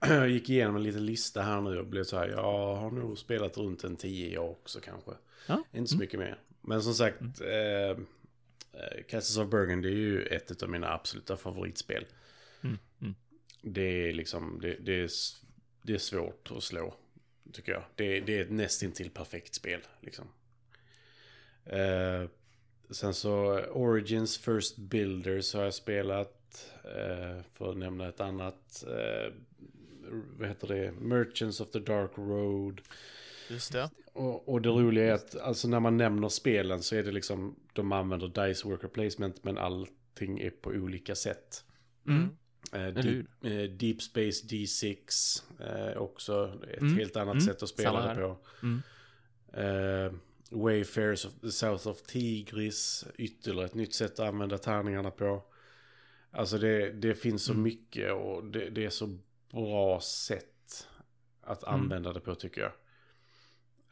[0.00, 2.28] jag gick igenom en liten lista här nu och blev så här.
[2.28, 5.10] Jag har nog spelat runt en 10 jag också kanske.
[5.46, 5.64] Ja.
[5.72, 6.04] Inte så Mm.
[6.04, 6.38] mycket mer.
[6.60, 7.40] Men som sagt.
[7.40, 7.90] Eh,
[8.80, 12.06] eh, Castles of Burgundy är ju ett av mina absoluta favoritspel.
[12.62, 12.78] Mm.
[13.00, 13.14] Mm.
[13.62, 14.58] Det är liksom.
[14.62, 15.10] Det, det, är,
[15.82, 16.94] det är svårt att slå.
[17.52, 17.82] Tycker jag.
[17.94, 19.80] Det, det är ett nästintill perfekt spel.
[20.00, 20.28] Liksom.
[21.64, 22.28] Eh,
[22.94, 26.38] sen så Origins First Builders har jag spelat.
[26.84, 28.84] Eh, för att nämna ett annat.
[28.88, 29.32] Eh,
[30.38, 30.92] vad heter det?
[30.92, 32.80] Merchants of the Dark Road.
[33.50, 33.90] Just det.
[34.12, 37.56] Och, och det roliga är att alltså när man nämner spelen så är det liksom
[37.72, 41.64] de använder Dice Worker Placement men allting är på olika sätt.
[42.08, 42.28] Mm.
[42.72, 44.96] Eh, Eller deep, eh, Deep Space D6
[45.60, 46.96] eh, också ett Mm.
[46.96, 47.44] helt annat Mm.
[47.44, 48.36] sätt att spela det på.
[50.52, 50.60] Mm.
[50.60, 55.42] Eh, Wayfarers of the South of Tigris, ytterligare ett nytt sätt att använda tärningarna på.
[56.30, 57.62] Alltså det, det finns så Mm.
[57.62, 59.18] mycket och det, det är så
[59.50, 60.88] bra sätt
[61.40, 61.74] att Mm.
[61.80, 62.72] använda det på tycker jag.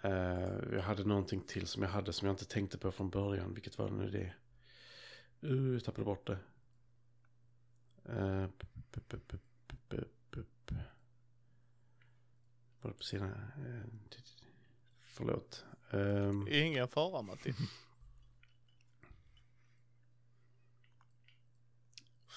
[0.02, 3.54] Eh, jag hade någonting till som jag hade som jag inte tänkte på från början.
[3.54, 4.32] Vilket var nu det?
[5.48, 6.38] Uh, jag tappade bort det.
[8.08, 8.46] Uh,
[12.82, 13.28] Var det på sidan?
[13.28, 14.18] Uh, t-
[15.00, 15.64] förlåt.
[15.92, 17.54] Um, Ingen fara Matti.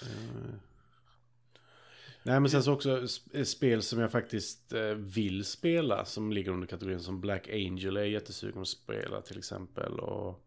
[0.02, 0.54] Eh,
[2.26, 6.52] Nej men sen så också sp- spel som jag faktiskt eh, vill spela som ligger
[6.52, 10.46] under kategorin som Black Angel är jag jättesugen att spela till exempel och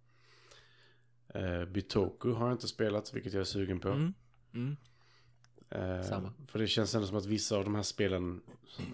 [1.34, 3.88] eh, Bitoku har jag inte spelat vilket jag är sugen på.
[3.88, 4.14] Mm.
[4.54, 4.76] Mm.
[5.70, 6.32] Eh, Samma.
[6.46, 8.42] För det känns ändå som att vissa av de här spelen,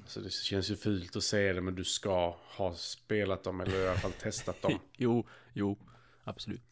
[0.06, 3.84] så det känns ju fult att säga det men du ska ha spelat dem eller
[3.84, 4.78] i alla fall testat dem.
[4.96, 5.78] Jo, jo,
[6.24, 6.62] absolut.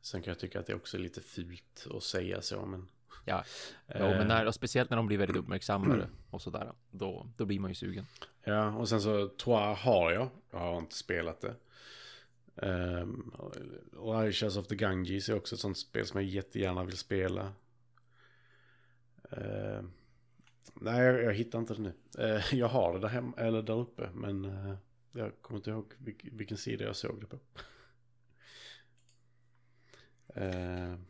[0.00, 2.88] Sen kan jag tycka att det också är lite fult att säga så men...
[3.24, 3.44] Ja,
[3.88, 7.44] jo, Eh, men när, och speciellt när de blir väldigt uppmärksammade och sådär, då, då
[7.44, 8.06] blir man ju sugen.
[8.44, 10.28] Ja, och sen så Trois har jag.
[10.50, 11.54] Jag har inte spelat det.
[12.66, 13.34] Um,
[13.96, 17.52] och Righteous of the Ganges är också ett sånt spel som jag jättegärna vill spela.
[19.30, 19.92] Ehm,
[20.74, 21.94] nej, jag, jag hittar inte det nu.
[22.18, 24.74] Eh, jag har det där hemma, eller där uppe, men eh,
[25.12, 27.38] jag kommer inte ihåg vilk, vilken sida jag såg det på.
[30.34, 31.06] Ehm,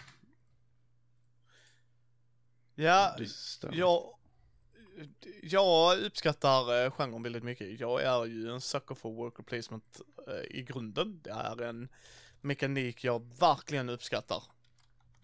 [2.79, 3.17] Ja,
[3.73, 4.15] jag,
[5.43, 7.81] jag uppskattar eh, genren väldigt mycket.
[7.81, 11.21] Jag är ju en sucker för worker placement eh, i grunden.
[11.23, 11.89] Det är en
[12.41, 14.43] mekanik jag verkligen uppskattar.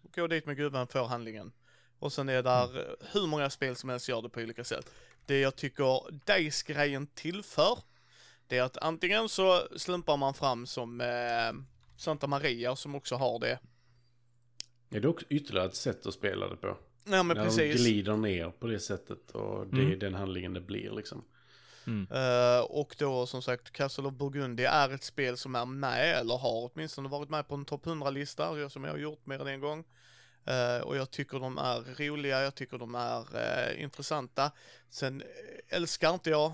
[0.03, 1.53] Gå dit med gubben, får handlingen.
[2.03, 4.91] Och sen är där eh, hur många spel som helst gör det på olika sätt.
[5.27, 7.79] Det jag tycker Dice-grejen tillför,
[8.47, 11.53] det är att antingen så slumpar man fram som eh,
[11.97, 13.59] Santa Maria som också har det.
[14.91, 16.77] Är det också ytterligare ett sätt att spela det på?
[17.05, 17.77] Ja men När precis.
[17.77, 19.99] de glider ner på det sättet och det är Mm.
[19.99, 21.25] den handlingen det blir liksom.
[21.87, 22.07] Mm.
[22.11, 26.37] Eh, och då som sagt Castle of Burgundy är ett spel som är med, eller
[26.39, 29.61] har åtminstone varit med på en topp 100-lista, som jag har gjort mer än en
[29.61, 29.85] gång.
[30.45, 34.53] Eh, och jag tycker de är roliga, jag tycker de är eh, intressanta.
[34.91, 36.53] Sen eh, älskar inte jag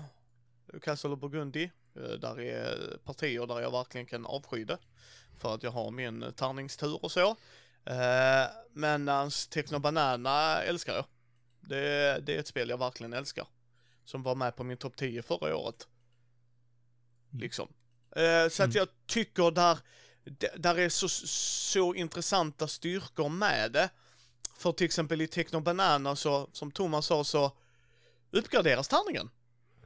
[0.81, 1.69] Castle of Burgundy.
[1.97, 4.77] Uh, där är partier där jag verkligen kan avsky det.
[5.37, 7.29] För att jag har min tärningstur och så.
[7.29, 11.05] Uh, Medans Techno Banana älskar jag.
[11.61, 13.47] Det, det är ett spel jag verkligen älskar
[14.05, 15.87] som var med på min topp 10 förra året.
[17.31, 17.41] Mm.
[17.41, 17.67] Liksom.
[18.49, 18.71] Så att Mm.
[18.71, 19.79] jag tycker där,
[20.57, 23.89] där är så, så intressanta styrkor med det.
[24.57, 27.51] För till exempel i Techno Banana så, som Thomas sa, så
[28.31, 29.29] uppgraderas tärningen.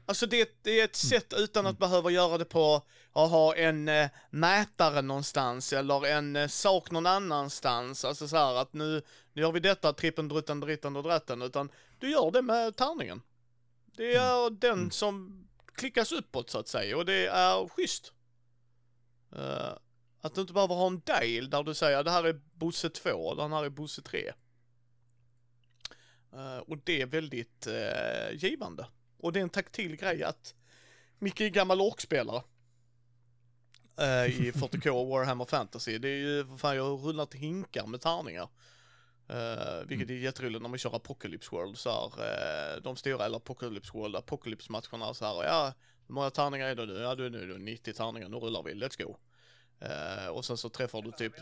[0.06, 3.88] Alltså det, det är ett sätt utan att behöva göra det på att ha en
[3.88, 8.04] eh, mätare någonstans eller en eh, sak någon annanstans.
[8.04, 9.02] Alltså så här att nu,
[9.32, 11.42] nu gör vi detta, trippen, drutten, dritten och dratten.
[11.42, 11.68] Utan
[11.98, 13.22] du gör det med tärningen.
[13.96, 14.90] Det är den Mm.
[14.90, 18.12] som klickas uppåt så att säga och det är schysst.
[19.36, 19.72] Eh,
[20.24, 23.34] att du inte behöver ha en del där du säger det här är Bosse 2,
[23.34, 24.32] den här är Bosse 3.
[26.32, 28.86] Eh, och det är väldigt eh, givande.
[29.18, 30.54] Och det är en taktil grej att
[31.18, 32.42] Micke är gammal orkspelare.
[33.98, 35.98] eh, I 40K och Warhammer Fantasy.
[35.98, 38.48] Det är ju, för fan jag har rullat hinkar med tärningar.
[39.30, 43.36] Uh, vilket är jätteroligt när man kör Apocalypse World så här, eh, de stora, eller
[43.36, 45.72] Apocalypse World, Apocalypse-matcherna så här, ja,
[46.06, 46.94] hur många tärningar är det nu?
[46.94, 49.16] Ja, du är nu då 90 tärningar, nu rullar vi, let's go.
[49.84, 51.32] Eh, och sen så träffar du typ...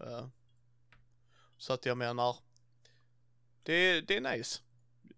[0.00, 0.26] Eh,
[1.56, 2.36] så att jag menar,
[3.62, 4.60] det, det är nice.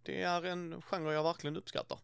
[0.02, 1.98] det är en genre jag verkligen uppskattar.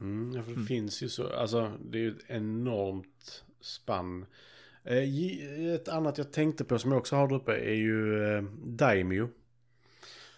[0.00, 4.26] Mm, ja, för det finns ju så, alltså det är ju ett enormt spann.
[4.84, 8.42] Eh, ett annat jag tänkte på som jag också har där uppe är ju eh,
[8.64, 9.28] Daimyo.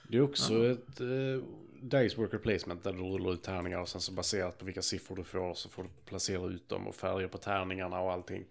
[0.09, 1.45] Det är också ett eh,
[1.81, 5.17] Dice Worker Placement där du rullar ut tärningar och sen så baserat på vilka siffror
[5.17, 8.45] du får så får du placera ut dem och färger på tärningarna och allting.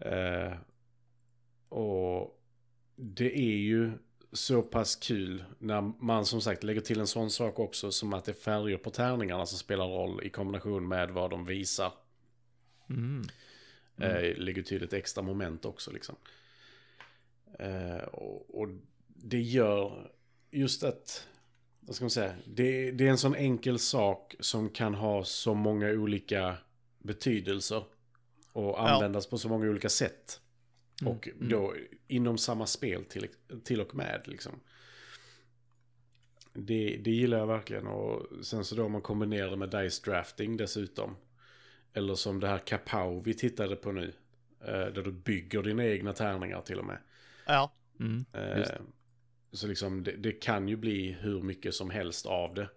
[0.00, 0.52] Eh,
[1.68, 2.40] och
[2.96, 3.92] det är ju
[4.32, 8.24] så pass kul när man som sagt lägger till en sån sak också som att
[8.24, 11.92] det är färger på tärningarna som spelar roll i kombination med vad de visar.
[12.88, 13.22] Mm.
[13.96, 16.16] Eh, lägger till ett extra moment också liksom.
[17.58, 18.68] Eh, och, och
[19.06, 20.10] det gör
[20.50, 21.28] just att,
[21.86, 25.54] vad ska man säga, det, det är en sån enkel sak som kan ha så
[25.54, 26.56] många olika
[26.98, 27.84] betydelser.
[28.52, 30.40] Och användas på så många olika sätt.
[31.06, 31.74] Och då
[32.08, 33.28] inom samma spel till,
[33.64, 34.52] till och med liksom.
[36.52, 40.02] Det, det gillar jag verkligen och sen så då om man kombinerar det med dice
[40.10, 41.16] drafting dessutom.
[41.92, 44.12] Eller som det här Kapow vi tittade på nu.
[44.60, 46.98] eh, Där du bygger dina egna tärningar till och med.
[47.46, 48.24] Ja, Mm.
[48.32, 48.72] Eh, Just.
[49.54, 52.68] Så liksom det, det kan ju bli hur mycket som helst av det.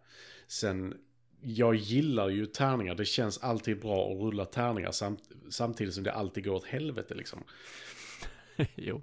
[0.47, 0.97] Sen,
[1.41, 2.95] jag gillar ju tärningar.
[2.95, 7.15] Det känns alltid bra att rulla tärningar samt, samtidigt som det alltid går åt helvete
[7.15, 7.43] liksom.
[8.75, 9.01] jo.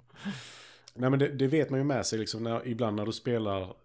[0.93, 3.75] Nej men det, det vet man ju med sig liksom när, ibland när du spelar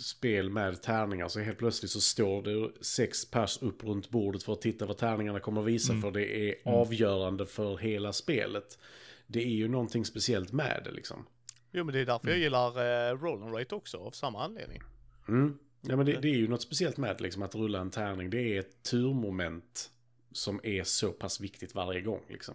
[0.00, 4.52] spel med tärningar så helt plötsligt så står det sex pers upp runt bordet för
[4.52, 8.78] att titta vad tärningarna kommer att visa för det är avgörande för hela spelet.
[9.26, 11.26] Det är ju någonting speciellt med det liksom.
[11.72, 12.68] Jo men det är därför jag gillar
[13.10, 14.82] eh, roll and rate också, av samma anledning.
[15.28, 15.58] Mm.
[15.80, 18.30] Ja men det, det är ju något speciellt med liksom att rulla en tärning.
[18.30, 19.90] Det är ett turmoment
[20.32, 22.54] som är så pass viktigt varje gång liksom.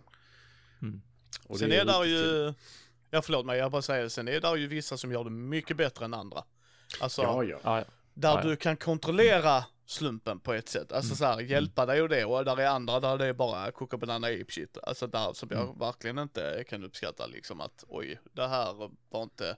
[1.47, 2.53] Och Sen det är där ju,
[3.09, 5.77] ja förlåt mig, jag bara säger, sen är där ju vissa som gör det mycket
[5.77, 6.43] bättre än andra.
[6.99, 7.59] Alltså, Ja, ja.
[7.63, 7.85] Ja, ja.
[8.13, 8.49] där ja, ja.
[8.49, 10.91] du kan kontrollera slumpen på ett sätt.
[10.91, 12.25] Alltså så här, hjälpa dig och det.
[12.25, 14.77] Och där är andra där det är bara koka banana ape shit.
[14.83, 18.73] Alltså där som jag verkligen inte kan uppskatta liksom att oj, det här
[19.09, 19.57] var inte,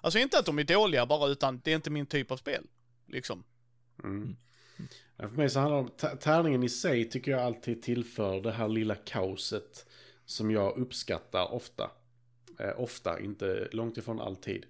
[0.00, 2.66] alltså inte att de är dåliga bara utan det är inte min typ av spel.
[3.06, 3.44] Liksom.
[4.04, 4.36] Mm.
[5.16, 8.52] Ja, för mig så handlar det om, tärningen i sig tycker jag alltid tillför det
[8.52, 9.86] här lilla kaoset
[10.24, 11.90] som jag uppskattar ofta.
[12.58, 14.66] Eh, ofta, inte långt ifrån alltid.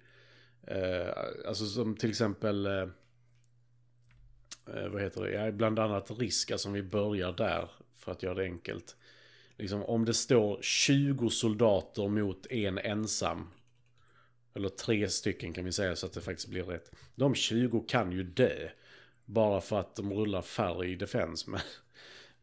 [0.67, 1.09] Eh,
[1.47, 2.87] alltså som till exempel, eh,
[4.75, 8.23] eh, vad heter det, ja, bland annat riska alltså, som vi börjar där för att
[8.23, 8.95] göra det enkelt.
[9.57, 13.47] Liksom om det står 20 soldater mot en ensam.
[14.53, 16.91] Eller tre stycken kan vi säga så att det faktiskt blir rätt.
[17.15, 18.69] De 20 kan ju dö.
[19.25, 21.49] Bara för att de rullar färre i defense.
[21.49, 21.59] Men,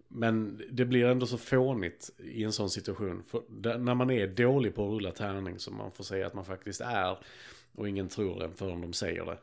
[0.08, 3.22] men det blir ändå så fånigt i en sån situation.
[3.26, 3.42] För
[3.78, 6.80] när man är dålig på att rulla tärning som man får säga att man faktiskt
[6.80, 7.18] är.
[7.74, 9.38] Och ingen tror en förrän de säger det.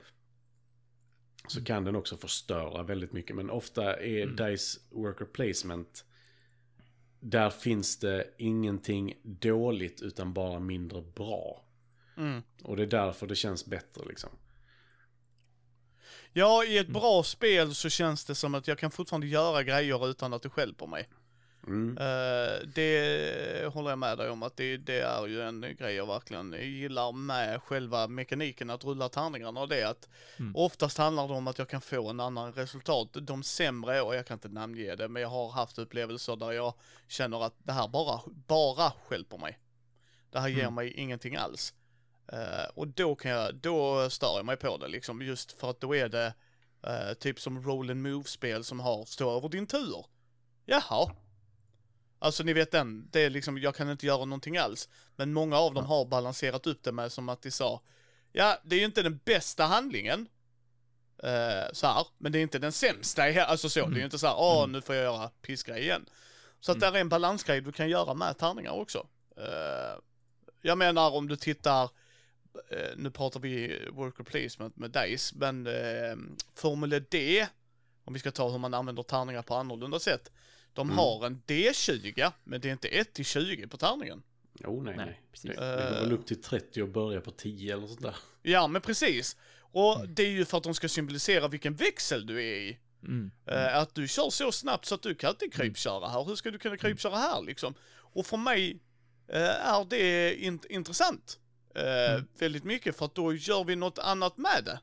[1.48, 3.36] Så kan den också förstöra väldigt mycket.
[3.36, 6.06] Men ofta är Dice Worker Placement.
[7.20, 11.64] Där finns det ingenting dåligt utan bara mindre bra.
[12.18, 12.42] Mm.
[12.64, 14.30] Och det är därför det känns bättre liksom.
[16.34, 20.10] Ja, i ett bra spel så känns det som att jag kan fortfarande göra grejer
[20.10, 21.10] utan att det stjälper mig.
[21.68, 21.98] Mm.
[21.98, 26.08] Eh, det håller jag med dig om att det, det är ju en grej jag
[26.08, 30.10] verkligen gillar med själva mekaniken att rulla tärningarna och det att
[30.54, 33.10] oftast handlar det om att jag kan få en annan resultat.
[33.14, 36.74] De sämre, och jag kan inte namnge det, men jag har haft upplevelser där jag
[37.08, 39.60] känner att det här bara, bara stjälper mig.
[40.30, 41.74] Det här ger mig ingenting alls.
[42.32, 45.82] Eh, och då kan jag, då stör jag mig på det liksom, just för att
[45.82, 46.34] då är det
[46.84, 50.06] eh, typ som roll and move-spel som har stå över din tur.
[50.66, 51.12] Jaha.
[52.24, 54.90] Alltså ni vet den, det är liksom, jag kan inte göra någonting alls.
[55.16, 57.82] Men många av dem har balanserat upp det med som att de sa,
[58.32, 60.28] ja det är ju inte den bästa handlingen.
[61.24, 64.20] Eh, så här, men det är inte den sämsta, alltså så, det är ju inte
[64.20, 66.06] så här, åh nu får jag göra pissgrej igen.
[66.60, 69.08] Så att där är en balansgrej du kan göra med tärningar också.
[69.38, 70.00] Eh,
[70.62, 71.84] jag menar om du tittar,
[72.70, 76.16] eh, nu pratar vi worker placement med Dice, men eh,
[76.56, 77.48] Formel D,
[78.04, 80.32] om vi ska ta hur man använder tärningar på annorlunda sätt.
[80.74, 84.24] De har en D20, men det är inte 1 till 20 på tärningen.
[84.60, 85.22] Jo, nej, Nej, nej.
[85.32, 85.52] precis.
[85.52, 88.16] Det, det går väl upp till 30 och börja på 10 eller sånt där.
[88.42, 89.38] Ja, men precis.
[89.60, 92.78] Och det är ju för att de ska symbolisera vilken växel du är i.
[93.04, 93.32] Mm.
[93.46, 96.24] Eh, att du kör så snabbt så att du kan inte krypköra här.
[96.24, 97.74] Hur ska du kunna krypköra här liksom?
[97.94, 98.80] Och för mig
[99.28, 101.40] eh, är det int- intressant.
[101.76, 104.80] Eh, Väldigt mycket för att då gör vi något annat med det.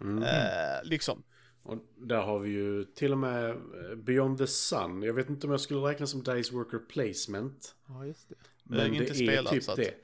[0.00, 0.22] Mm.
[0.22, 1.22] Eh, liksom.
[1.68, 5.02] Och där har vi ju till och med eh, Beyond the Sun.
[5.02, 7.74] Jag vet inte om jag skulle räkna som Dice Worker Placement.
[7.88, 8.34] Ja, just det.
[8.62, 9.94] Men inte det spelat, är typ så att- det.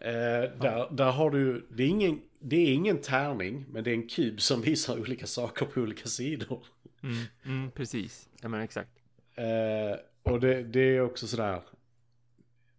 [0.00, 3.94] Eh, där, där har du, det är, ingen, det är ingen tärning, men det är
[3.94, 6.66] en kub som visar olika saker på olika sidor.
[7.02, 8.28] Mm, mm, precis.
[8.40, 8.90] Ja men exakt.
[9.34, 11.62] Eh, och det, det är också sådär,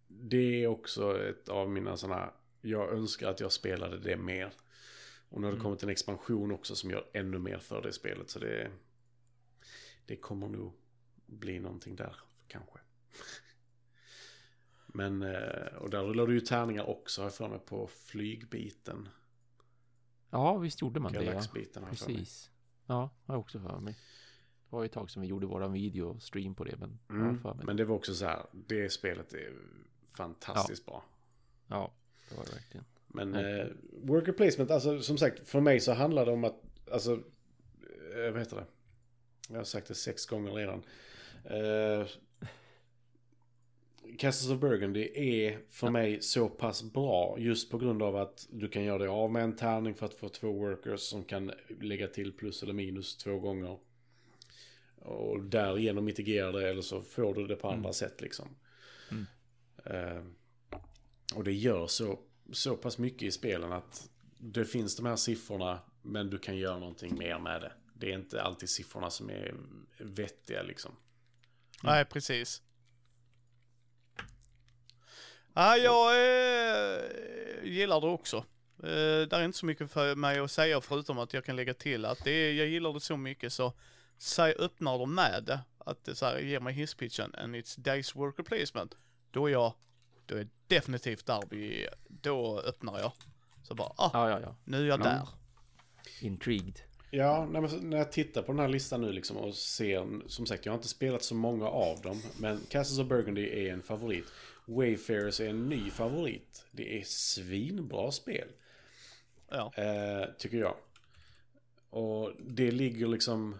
[0.08, 2.30] det är också ett av mina sådana,
[2.62, 4.52] jag önskar att jag spelade det mer.
[5.28, 8.30] Och nu har det kommit en expansion också som gör ännu mer för det spelet.
[8.30, 8.70] Så det,
[10.06, 10.72] det kommer nog
[11.26, 12.16] bli någonting där
[12.48, 12.78] kanske.
[14.86, 19.08] Men, eh, och där rullar du ju tärningar också har jag för mig på flygbiten.
[20.30, 21.30] Ja, visst gjorde man det ja.
[21.30, 22.16] Galaxbiten jag för mig.
[22.16, 22.50] Precis.
[22.86, 23.92] Ja, har jag också för mig.
[23.92, 27.54] Det var ju ett tag som vi gjorde våran videostream på det, men Mm, för
[27.54, 27.66] mig.
[27.66, 29.52] men det var också så här, det spelet är
[30.12, 31.04] fantastiskt bra.
[31.66, 31.92] Ja,
[32.28, 32.84] det var det verkligen.
[33.08, 37.12] Men eh, worker placement, alltså som sagt, för mig så handlar det om att, alltså,
[37.12, 38.66] eh, vad heter det?
[39.48, 40.82] Jag har sagt det sex gånger redan.
[41.44, 42.06] Eh,
[44.18, 48.68] Castles of Burgundy är för mig så pass bra just på grund av att du
[48.68, 52.08] kan göra det av med en tärning för att få två workers som kan lägga
[52.08, 53.78] till plus eller minus två gånger.
[54.96, 58.48] Och därigenom mitigera det eller så får du det på andra sätt liksom.
[59.10, 59.26] Mm.
[59.84, 60.22] Eh,
[61.34, 62.18] och det gör så,
[62.52, 66.78] så pass mycket i spelen att det finns de här siffrorna men du kan göra
[66.78, 67.72] någonting mer med det.
[67.94, 69.54] Det är inte alltid siffrorna som är
[69.98, 70.96] vettiga liksom.
[71.82, 72.62] Nej, precis.
[75.54, 77.00] Ja, jag eh,
[77.64, 78.36] gillar det också.
[78.82, 81.74] Eh, det är inte så mycket för mig att säga förutom att jag kan lägga
[81.74, 83.72] till att det är, jag gillar det så mycket så
[84.18, 88.16] säg öppnar de med det, att det så här, ger mig hisspitchen and it's days
[88.16, 88.96] worker placement,
[89.30, 89.74] då är jag,
[90.28, 93.12] då är definitivt där vi, då öppnar jag.
[93.62, 94.56] Så bara, ah, Ja, ja, ja.
[94.64, 95.04] nu är jag Ja.
[95.04, 95.28] där.
[96.20, 96.80] Intrigued.
[97.10, 97.46] Ja,
[97.80, 100.76] när jag tittar på den här listan nu liksom och ser, som sagt jag har
[100.78, 104.24] inte spelat så många av dem, men Castles of Burgundy är en favorit.
[104.66, 106.66] Wayfarers är en ny favorit.
[106.70, 108.48] Det är svinbra spel.
[109.50, 109.72] Ja.
[109.76, 110.74] Eh, tycker jag.
[111.90, 113.56] Och det ligger liksom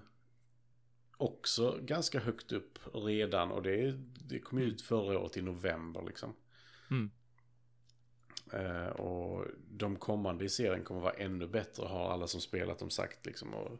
[1.16, 3.92] också ganska högt upp redan och det,
[4.28, 6.34] det kom ut förra året i november liksom.
[6.90, 7.10] Mm.
[8.52, 12.90] Eh, och de kommande i serien kommer vara ännu bättre har alla som spelat dem
[12.90, 13.54] sagt liksom.
[13.54, 13.78] Och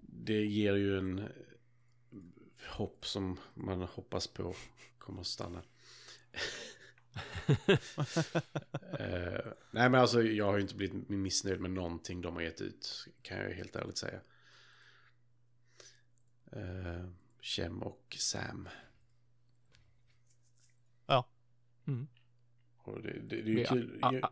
[0.00, 1.28] det ger ju en
[2.66, 4.54] hopp som man hoppas på
[4.98, 5.62] kommer att stanna.
[8.98, 12.60] Eh, nej men alltså jag har ju inte blivit missnöjd med någonting de har gett
[12.60, 13.08] ut.
[13.22, 14.20] Kan jag helt ärligt säga.
[16.56, 18.68] Uh, Chem och Sam.
[21.06, 21.28] Ja.
[21.86, 22.08] Mm.
[22.90, 23.98] Och det, det, det är ju Vi- kul.
[24.02, 24.30] a- a-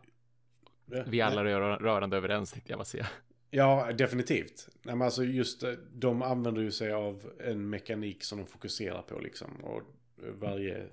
[0.91, 3.07] Ja, Vi alla rör, rörande överens tänkte jag bara säga.
[3.51, 4.69] Ja, definitivt.
[4.81, 9.01] Nej, men alltså just eh, de använder ju sig av en mekanik som de fokuserar
[9.01, 9.51] på liksom.
[9.63, 9.81] Och
[10.15, 10.87] varje,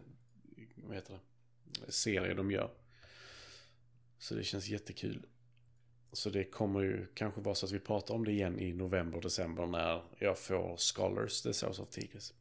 [0.75, 1.19] vad heter
[1.87, 2.71] det, serie de gör.
[4.19, 5.23] Så det känns jättekul.
[6.13, 9.21] Så det kommer ju kanske vara så att vi pratar om det igen i november,
[9.21, 12.35] december när jag får Scholars, The South of Tigris.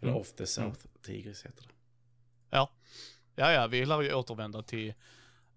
[0.00, 0.20] Eller Mm.
[0.20, 1.74] Of the South Tigris heter det.
[2.50, 2.70] Ja,
[3.38, 4.88] ja, vi lär ju återvända till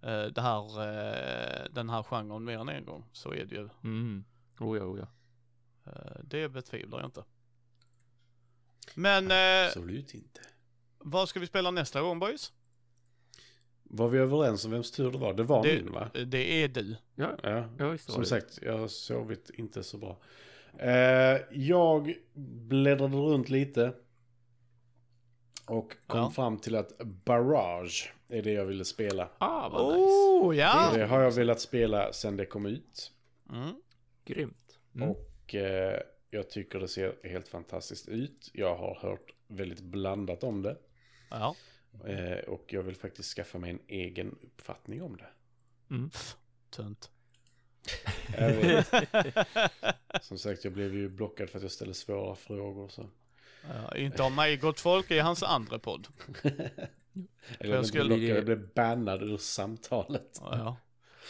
[0.01, 3.05] eh, det här, eh, den här genren mer än en gång.
[3.11, 3.69] Så är det ju.
[3.83, 4.23] Mm.
[4.59, 5.07] Oh ja, oh ja.
[5.91, 7.23] Eh, det betvivlar jag inte.
[8.95, 10.41] Men eh, Absolut inte.
[10.97, 12.53] vad ska vi spela nästa gång boys?
[13.83, 15.33] Var vi överens om vems tur det var?
[15.33, 16.09] Det var Det, min va?
[16.25, 16.95] det är du.
[17.15, 17.69] Ja, Ja.
[17.79, 18.27] ja Som det.
[18.27, 20.17] sagt, jag har sovit inte så bra.
[20.77, 22.13] Eh, jag
[22.67, 23.93] bläddrade runt lite.
[25.71, 26.29] Och kom Ja.
[26.29, 29.29] fram till att Barrage är det jag ville spela.
[29.37, 30.05] Ah, vad nice.
[30.05, 30.91] Oh ja!
[30.93, 33.11] Det har jag velat spela sedan det kom ut.
[33.49, 33.75] Mm.
[34.25, 34.79] Grymt.
[34.95, 35.09] Mm.
[35.09, 35.99] Och eh,
[36.29, 38.49] jag tycker det ser helt fantastiskt ut.
[38.53, 40.77] Jag har hört väldigt blandat om det.
[41.29, 41.55] Ja.
[42.05, 45.29] Eh, och jag vill faktiskt skaffa mig en egen uppfattning om det.
[45.95, 46.09] Mm.
[46.69, 47.11] Tönt.
[50.21, 52.87] Som sagt, jag blev ju blockad för att jag ställde svåra frågor.
[52.87, 53.09] Så.
[53.69, 56.07] Ja, inte av mig gott folk i hans andra podd.
[57.59, 60.37] Eller jag skulle- blockad, jag blev bannad ur samtalet.
[60.41, 60.77] Ja.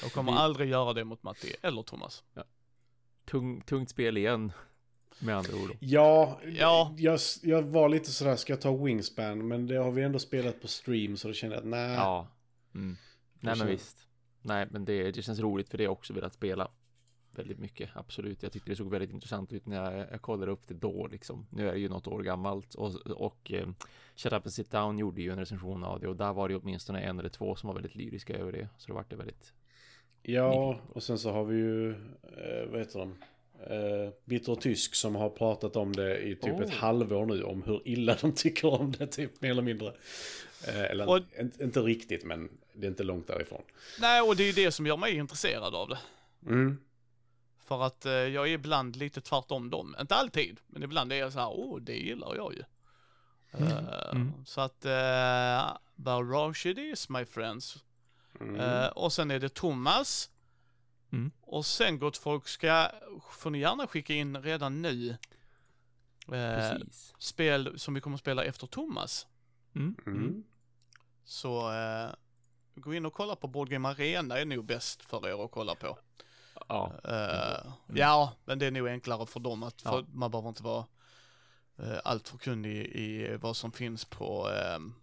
[0.02, 2.24] Jag kommer Vi- aldrig göra det mot Matti eller Thomas.
[3.26, 4.52] Tung, tungt spel igen.
[5.20, 5.78] Med andra ord.
[5.80, 6.94] Ja, Ja.
[6.98, 9.48] Jag, jag var lite sådär, ska jag ta Wingspan?
[9.48, 11.96] Men det har vi ändå spelat på stream så då kände jag att nej.
[11.96, 12.28] Ja.
[12.76, 12.98] Mm.
[13.40, 13.98] Nej men visst.
[14.42, 16.68] Nej men det, det känns roligt för det jag också velat spela.
[17.36, 18.44] Väldigt mycket, absolut.
[18.44, 21.46] Jag tyckte det såg väldigt intressant ut när jag, jag kollade upp det då liksom.
[21.50, 23.68] Nu är det ju något år gammalt och, och eh,
[24.16, 26.56] Shut Up and Sit Down gjorde ju en recension av det och där var det
[26.56, 28.68] åtminstone en eller två som var väldigt lyriska över det.
[28.78, 29.54] Så det vart det väldigt
[30.24, 33.16] Ja, och sen så har vi ju, eh, vad heter de?
[33.70, 36.62] Eh, Bitter och Tysk som har pratat om det i typ Oh.
[36.62, 39.88] ett halvår nu om hur illa de tycker om det, typ mer eller mindre.
[40.68, 43.62] Eh, eller Och- inte, inte riktigt, men det är inte långt därifrån.
[44.02, 45.98] Nej, och det är ju det som gör mig intresserad av det.
[46.46, 46.78] Mm.
[47.72, 49.96] För att eh, jag är ibland lite tvärtom dem.
[50.00, 52.64] Inte alltid, men ibland är jag så här, åh, det gillar jag ju.
[53.52, 54.32] Eh, Mm.
[54.46, 57.84] Så att, uh, Barrage it is my friends.
[58.40, 58.56] Mm.
[58.56, 60.30] Eh, och sen är det Thomas.
[61.12, 61.32] Mm.
[61.42, 62.92] Och sen gott folk ska,
[63.32, 65.18] får ni gärna skicka in redan nu.
[66.28, 67.14] Precis.
[67.18, 69.28] spel som vi kommer att spela efter Thomas.
[69.76, 69.96] Mm.
[70.06, 70.44] Mm.
[71.26, 71.72] Så
[72.76, 75.76] gå in och kolla på Board Game Arena är nog bäst för er att kolla
[75.76, 75.98] på.
[76.72, 76.94] Ja.
[77.04, 80.06] Eh, Ja, men det är nog enklare för dem att, för Ja.
[80.14, 80.86] man behöver inte vara
[81.80, 84.96] uh, allt för kunnig i vad som finns på um,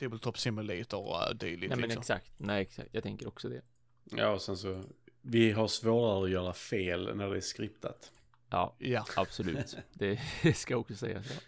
[0.00, 1.70] Tabletop Simulator och uh, dylikt.
[1.70, 2.00] Nej men liksom.
[2.00, 2.32] exakt.
[2.36, 2.88] Nej exakt.
[2.92, 3.62] Jag tänker också det.
[4.04, 4.84] Ja, och sen så,
[5.20, 8.12] vi har svårare att göra fel när det är skriptat.
[8.50, 9.76] Ja, Ja, absolut.
[9.92, 10.18] det
[10.54, 11.26] ska också sägas.
[11.30, 11.40] Ja.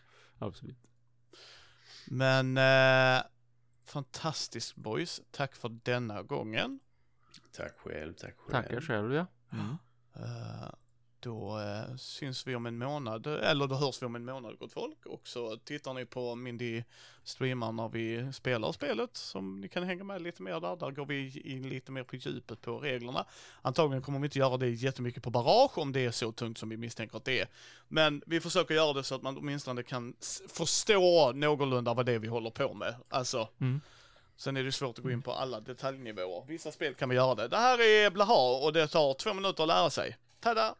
[0.46, 0.78] Absolut.
[2.06, 3.22] men uh,
[3.84, 5.20] fantastiskt boys.
[5.30, 6.80] Tack för denna gången.
[7.52, 8.62] Tack själv, tack själv.
[8.62, 9.26] Tackar själv ja.
[9.52, 9.76] Mm.
[10.14, 10.68] Eh,
[11.20, 14.72] då eh, syns vi om en månad, eller då hörs vi om en månad gott
[14.72, 15.06] folk.
[15.06, 16.82] Och så tittar ni på Mindy
[17.24, 20.76] streamar när vi spelar spelet, som ni kan hänga med lite mer där.
[20.76, 23.24] Där går vi in lite mer på djupet på reglerna.
[23.62, 26.68] Antagligen kommer vi inte göra det jättemycket på barrage om det är så tungt som
[26.68, 27.48] vi misstänker att det är.
[27.88, 30.14] Men vi försöker göra det så att man åtminstone kan
[30.48, 32.94] förstå någorlunda vad det är vi håller på med.
[33.08, 33.80] Alltså, Mm.
[34.38, 36.44] Sen är det svårt att gå in på alla detaljnivåer.
[36.48, 37.48] Vissa spel kan vi göra det.
[37.48, 40.16] Det här är Blaha och det tar två minuter att lära sig.
[40.40, 40.74] Tada!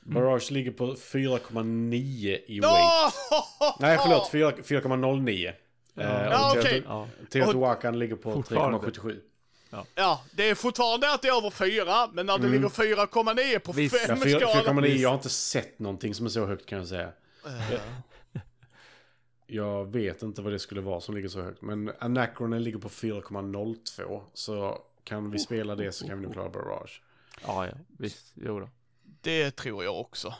[0.00, 1.94] Barrage ligger på 4,9
[2.46, 2.62] i weight.
[2.62, 3.12] Ja!
[3.80, 4.28] Nej, förlåt.
[4.32, 5.52] 4 4,09.
[5.94, 6.02] Ja.
[6.02, 6.82] Eh, och Ja, okej.
[6.86, 7.08] Ja.
[7.30, 8.78] Teotihuacan ligger på Fortfarande.
[8.78, 9.20] 3,77.
[9.94, 12.52] Ja, det är fortfarande att det är över fyra, men när det Mm.
[12.52, 13.94] ligger 4,9 på Visst.
[14.00, 14.84] Ja, fem 4 skalan.
[14.84, 14.96] 4,9.
[14.96, 17.12] Jag har inte sett någonting som är så högt kan jag säga.
[19.52, 21.62] Jag vet inte vad det skulle vara som ligger så högt.
[21.62, 24.22] Men Anachronen ligger på 4,02.
[24.34, 27.02] Så kan vi spela det så kan vi nog klara Barrage.
[27.46, 27.72] Ja, ja.
[27.98, 28.32] Visst.
[28.34, 28.68] Jo då.
[29.20, 30.34] Det tror jag också.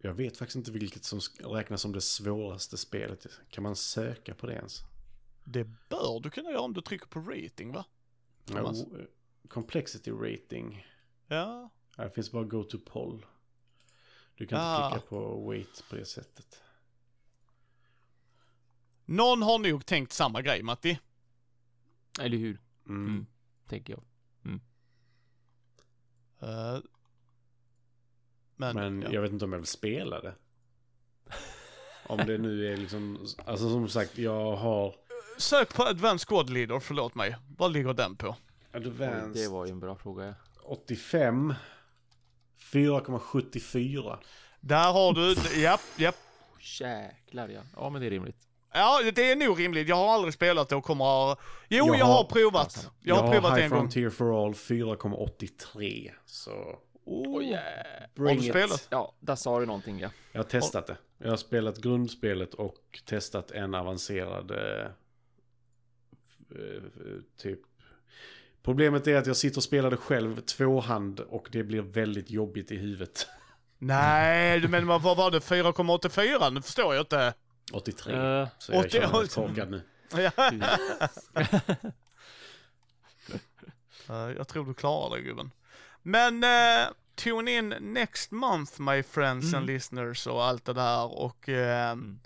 [0.00, 3.26] Jag vet faktiskt inte vilket som räknas som det svåraste spelet.
[3.50, 4.80] Kan man söka på det ens?
[5.44, 7.84] Det bör du kunna göra om du trycker på rating, va?
[8.44, 8.84] Thomas.
[9.48, 10.86] Complexity rating.
[11.28, 11.70] Ja.
[11.96, 13.26] Här finns bara go to poll.
[14.36, 14.90] Du kan inte Ah.
[14.90, 16.62] klicka på weight på det sättet.
[19.04, 20.98] Någon har nog tänkt samma grej, Matti.
[22.20, 22.60] Eller hur?
[22.88, 23.06] Mm.
[23.06, 23.26] Mm.
[23.68, 24.02] Tänker jag.
[26.42, 26.80] Eh,
[28.56, 29.08] men, Men ja.
[29.12, 30.34] jag vet inte om jag vill spela det.
[32.06, 34.94] Om det nu är liksom, alltså som sagt jag har
[35.38, 37.36] Sök på Advanced Squad Leader, förlåt mig.
[37.58, 38.28] Vad ligger den på?
[38.28, 38.36] Oj,
[38.72, 40.24] Advanced det var ju en bra fråga.
[40.24, 40.34] ja.
[40.64, 41.54] 85
[42.58, 44.18] 4,74.
[44.60, 46.16] Där har du, japp, japp.
[46.80, 47.60] Jäklar ja.
[47.76, 48.48] Ja men det är rimligt.
[48.74, 49.88] Ja, det är nog rimligt.
[49.88, 51.04] Jag har aldrig spelat det och kommer...
[51.04, 51.36] Jo,
[51.68, 52.90] jag, Jag har, har- provat.
[53.00, 53.78] Jag har provat High en gång.
[53.78, 56.10] Frontier for All 4,83.
[56.26, 57.62] Så Oh, yeah.
[58.16, 58.50] Har bring du it.
[58.50, 58.86] spelat?
[58.90, 60.10] Ja, där sa du någonting ja.
[60.32, 60.96] Jag har testat det.
[61.18, 64.86] Jag har spelat grundspelet och testat en avancerad eh,
[66.50, 66.82] eh,
[67.42, 67.60] typ.
[68.62, 72.70] Problemet är att jag sitter och spelar det själv tvåhand och det blir väldigt jobbigt
[72.72, 73.26] i huvudet.
[73.78, 75.38] Nej, du menar vad var det?
[75.38, 76.50] 4,84?
[76.52, 77.34] Nu förstår jag inte.
[77.72, 78.14] 83.
[78.14, 79.82] Eh, så jag 80 känner mig torkad nu.
[80.16, 80.30] Ja.
[84.08, 85.50] Eh, jag tror du klarar det gubben.
[86.02, 89.66] Men uh, tune in next month my friends and Mm.
[89.74, 92.18] listeners och allt det där och eh, Mm.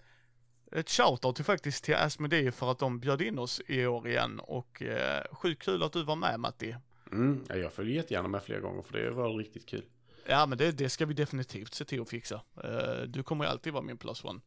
[0.73, 4.41] ett shoutout till faktiskt till Asmodee för att de bjöd in oss i år igen
[4.41, 6.77] och uh, sjukt kul att du var med Matti.
[7.13, 9.85] Mm, ja, jag följer jättegärna med flera gånger för det var riktigt kul.
[10.27, 12.41] Ja men det, det ska vi definitivt se till att fixa.
[12.65, 14.41] Eh, du kommer ju alltid vara min plus one.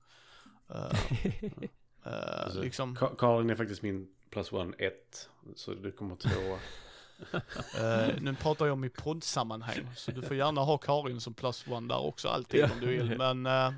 [2.03, 4.93] Alltså, liksom, Ka- Karin är faktiskt min plus one 1.
[5.55, 6.59] Så du kommer tvåa.
[8.07, 11.67] eh, nu pratar jag om i poddsammanhang, så du får gärna ha Karin som plus
[11.67, 13.17] one där också alltid om du vill.
[13.17, 13.73] Men eh,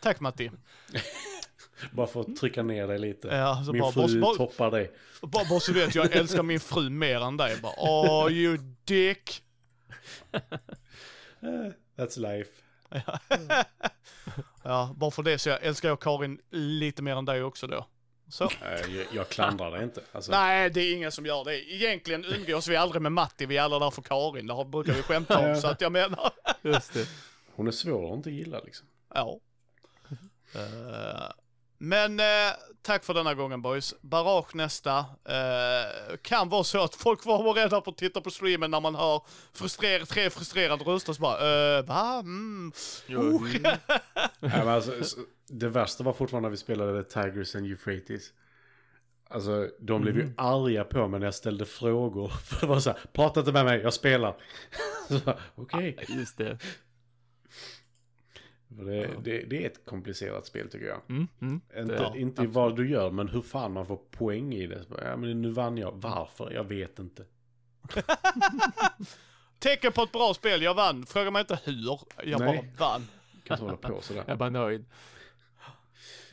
[0.00, 0.50] tack Matti.
[1.92, 3.28] Bara för att trycka ner dig lite.
[3.28, 4.92] Ja, så Min bara, fru bara, toppar dig.
[5.22, 7.60] bara, bara så vet, jag älskar min fru mer än dig.
[7.62, 9.42] Bara, oh you dick.
[11.96, 12.50] That's life.
[14.62, 17.86] Ja, bara för det så jag älskar jag Karin lite mer än dig också då.
[18.30, 18.50] Så.
[18.88, 20.02] Jag, jag klandrar dig inte.
[20.12, 21.72] Alltså, Nej, det är ingen som gör det.
[21.72, 24.46] Egentligen umgås vi aldrig med Matti, vi är alla där för Karin.
[24.46, 26.30] Det har- brukar vi skämta om, så att jag menar.
[26.62, 27.08] Just det.
[27.54, 28.86] Hon är svår att inte gilla liksom.
[29.14, 29.38] Ja.
[30.54, 31.30] Eh,
[31.78, 32.24] men eh,
[32.82, 33.94] tack för denna gången boys.
[34.00, 34.98] Barrage nästa.
[35.24, 38.94] Eh, kan vara så att folk var rädda på att titta på streamen när man
[38.94, 39.22] hör
[39.52, 42.18] frustrer tre frustrerade röster så bara, uh, va?
[42.18, 42.72] Mm.
[43.08, 43.42] Oh.
[43.62, 43.78] Nej,
[44.40, 44.92] men alltså,
[45.48, 48.32] det värsta var fortfarande när vi spelade Tigers and Euphrates.
[49.30, 52.28] Alltså, de blev ju arga på mig när jag ställde frågor.
[52.28, 54.36] För det var så här, prata inte med mig, jag spelar.
[55.08, 55.96] Så bara, Okej.
[56.08, 56.58] Just det.
[58.68, 61.00] Det, det, det är ett komplicerat spel tycker jag.
[61.08, 61.60] Mm, mm.
[61.76, 64.84] Inte, Ja, inte vad du gör, men hur fan man får poäng i det.
[65.02, 65.92] Ja, men nu vann jag.
[65.92, 66.50] Varför?
[66.50, 67.24] Jag vet inte.
[69.58, 71.06] Tecken på ett bra spel, jag vann.
[71.06, 72.72] Fråga mig inte hur, jag Nej.
[72.78, 73.08] bara vann.
[73.44, 74.24] Kan hålla på sådär.
[74.26, 74.84] Jag är bara nöjd.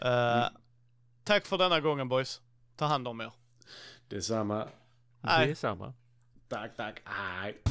[0.02, 0.48] Eh,
[1.24, 2.41] tack för denna gången boys.
[2.76, 3.32] Ta hand om er.
[4.07, 4.68] Detsamma.
[5.22, 5.45] Nej.
[5.45, 5.94] Det är samma.
[6.48, 7.02] Tack, tack.
[7.03, 7.62] Aj.